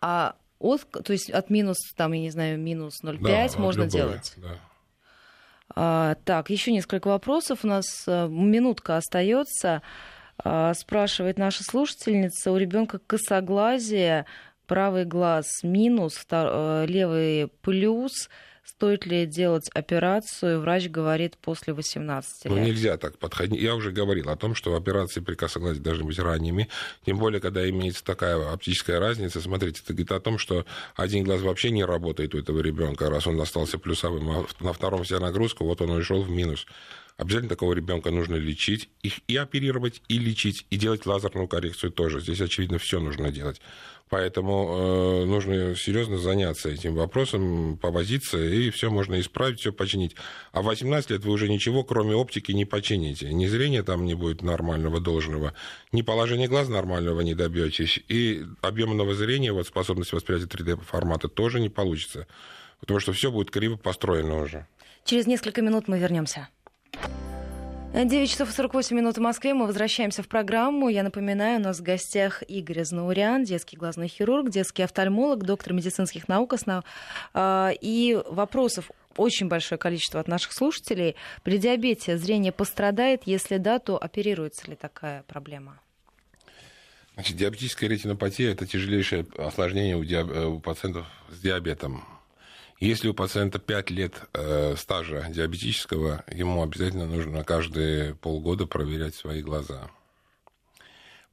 А 0.00 0.36
от, 0.58 0.86
то 0.90 1.12
есть 1.12 1.30
от 1.30 1.50
минус, 1.50 1.76
там, 1.96 2.12
я 2.12 2.20
не 2.20 2.30
знаю, 2.30 2.58
минус 2.58 3.02
0,5 3.02 3.18
да, 3.22 3.60
можно 3.60 3.82
любое, 3.82 3.90
делать. 3.90 4.32
Да. 4.36 4.58
А, 5.74 6.14
так, 6.24 6.50
еще 6.50 6.72
несколько 6.72 7.08
вопросов. 7.08 7.60
У 7.64 7.66
нас 7.66 8.04
а, 8.06 8.28
минутка 8.28 8.96
остается. 8.96 9.82
А, 10.38 10.74
спрашивает 10.74 11.38
наша 11.38 11.62
слушательница, 11.64 12.52
у 12.52 12.56
ребенка 12.56 12.98
косоглазие, 12.98 14.26
правый 14.66 15.04
глаз 15.04 15.46
минус, 15.62 16.24
а, 16.30 16.84
левый 16.84 17.48
плюс. 17.62 18.28
Стоит 18.64 19.04
ли 19.04 19.26
делать 19.26 19.68
операцию? 19.74 20.60
Врач 20.60 20.88
говорит 20.88 21.36
после 21.36 21.74
18 21.74 22.44
ну, 22.46 22.50
лет. 22.50 22.60
Ну, 22.60 22.66
нельзя 22.66 22.96
так 22.96 23.18
подходить. 23.18 23.60
Я 23.60 23.74
уже 23.74 23.92
говорил 23.92 24.30
о 24.30 24.36
том, 24.36 24.54
что 24.54 24.74
операции 24.74 25.20
при 25.20 25.34
косоглазии 25.34 25.80
должны 25.80 26.04
быть 26.04 26.18
ранними. 26.18 26.68
Тем 27.04 27.18
более, 27.18 27.40
когда 27.40 27.68
имеется 27.68 28.02
такая 28.02 28.52
оптическая 28.52 28.98
разница. 28.98 29.42
Смотрите, 29.42 29.82
это 29.84 29.92
говорит 29.92 30.12
о 30.12 30.20
том, 30.20 30.38
что 30.38 30.64
один 30.96 31.24
глаз 31.24 31.42
вообще 31.42 31.70
не 31.70 31.84
работает 31.84 32.34
у 32.34 32.38
этого 32.38 32.60
ребенка, 32.60 33.10
раз 33.10 33.26
он 33.26 33.38
остался 33.38 33.78
плюсовым. 33.78 34.30
А 34.30 34.46
на 34.60 34.72
втором 34.72 35.04
вся 35.04 35.20
нагрузка, 35.20 35.62
вот 35.62 35.82
он 35.82 35.90
ушел 35.90 36.22
в 36.22 36.30
минус. 36.30 36.66
Обязательно 37.16 37.48
такого 37.48 37.74
ребенка 37.74 38.10
нужно 38.10 38.34
лечить, 38.34 38.88
их 39.02 39.20
и 39.28 39.36
оперировать, 39.36 40.02
и 40.08 40.18
лечить, 40.18 40.66
и 40.70 40.76
делать 40.76 41.06
лазерную 41.06 41.46
коррекцию 41.46 41.92
тоже. 41.92 42.20
Здесь, 42.20 42.40
очевидно, 42.40 42.78
все 42.78 42.98
нужно 42.98 43.30
делать. 43.30 43.60
Поэтому 44.08 45.22
э, 45.22 45.24
нужно 45.24 45.76
серьезно 45.76 46.18
заняться 46.18 46.70
этим 46.70 46.94
вопросом, 46.94 47.78
повозиться, 47.78 48.36
и 48.38 48.70
все 48.70 48.90
можно 48.90 49.20
исправить, 49.20 49.60
все 49.60 49.72
починить. 49.72 50.16
А 50.50 50.62
в 50.62 50.64
18 50.64 51.10
лет 51.10 51.24
вы 51.24 51.32
уже 51.32 51.48
ничего, 51.48 51.84
кроме 51.84 52.16
оптики, 52.16 52.50
не 52.50 52.64
почините. 52.64 53.32
Ни 53.32 53.46
зрения 53.46 53.84
там 53.84 54.04
не 54.04 54.14
будет 54.14 54.42
нормального, 54.42 55.00
должного, 55.00 55.54
ни 55.92 56.02
положения 56.02 56.48
глаз 56.48 56.68
нормального 56.68 57.20
не 57.20 57.34
добьетесь, 57.34 58.00
и 58.08 58.44
объемного 58.60 59.14
зрения, 59.14 59.52
вот 59.52 59.68
способность 59.68 60.12
восприятия 60.12 60.46
3D-формата 60.46 61.28
тоже 61.28 61.60
не 61.60 61.68
получится. 61.68 62.26
Потому 62.80 62.98
что 62.98 63.12
все 63.12 63.30
будет 63.30 63.52
криво 63.52 63.76
построено 63.76 64.40
уже. 64.40 64.66
Через 65.04 65.26
несколько 65.26 65.62
минут 65.62 65.86
мы 65.86 65.98
вернемся. 65.98 66.48
9 67.94 68.28
часов 68.28 68.50
и 68.50 68.52
48 68.52 68.96
минут 68.96 69.16
в 69.18 69.20
Москве. 69.20 69.54
Мы 69.54 69.66
возвращаемся 69.66 70.24
в 70.24 70.28
программу. 70.28 70.88
Я 70.88 71.04
напоминаю, 71.04 71.60
у 71.60 71.62
нас 71.62 71.78
в 71.78 71.82
гостях 71.82 72.42
Игорь 72.48 72.84
Знауриан, 72.84 73.44
детский 73.44 73.76
глазный 73.76 74.08
хирург, 74.08 74.50
детский 74.50 74.82
офтальмолог, 74.82 75.44
доктор 75.44 75.72
медицинских 75.74 76.26
наук. 76.26 76.54
Основ... 76.54 76.84
А, 77.34 77.70
и 77.80 78.20
вопросов 78.26 78.90
очень 79.16 79.46
большое 79.46 79.78
количество 79.78 80.18
от 80.18 80.26
наших 80.26 80.52
слушателей. 80.52 81.14
При 81.44 81.58
диабете 81.58 82.16
зрение 82.18 82.50
пострадает? 82.50 83.22
Если 83.26 83.58
да, 83.58 83.78
то 83.78 83.96
оперируется 83.96 84.68
ли 84.68 84.76
такая 84.76 85.22
проблема? 85.28 85.80
Значит, 87.14 87.36
диабетическая 87.36 87.88
ретинопатия– 87.88 88.50
это 88.52 88.66
тяжелейшее 88.66 89.24
осложнение 89.38 89.96
у, 89.96 90.02
диаб... 90.02 90.30
у 90.30 90.58
пациентов 90.58 91.06
с 91.30 91.38
диабетом. 91.38 92.04
Если 92.80 93.08
у 93.08 93.14
пациента 93.14 93.58
5 93.58 93.90
лет 93.90 94.22
э, 94.32 94.74
стажа 94.76 95.26
диабетического, 95.30 96.24
ему 96.30 96.62
обязательно 96.62 97.06
нужно 97.06 97.44
каждые 97.44 98.14
полгода 98.16 98.66
проверять 98.66 99.14
свои 99.14 99.42
глаза. 99.42 99.90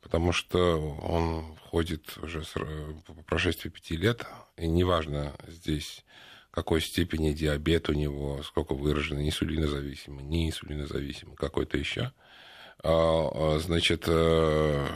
Потому 0.01 0.31
что 0.31 0.79
он 1.01 1.57
ходит 1.69 2.17
уже 2.21 2.43
с, 2.43 2.53
по 2.53 3.13
прошествии 3.25 3.69
5 3.69 3.91
лет, 3.91 4.25
и 4.57 4.67
неважно 4.67 5.33
здесь, 5.47 6.05
какой 6.51 6.81
степени 6.81 7.33
диабет 7.33 7.89
у 7.89 7.93
него, 7.93 8.43
сколько 8.43 8.73
выражено, 8.73 9.25
инсулинозависимый, 9.25 10.23
не 10.23 10.49
инсулинозависимый, 10.49 11.35
какой-то 11.35 11.77
еще, 11.77 12.11
а, 12.83 13.29
а, 13.55 13.59
значит, 13.59 14.05
э, 14.07 14.87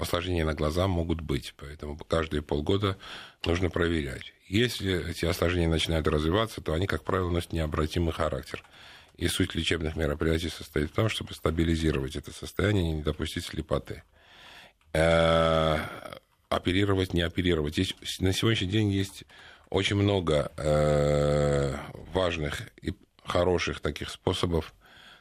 осложнения 0.00 0.44
на 0.44 0.54
глаза 0.54 0.88
могут 0.88 1.20
быть. 1.20 1.54
Поэтому 1.56 1.96
каждые 1.96 2.42
полгода 2.42 2.98
нужно 3.44 3.70
проверять. 3.70 4.32
Если 4.48 5.10
эти 5.10 5.24
осложнения 5.24 5.68
начинают 5.68 6.08
развиваться, 6.08 6.60
то 6.60 6.72
они, 6.72 6.86
как 6.86 7.04
правило, 7.04 7.30
носят 7.30 7.52
необратимый 7.52 8.12
характер. 8.12 8.64
И 9.16 9.28
суть 9.28 9.54
лечебных 9.54 9.96
мероприятий 9.96 10.48
состоит 10.48 10.90
в 10.90 10.94
том, 10.94 11.08
чтобы 11.08 11.34
стабилизировать 11.34 12.16
это 12.16 12.32
состояние 12.32 12.90
и 12.90 12.94
не 12.96 13.02
допустить 13.02 13.44
слепоты. 13.44 14.02
Э, 14.92 15.78
оперировать, 16.48 17.14
не 17.14 17.22
оперировать. 17.22 17.78
Есть, 17.78 18.20
на 18.20 18.32
сегодняшний 18.32 18.68
день 18.68 18.90
есть 18.90 19.24
очень 19.68 19.96
много 19.96 20.50
э, 20.56 21.76
важных 22.12 22.62
и 22.82 22.92
хороших 23.24 23.80
таких 23.80 24.10
способов, 24.10 24.74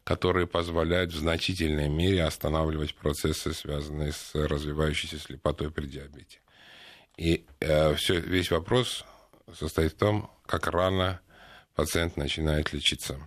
которые 0.09 0.47
позволяют 0.47 1.13
в 1.13 1.19
значительной 1.19 1.87
мере 1.87 2.23
останавливать 2.23 2.95
процессы, 2.95 3.53
связанные 3.53 4.11
с 4.11 4.33
развивающейся 4.33 5.19
слепотой 5.19 5.69
при 5.69 5.85
диабете. 5.85 6.39
И 7.15 7.45
э, 7.59 7.93
все, 7.93 8.19
весь 8.19 8.49
вопрос 8.49 9.05
состоит 9.53 9.93
в 9.93 9.97
том, 9.97 10.31
как 10.47 10.65
рано 10.65 11.21
пациент 11.75 12.17
начинает 12.17 12.73
лечиться. 12.73 13.19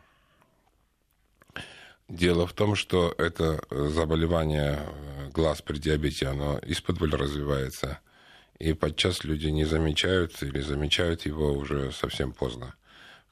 Дело 2.09 2.49
в 2.49 2.53
том, 2.53 2.75
что 2.75 3.15
это 3.17 3.63
заболевание 3.71 4.81
э, 4.81 5.29
глаз 5.29 5.63
при 5.63 5.79
диабете, 5.79 6.27
оно 6.27 6.59
из-под 6.59 7.01
развивается, 7.01 8.01
и 8.59 8.73
подчас 8.73 9.23
люди 9.23 9.47
не 9.47 9.67
замечают 9.67 10.43
или 10.43 10.59
замечают 10.61 11.27
его 11.27 11.53
уже 11.53 11.93
совсем 11.93 12.33
поздно. 12.33 12.75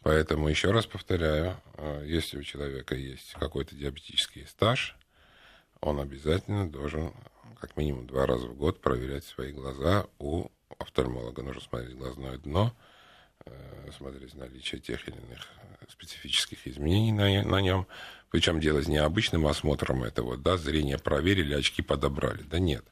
Поэтому 0.02 0.48
еще 0.48 0.70
раз 0.70 0.86
повторяю, 0.86 1.56
э, 1.74 2.04
если 2.06 2.38
у 2.38 2.42
человека 2.42 2.94
есть 2.94 3.34
какой-то 3.34 3.74
диабетический 3.74 4.46
стаж, 4.46 4.96
он 5.80 6.00
обязательно 6.00 6.70
должен 6.70 7.12
как 7.60 7.76
минимум 7.76 8.06
два 8.06 8.26
раза 8.26 8.46
в 8.46 8.54
год 8.54 8.80
проверять 8.80 9.24
свои 9.24 9.52
глаза 9.52 10.06
у 10.18 10.48
офтальмолога. 10.78 11.42
Нужно 11.42 11.60
смотреть 11.60 11.96
глазное 11.96 12.38
дно, 12.38 12.74
э, 13.44 13.90
смотреть 13.96 14.34
наличие 14.34 14.80
тех 14.80 15.06
или 15.06 15.16
иных 15.16 15.46
специфических 15.90 16.66
изменений 16.66 17.12
на, 17.12 17.42
на 17.44 17.60
нем. 17.60 17.86
Причем 18.30 18.60
делать 18.60 18.88
не 18.88 18.98
обычным 18.98 19.46
осмотром 19.46 20.04
этого, 20.04 20.36
да, 20.36 20.56
зрение 20.56 20.98
проверили, 20.98 21.54
очки 21.54 21.82
подобрали. 21.82 22.42
Да 22.42 22.58
нет. 22.58 22.84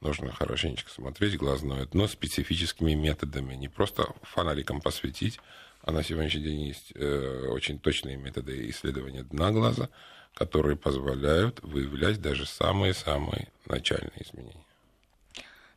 Нужно 0.00 0.30
хорошенечко 0.32 0.90
смотреть 0.90 1.36
глазное 1.36 1.86
дно 1.86 2.06
специфическими 2.06 2.94
методами. 2.94 3.54
Не 3.54 3.68
просто 3.68 4.06
фонариком 4.22 4.80
посветить, 4.80 5.40
а 5.86 5.92
на 5.92 6.02
сегодняшний 6.02 6.42
день 6.42 6.60
есть 6.62 6.92
э, 6.96 7.46
очень 7.48 7.78
точные 7.78 8.16
методы 8.16 8.68
исследования 8.70 9.22
дна 9.22 9.52
глаза, 9.52 9.88
которые 10.34 10.76
позволяют 10.76 11.60
выявлять 11.62 12.20
даже 12.20 12.44
самые-самые 12.44 13.48
начальные 13.66 14.20
изменения. 14.20 14.64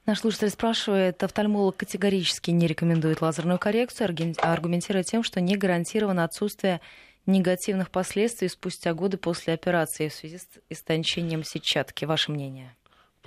Наш 0.07 0.21
слушатель 0.21 0.49
спрашивает, 0.49 1.21
офтальмолог 1.23 1.77
категорически 1.77 2.49
не 2.49 2.65
рекомендует 2.65 3.21
лазерную 3.21 3.59
коррекцию, 3.59 4.07
аргументируя 4.39 5.03
тем, 5.03 5.21
что 5.21 5.39
не 5.41 5.55
гарантировано 5.55 6.23
отсутствие 6.23 6.81
негативных 7.27 7.91
последствий 7.91 8.47
спустя 8.47 8.95
годы 8.95 9.17
после 9.17 9.53
операции 9.53 10.09
в 10.09 10.13
связи 10.15 10.39
с 10.39 10.47
истончением 10.71 11.43
сетчатки. 11.43 12.05
Ваше 12.05 12.31
мнение? 12.31 12.75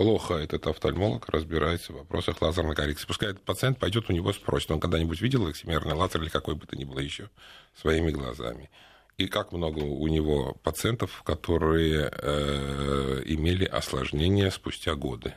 Плохо 0.03 0.33
этот 0.33 0.67
офтальмолог 0.67 1.29
разбирается 1.29 1.93
в 1.93 1.95
вопросах 1.95 2.41
лазерной 2.41 2.75
коррекции. 2.75 3.07
Пускай 3.07 3.29
этот 3.29 3.45
пациент 3.45 3.79
пойдет 3.79 4.09
у 4.09 4.13
него 4.13 4.33
спросит, 4.33 4.69
он 4.69 4.81
когда-нибудь 4.81 5.21
видел 5.21 5.49
эксимерный 5.49 5.93
лазер 5.93 6.21
или 6.21 6.27
какой 6.27 6.55
бы 6.55 6.65
то 6.65 6.75
ни 6.75 6.83
было 6.83 6.99
еще 6.99 7.29
своими 7.73 8.11
глазами. 8.11 8.69
И 9.17 9.27
как 9.27 9.53
много 9.53 9.79
у 9.79 10.05
него 10.09 10.57
пациентов, 10.61 11.23
которые 11.23 12.11
э, 12.11 13.21
имели 13.27 13.63
осложнения 13.63 14.49
спустя 14.49 14.95
годы. 14.95 15.35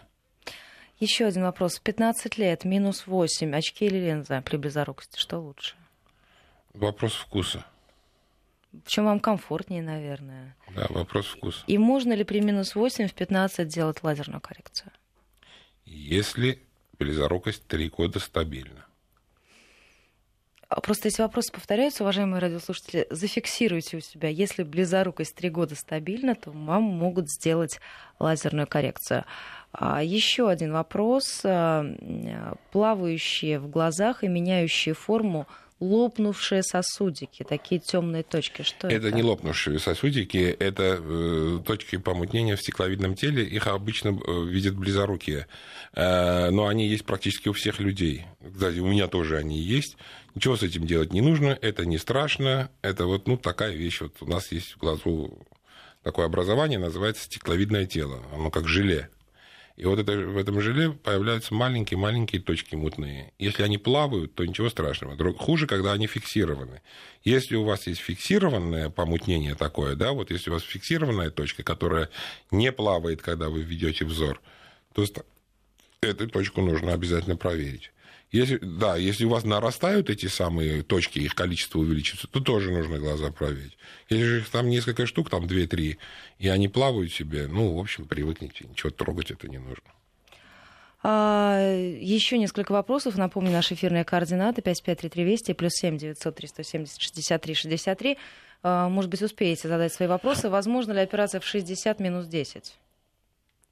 Еще 0.98 1.26
один 1.26 1.44
вопрос. 1.44 1.78
15 1.78 2.36
лет, 2.36 2.64
минус 2.64 3.06
8, 3.06 3.54
очки 3.54 3.86
или 3.86 3.98
линза 3.98 4.42
при 4.44 4.56
близорукости, 4.56 5.16
что 5.16 5.38
лучше? 5.38 5.76
Вопрос 6.74 7.12
вкуса. 7.12 7.64
В 8.72 8.88
чем 8.88 9.06
вам 9.06 9.20
комфортнее, 9.20 9.82
наверное. 9.82 10.56
Да, 10.74 10.86
вопрос 10.90 11.26
вкуса. 11.26 11.62
И 11.66 11.78
можно 11.78 12.12
ли 12.12 12.24
при 12.24 12.40
минус 12.40 12.74
8 12.74 13.08
в 13.08 13.14
15 13.14 13.66
делать 13.66 14.02
лазерную 14.02 14.40
коррекцию? 14.40 14.92
Если 15.84 16.62
близорукость 16.98 17.66
3 17.66 17.88
года 17.90 18.18
стабильна. 18.18 18.86
А 20.68 20.80
просто 20.80 21.06
если 21.08 21.22
вопросы 21.22 21.52
повторяются, 21.52 22.02
уважаемые 22.02 22.40
радиослушатели, 22.40 23.06
зафиксируйте 23.10 23.98
у 23.98 24.00
себя. 24.00 24.28
Если 24.28 24.64
близорукость 24.64 25.36
3 25.36 25.50
года 25.50 25.76
стабильна, 25.76 26.34
то 26.34 26.50
вам 26.50 26.82
могут 26.82 27.30
сделать 27.30 27.78
лазерную 28.18 28.66
коррекцию. 28.66 29.24
А 29.70 30.02
еще 30.02 30.48
один 30.48 30.72
вопрос. 30.72 31.42
А, 31.44 31.86
плавающие 32.72 33.60
в 33.60 33.68
глазах 33.68 34.24
и 34.24 34.28
меняющие 34.28 34.94
форму 34.94 35.46
лопнувшие 35.80 36.62
сосудики, 36.62 37.42
такие 37.42 37.80
темные 37.80 38.22
точки. 38.22 38.62
Что 38.62 38.88
это? 38.88 38.96
Это 38.96 39.12
не 39.12 39.22
лопнувшие 39.22 39.78
сосудики, 39.78 40.38
это 40.58 40.98
э, 41.00 41.60
точки 41.66 41.96
помутнения 41.96 42.56
в 42.56 42.62
стекловидном 42.62 43.14
теле. 43.14 43.44
Их 43.44 43.66
обычно 43.66 44.08
э, 44.08 44.44
видят 44.44 44.74
близорукие. 44.74 45.46
Э, 45.92 46.50
но 46.50 46.66
они 46.66 46.88
есть 46.88 47.04
практически 47.04 47.48
у 47.48 47.52
всех 47.52 47.78
людей. 47.78 48.24
Кстати, 48.54 48.78
у 48.78 48.86
меня 48.86 49.06
тоже 49.08 49.36
они 49.36 49.58
есть. 49.58 49.96
Ничего 50.34 50.56
с 50.56 50.62
этим 50.62 50.86
делать 50.86 51.12
не 51.12 51.20
нужно, 51.20 51.58
это 51.60 51.84
не 51.84 51.98
страшно. 51.98 52.70
Это 52.82 53.06
вот 53.06 53.26
ну, 53.26 53.36
такая 53.36 53.72
вещь. 53.72 54.00
Вот 54.00 54.14
у 54.20 54.26
нас 54.26 54.52
есть 54.52 54.72
в 54.72 54.78
глазу 54.78 55.46
такое 56.02 56.26
образование, 56.26 56.78
называется 56.78 57.24
стекловидное 57.24 57.84
тело. 57.84 58.22
Оно 58.32 58.50
как 58.50 58.66
желе. 58.66 59.10
И 59.76 59.84
вот 59.84 59.98
это, 59.98 60.12
в 60.12 60.38
этом 60.38 60.60
желе 60.60 60.90
появляются 60.90 61.52
маленькие-маленькие 61.52 62.40
точки 62.40 62.74
мутные. 62.74 63.32
Если 63.38 63.62
они 63.62 63.76
плавают, 63.76 64.34
то 64.34 64.44
ничего 64.44 64.70
страшного. 64.70 65.34
Хуже, 65.34 65.66
когда 65.66 65.92
они 65.92 66.06
фиксированы. 66.06 66.80
Если 67.24 67.56
у 67.56 67.64
вас 67.64 67.86
есть 67.86 68.00
фиксированное 68.00 68.88
помутнение 68.88 69.54
такое, 69.54 69.94
да, 69.94 70.12
вот 70.12 70.30
если 70.30 70.48
у 70.48 70.54
вас 70.54 70.62
фиксированная 70.62 71.30
точка, 71.30 71.62
которая 71.62 72.08
не 72.50 72.72
плавает, 72.72 73.20
когда 73.20 73.50
вы 73.50 73.62
ведете 73.62 74.06
взор, 74.06 74.40
то 74.94 75.04
эту 76.00 76.28
точку 76.28 76.62
нужно 76.62 76.94
обязательно 76.94 77.36
проверить. 77.36 77.90
Если, 78.32 78.58
да, 78.58 78.96
если 78.96 79.24
у 79.24 79.28
вас 79.30 79.44
нарастают 79.44 80.10
эти 80.10 80.26
самые 80.26 80.82
точки, 80.82 81.20
их 81.20 81.34
количество 81.34 81.78
увеличится, 81.78 82.26
то 82.26 82.40
тоже 82.40 82.72
нужно 82.72 82.98
глаза 82.98 83.30
проверить. 83.30 83.78
Если 84.08 84.24
же 84.24 84.38
их 84.40 84.48
там 84.48 84.68
несколько 84.68 85.06
штук, 85.06 85.30
там 85.30 85.44
2-3, 85.44 85.96
и 86.38 86.48
они 86.48 86.68
плавают 86.68 87.12
себе, 87.12 87.46
ну, 87.46 87.74
в 87.74 87.78
общем, 87.78 88.04
привыкните, 88.06 88.66
ничего 88.68 88.90
трогать 88.90 89.30
это 89.30 89.48
не 89.48 89.58
нужно. 89.58 89.84
А, 91.02 91.60
еще 92.00 92.36
несколько 92.36 92.72
вопросов. 92.72 93.16
Напомню, 93.16 93.52
наши 93.52 93.74
эфирные 93.74 94.04
координаты 94.04 94.60
553320 94.60 95.56
плюс 95.56 95.72
7 95.74 95.96
900 95.96 96.34
370 96.34 97.00
63 97.00 97.54
63. 97.54 98.18
Может 98.64 99.10
быть, 99.10 99.22
успеете 99.22 99.68
задать 99.68 99.92
свои 99.92 100.08
вопросы. 100.08 100.48
Возможно 100.48 100.90
ли 100.90 101.00
операция 101.00 101.40
в 101.40 101.44
60 101.44 102.00
минус 102.00 102.26
10? 102.26 102.74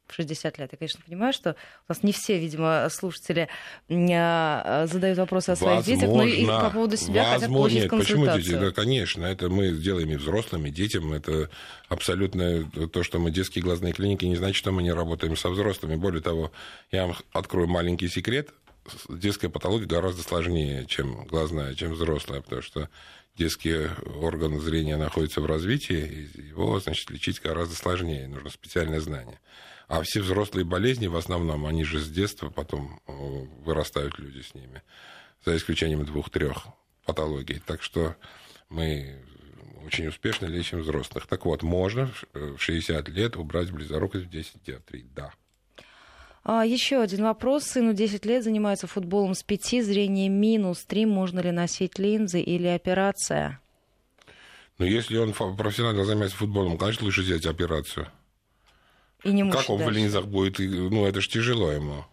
В 0.07 0.15
60 0.15 0.59
лет. 0.59 0.69
Я, 0.73 0.79
конечно, 0.79 1.01
понимаю, 1.05 1.33
что 1.33 1.51
у 1.51 1.93
нас 1.93 2.03
не 2.03 2.13
все, 2.13 2.39
видимо, 2.39 2.89
слушатели 2.91 3.49
а, 3.89 4.87
задают 4.87 5.19
вопросы 5.19 5.51
о 5.51 5.57
своих 5.57 5.79
возможно, 5.79 5.95
детях, 5.95 6.15
но 6.15 6.25
и 6.25 6.47
по 6.47 6.71
поводу 6.71 6.97
себя 6.97 7.23
возможно, 7.23 7.35
хотят 7.35 7.51
получить 7.51 7.81
нет, 7.81 7.91
консультацию. 7.91 8.37
Почему 8.37 8.61
дети? 8.61 8.65
Да, 8.65 8.71
конечно, 8.73 9.25
это 9.25 9.49
мы 9.49 9.69
сделаем 9.71 10.11
и 10.11 10.17
взрослым, 10.17 10.67
и 10.67 10.71
детям. 10.71 11.13
Это 11.13 11.51
абсолютно 11.89 12.65
то, 12.89 13.03
что 13.03 13.19
мы 13.19 13.31
детские 13.31 13.63
глазные 13.65 13.93
клиники, 13.93 14.25
не 14.25 14.37
значит, 14.37 14.57
что 14.57 14.73
мы 14.73 14.83
не 14.83 14.93
работаем 14.93 15.37
со 15.37 15.51
взрослыми. 15.51 15.97
Более 15.97 16.23
того, 16.23 16.53
я 16.91 17.07
вам 17.07 17.17
открою 17.33 17.69
маленький 17.69 18.09
секрет. 18.09 18.51
Детская 19.09 19.49
патология 19.49 19.87
гораздо 19.87 20.23
сложнее, 20.23 20.85
чем 20.87 21.25
глазная, 21.25 21.75
чем 21.75 21.93
взрослая, 21.93 22.43
потому 22.43 22.61
что 22.61 22.91
детский 23.37 23.89
орган 24.21 24.61
зрения 24.61 24.97
находится 24.97 25.41
в 25.41 25.47
развитии, 25.47 26.29
его, 26.51 26.79
значит, 26.81 27.11
лечить 27.11 27.41
гораздо 27.41 27.75
сложнее, 27.75 28.29
нужно 28.29 28.51
специальное 28.51 29.01
знание. 29.01 29.41
А 29.89 30.03
все 30.03 30.21
взрослые 30.21 30.65
болезни, 30.65 31.07
в 31.07 31.17
основном, 31.17 31.67
они 31.67 31.85
же 31.85 32.01
с 32.01 32.09
детства 32.09 32.51
потом 32.51 33.01
э, 33.07 33.13
вырастают 33.65 34.19
люди 34.19 34.41
с 34.41 34.55
ними, 34.55 34.83
за 35.45 35.57
исключением 35.57 36.05
двух-трех 36.05 36.67
патологий. 37.05 37.61
Так 37.65 37.83
что 37.83 38.17
мы 38.69 39.23
очень 39.87 40.07
успешно 40.07 40.47
лечим 40.47 40.81
взрослых. 40.81 41.27
Так 41.27 41.45
вот, 41.45 41.63
можно 41.63 42.11
в 42.33 42.59
60 42.59 43.09
лет 43.11 43.37
убрать 43.37 43.71
близорукость 43.71 44.27
в 44.27 44.31
10 44.31 44.63
диоптрий, 44.65 45.07
да. 45.15 45.33
А, 46.43 46.65
еще 46.65 47.01
один 47.01 47.23
вопрос. 47.25 47.65
Сыну 47.65 47.95
10 47.95 48.25
лет 48.27 48.45
занимается 48.45 48.87
футболом 48.87 49.35
с 49.35 49.43
5, 49.43 49.85
зрение 49.85 50.29
минус 50.29 50.85
3. 50.85 51.07
Можно 51.07 51.41
ли 51.41 51.51
носить 51.51 51.99
линзы 51.99 52.41
или 52.41 52.67
операция? 52.67 53.61
Ну, 54.79 54.85
если 54.85 55.17
он 55.17 55.33
профессионально 55.33 56.05
занимается 56.05 56.37
футболом, 56.37 56.77
конечно, 56.77 57.05
лучше 57.05 57.23
сделать 57.23 57.47
операцию. 57.47 58.09
И 59.25 59.33
не 59.33 59.51
как 59.51 59.69
он 59.71 59.79
дальше. 59.79 59.93
в 59.93 59.97
линзах 59.97 60.27
будет? 60.27 60.59
Ну, 60.59 61.07
это 61.07 61.21
же 61.21 61.29
тяжело 61.29 61.73
ему. 61.73 62.05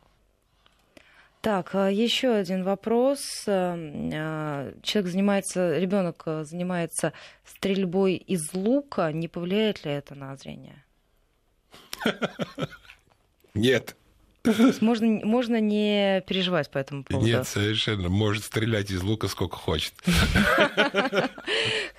Так, 1.42 1.76
а, 1.76 1.90
еще 1.90 2.34
один 2.34 2.64
вопрос. 2.64 3.44
А, 3.48 3.76
а, 3.78 4.74
человек 4.82 5.12
занимается, 5.12 5.78
ребенок 5.78 6.24
занимается 6.44 7.14
стрельбой 7.46 8.16
из 8.16 8.54
лука. 8.54 9.12
Не 9.12 9.28
повлияет 9.28 9.84
ли 9.84 9.92
это 9.92 10.16
на 10.16 10.36
зрение? 10.36 10.84
Нет. 13.54 13.96
Можно, 14.82 15.24
можно 15.24 15.60
не 15.60 16.24
переживать 16.28 16.72
по 16.72 16.80
этому 16.80 17.04
поводу. 17.04 17.28
Нет, 17.28 17.48
совершенно. 17.48 18.10
Может 18.10 18.46
стрелять 18.46 18.90
из 18.90 19.04
лука 19.04 19.28
сколько 19.28 19.56
хочет. 19.56 19.94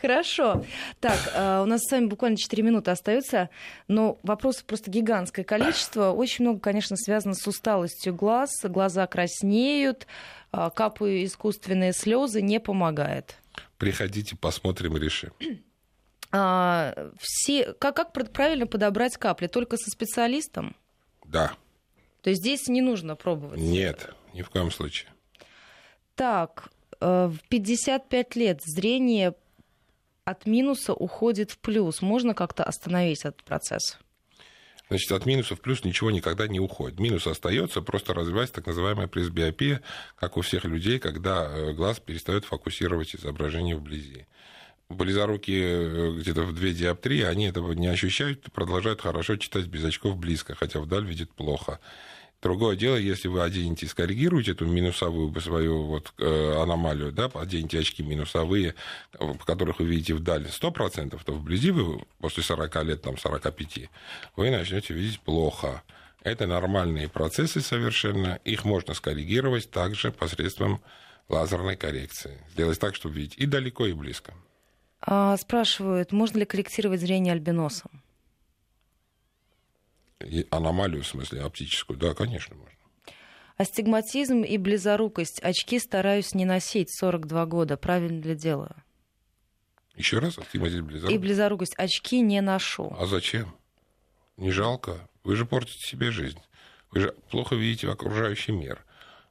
Хорошо. 0.00 0.64
Так, 0.98 1.18
у 1.62 1.66
нас 1.66 1.82
с 1.82 1.92
вами 1.92 2.06
буквально 2.06 2.36
4 2.36 2.62
минуты 2.62 2.90
остается, 2.90 3.48
но 3.86 4.18
вопросов 4.24 4.64
просто 4.64 4.90
гигантское 4.90 5.44
количество. 5.44 6.10
Очень 6.10 6.46
много, 6.46 6.58
конечно, 6.58 6.96
связано 6.96 7.34
с 7.34 7.46
усталостью 7.46 8.14
глаз. 8.14 8.50
Глаза 8.64 9.06
краснеют, 9.06 10.08
капают 10.50 11.28
искусственные 11.28 11.92
слезы, 11.92 12.42
не 12.42 12.58
помогает. 12.58 13.36
Приходите, 13.78 14.34
посмотрим, 14.36 14.96
решим. 14.96 15.32
А, 16.32 17.10
все, 17.20 17.74
как, 17.74 17.94
как 17.94 18.12
правильно 18.32 18.66
подобрать 18.66 19.16
капли? 19.16 19.46
Только 19.46 19.76
со 19.76 19.90
специалистом? 19.90 20.74
Да. 21.26 21.52
То 22.22 22.30
есть 22.30 22.40
здесь 22.40 22.68
не 22.68 22.80
нужно 22.80 23.16
пробовать? 23.16 23.58
Нет, 23.60 24.14
ни 24.32 24.42
в 24.42 24.50
коем 24.50 24.70
случае. 24.70 25.10
Так, 26.14 26.70
э, 27.00 27.26
в 27.26 27.38
55 27.48 28.36
лет 28.36 28.62
зрение 28.64 29.34
от 30.24 30.46
минуса 30.46 30.94
уходит 30.94 31.50
в 31.50 31.58
плюс. 31.58 32.00
Можно 32.00 32.34
как-то 32.34 32.62
остановить 32.62 33.24
этот 33.24 33.42
процесс? 33.42 33.98
Значит, 34.88 35.10
от 35.10 35.26
минуса 35.26 35.56
в 35.56 35.60
плюс 35.60 35.84
ничего 35.84 36.10
никогда 36.10 36.46
не 36.46 36.60
уходит. 36.60 37.00
Минус 37.00 37.26
остается, 37.26 37.80
просто 37.82 38.14
развивается 38.14 38.56
так 38.56 38.66
называемая 38.66 39.08
пресбиопия, 39.08 39.80
как 40.16 40.36
у 40.36 40.42
всех 40.42 40.64
людей, 40.64 40.98
когда 40.98 41.44
э, 41.50 41.72
глаз 41.72 41.98
перестает 41.98 42.44
фокусировать 42.44 43.16
изображение 43.16 43.74
вблизи 43.74 44.26
близорукие 44.92 45.64
э, 45.64 46.12
где-то 46.18 46.42
в 46.42 46.54
две 46.54 46.72
диоптрии, 46.72 47.22
они 47.22 47.46
этого 47.46 47.72
не 47.72 47.88
ощущают, 47.88 48.52
продолжают 48.52 49.00
хорошо 49.00 49.36
читать 49.36 49.66
без 49.66 49.84
очков 49.84 50.16
близко, 50.16 50.54
хотя 50.54 50.80
вдаль 50.80 51.04
видят 51.04 51.30
плохо. 51.30 51.80
Другое 52.42 52.74
дело, 52.74 52.96
если 52.96 53.28
вы 53.28 53.44
оденете 53.44 53.86
и 53.86 53.88
скоррегируете 53.88 54.50
эту 54.50 54.66
минусовую 54.66 55.40
свою 55.40 55.84
вот, 55.84 56.12
э, 56.18 56.54
аномалию, 56.60 57.12
да, 57.12 57.30
оденете 57.34 57.78
очки 57.78 58.02
минусовые, 58.02 58.74
в 59.12 59.38
которых 59.44 59.78
вы 59.78 59.86
видите 59.86 60.14
вдаль 60.14 60.48
100%, 60.50 61.22
то 61.24 61.32
вблизи 61.32 61.70
вы 61.70 62.04
после 62.18 62.42
40 62.42 62.82
лет, 62.82 63.02
там, 63.02 63.16
45, 63.16 63.88
вы 64.34 64.50
начнете 64.50 64.92
видеть 64.92 65.20
плохо. 65.20 65.84
Это 66.24 66.48
нормальные 66.48 67.08
процессы 67.08 67.60
совершенно. 67.60 68.40
Их 68.44 68.64
можно 68.64 68.94
скоррегировать 68.94 69.70
также 69.70 70.10
посредством 70.10 70.82
лазерной 71.28 71.76
коррекции. 71.76 72.40
Сделать 72.52 72.80
так, 72.80 72.96
чтобы 72.96 73.14
видеть 73.14 73.38
и 73.38 73.46
далеко, 73.46 73.86
и 73.86 73.92
близко. 73.92 74.34
А, 75.00 75.36
спрашивают, 75.36 76.10
можно 76.10 76.38
ли 76.38 76.44
корректировать 76.44 77.00
зрение 77.00 77.34
альбиносом? 77.34 78.01
Аномалию, 80.50 81.02
в 81.02 81.06
смысле, 81.06 81.42
оптическую? 81.42 81.98
Да, 81.98 82.14
конечно, 82.14 82.56
можно. 82.56 82.72
Астигматизм 83.56 84.42
и 84.42 84.56
близорукость. 84.56 85.40
Очки 85.42 85.78
стараюсь 85.78 86.34
не 86.34 86.44
носить 86.44 86.90
42 86.90 87.46
года. 87.46 87.76
Правильно 87.76 88.20
ли 88.22 88.34
делаю? 88.34 88.74
Еще 89.94 90.18
раз, 90.18 90.38
астигматизм, 90.38 90.86
близорукость. 90.86 91.14
И 91.14 91.18
близорукость. 91.18 91.74
Очки 91.76 92.20
не 92.20 92.40
ношу. 92.40 92.94
А 92.98 93.06
зачем? 93.06 93.54
Не 94.36 94.50
жалко. 94.50 95.08
Вы 95.22 95.36
же 95.36 95.44
портите 95.44 95.86
себе 95.86 96.10
жизнь. 96.10 96.40
Вы 96.90 97.00
же 97.00 97.14
плохо 97.30 97.54
видите 97.54 97.88
окружающий 97.88 98.52
мир. 98.52 98.84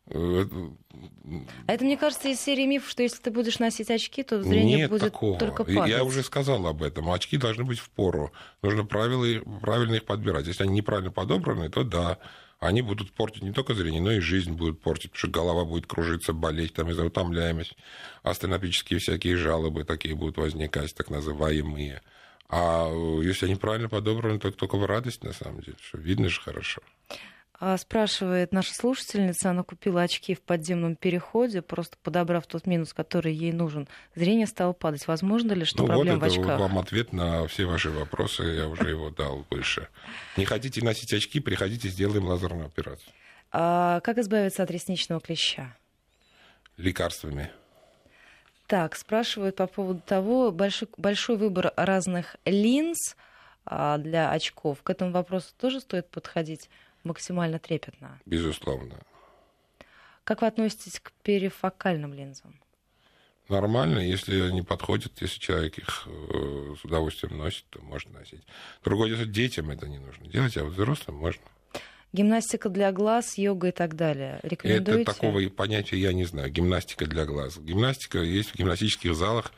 А 0.08 1.74
это, 1.74 1.86
мне 1.86 1.95
кажется, 1.95 2.28
из 2.28 2.41
серии 2.41 2.66
мифов, 2.66 2.89
что 2.89 3.04
если 3.04 3.22
ты 3.22 3.32
будешь 3.32 3.60
носить 3.60 3.89
очки, 3.89 4.24
то 4.24 4.41
зрение 4.43 4.78
Нет 4.80 4.89
будет 4.89 5.02
такого. 5.02 5.39
только 5.39 5.64
падать. 5.64 5.89
Я 5.89 6.04
уже 6.04 6.24
сказал 6.24 6.66
об 6.68 6.84
этом. 6.84 7.10
Очки 7.10 7.38
должны 7.38 7.64
быть 7.64 7.80
в 7.80 7.89
пору. 7.89 8.32
Нужно 8.62 8.84
правила, 8.84 9.26
правильно 9.62 9.95
их 9.95 10.06
подбирать. 10.06 10.47
Если 10.47 10.64
они 10.64 10.74
неправильно 10.74 11.12
подобраны, 11.12 11.70
то 11.70 11.84
да, 11.84 12.18
они 12.60 12.82
будут 12.82 13.14
портить 13.14 13.43
не 13.43 13.54
только 13.54 13.74
зрение, 13.74 14.02
но 14.02 14.12
и 14.12 14.20
жизнь 14.20 14.52
будут 14.52 14.82
портить, 14.82 15.12
потому 15.12 15.20
что 15.20 15.39
голова 15.39 15.66
будет 15.66 15.88
кружиться, 15.88 16.34
болеть 16.34 16.74
там 16.74 16.89
из-за 16.89 17.06
утомляемости. 17.06 17.76
Астенопические 18.24 18.99
всякие 18.99 19.38
жалобы 19.38 19.84
такие 19.84 20.16
будут 20.16 20.38
возникать, 20.38 20.93
так 20.93 21.10
называемые. 21.10 22.02
А 22.49 22.91
если 23.24 23.45
они 23.45 23.56
правильно 23.56 23.88
подобраны, 23.88 24.39
то 24.39 24.52
только 24.52 24.76
в 24.78 24.86
радость, 24.86 25.24
на 25.24 25.32
самом 25.32 25.62
деле, 25.62 25.78
что 25.82 25.97
видно 25.97 26.28
же 26.28 26.41
хорошо. 26.41 26.82
А, 27.64 27.78
спрашивает 27.78 28.53
наша 28.53 28.74
слушательница, 28.74 29.51
она 29.51 29.62
купила 29.62 30.01
очки 30.01 30.34
в 30.34 30.41
подземном 30.41 30.95
переходе, 30.95 31.62
просто 31.62 31.95
подобрав 32.01 32.47
тот 32.47 32.66
минус, 32.66 32.91
который 32.91 33.36
ей 33.36 33.53
нужен. 33.53 33.88
Зрение 34.16 34.47
стало 34.47 34.74
падать. 34.74 35.05
Возможно 35.05 35.51
ли, 35.51 35.64
что 35.64 35.84
ну 35.84 35.89
проблема 35.89 36.18
вот 36.18 36.26
это 36.26 36.38
в 36.38 36.41
очках? 36.41 36.59
вам 36.59 36.80
ответ 36.80 37.14
на 37.14 37.45
все 37.45 37.66
ваши 37.66 37.91
вопросы, 37.91 38.41
я 38.45 38.68
уже 38.68 38.89
его 38.89 39.12
дал 39.12 39.45
выше. 39.51 39.89
Не 40.38 40.45
хотите 40.45 40.84
носить 40.84 41.14
очки, 41.14 41.39
приходите, 41.39 41.88
сделаем 41.89 42.26
лазерную 42.26 42.66
операцию. 42.66 43.14
А 43.51 43.99
как 43.99 44.18
избавиться 44.18 44.64
от 44.64 44.72
ресничного 44.72 45.22
клеща? 45.22 45.78
Лекарствами. 46.78 47.51
Так, 48.66 48.95
спрашивают 48.95 49.57
по 49.57 49.68
поводу 49.68 50.01
того, 50.03 50.51
большой, 50.51 50.88
большой 50.97 51.38
выбор 51.38 51.74
разных 51.78 52.38
линз 52.43 53.16
а, 53.66 53.99
для 53.99 54.32
очков. 54.32 54.82
К 54.82 54.89
этому 54.89 55.12
вопросу 55.12 55.53
тоже 55.59 55.80
стоит 55.80 56.09
подходить 56.09 56.72
максимально 57.04 57.60
трепетно. 57.60 58.20
Безусловно. 58.26 58.95
Как 60.24 60.41
вы 60.41 60.47
относитесь 60.47 60.99
к 60.99 61.12
перифокальным 61.24 62.14
линзам? 62.14 62.60
Нормально, 63.49 63.99
если 63.99 64.39
они 64.39 64.62
подходят, 64.62 65.22
если 65.22 65.39
человек 65.39 65.78
их 65.78 66.08
э, 66.08 66.76
с 66.80 66.86
удовольствием 66.86 67.38
носит, 67.38 67.66
то 67.70 67.82
можно 67.82 68.20
носить. 68.20 68.43
Другое 68.84 69.10
дело, 69.10 69.26
детям 69.26 69.72
это 69.72 69.89
не 69.89 69.99
нужно 69.99 70.28
делать, 70.28 70.56
а 70.56 70.64
вот 70.64 70.74
взрослым 70.74 71.18
можно. 71.18 71.43
Гимнастика 72.14 72.70
для 72.70 72.91
глаз, 72.91 73.38
йога 73.38 73.70
и 73.70 73.72
так 73.72 73.95
далее. 73.95 74.39
Рекомендуете? 74.43 75.02
Это 75.04 75.14
такого 75.14 75.41
понятия 75.49 75.97
я 75.97 76.14
не 76.14 76.26
знаю. 76.26 76.49
Гимнастика 76.52 77.06
для 77.06 77.26
глаз. 77.26 77.58
Гимнастика 77.58 78.20
есть 78.20 78.52
в 78.52 78.56
гимнастических 78.56 79.16
залах. 79.16 79.52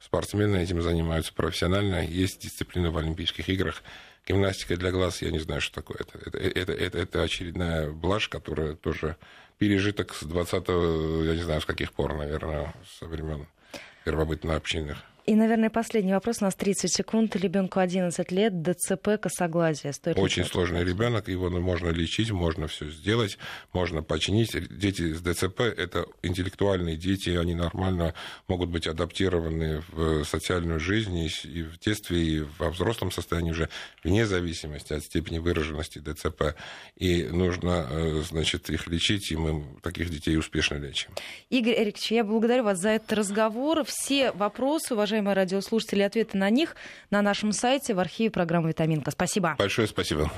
Спортсмены 0.00 0.56
этим 0.56 0.80
занимаются 0.80 1.34
профессионально. 1.34 2.06
Есть 2.06 2.40
дисциплина 2.40 2.90
в 2.90 2.96
Олимпийских 2.96 3.48
играх 3.48 3.82
Гимнастика 4.28 4.76
для 4.76 4.90
глаз, 4.90 5.22
я 5.22 5.30
не 5.30 5.38
знаю, 5.38 5.62
что 5.62 5.76
такое. 5.76 5.98
Это, 6.00 6.18
это, 6.18 6.38
это, 6.38 6.72
это, 6.72 6.98
это 6.98 7.22
очередная 7.22 7.90
блажь, 7.90 8.28
которая 8.28 8.74
тоже 8.74 9.16
пережиток 9.56 10.14
с 10.14 10.22
20-го, 10.22 11.24
я 11.24 11.34
не 11.34 11.42
знаю, 11.42 11.62
с 11.62 11.64
каких 11.64 11.92
пор, 11.92 12.14
наверное, 12.14 12.74
со 12.98 13.06
времен 13.06 13.46
первобытно-общинных. 14.04 14.98
И, 15.28 15.34
наверное, 15.34 15.68
последний 15.68 16.14
вопрос. 16.14 16.38
У 16.40 16.46
нас 16.46 16.54
30 16.54 16.90
секунд. 16.90 17.36
Ребенку 17.36 17.80
11 17.80 18.32
лет, 18.32 18.62
ДЦП, 18.62 19.20
косоглазие. 19.20 19.92
Стоит 19.92 20.18
Очень 20.18 20.46
сложный 20.46 20.82
ребенок. 20.82 21.28
Его 21.28 21.50
можно 21.50 21.90
лечить, 21.90 22.30
можно 22.30 22.66
все 22.66 22.88
сделать, 22.88 23.36
можно 23.74 24.02
починить. 24.02 24.56
Дети 24.70 25.12
с 25.12 25.20
ДЦП– 25.20 25.60
это 25.76 26.06
интеллектуальные 26.22 26.96
дети, 26.96 27.28
они 27.28 27.54
нормально 27.54 28.14
могут 28.46 28.70
быть 28.70 28.86
адаптированы 28.86 29.82
в 29.92 30.24
социальную 30.24 30.80
жизнь 30.80 31.18
и 31.18 31.62
в 31.62 31.78
детстве, 31.78 32.22
и 32.22 32.44
во 32.58 32.70
взрослом 32.70 33.10
состоянии 33.10 33.50
уже, 33.50 33.68
вне 34.02 34.24
зависимости 34.24 34.94
от 34.94 35.04
степени 35.04 35.40
выраженности 35.40 35.98
ДЦП. 35.98 36.54
И 36.96 37.24
нужно, 37.24 37.86
э, 37.90 38.22
значит, 38.26 38.70
их 38.70 38.86
лечить, 38.86 39.30
и 39.30 39.36
мы 39.36 39.62
таких 39.82 40.08
детей 40.08 40.38
успешно 40.38 40.76
лечим. 40.76 41.10
Игорь 41.50 41.74
Эрикович, 41.74 42.12
я 42.12 42.24
благодарю 42.24 42.64
вас 42.64 42.78
за 42.78 42.88
этот 42.88 43.12
разговор. 43.12 43.84
Все 43.84 44.32
вопросы, 44.32 44.94
уважаемые 44.94 45.17
уважаемые 45.18 45.34
радиослушатели, 45.34 46.02
ответы 46.02 46.38
на 46.38 46.50
них 46.50 46.76
на 47.10 47.22
нашем 47.22 47.52
сайте 47.52 47.94
в 47.94 47.98
архиве 47.98 48.30
программы 48.30 48.68
«Витаминка». 48.68 49.10
Спасибо. 49.10 49.54
Большое 49.58 49.88
спасибо. 49.88 50.30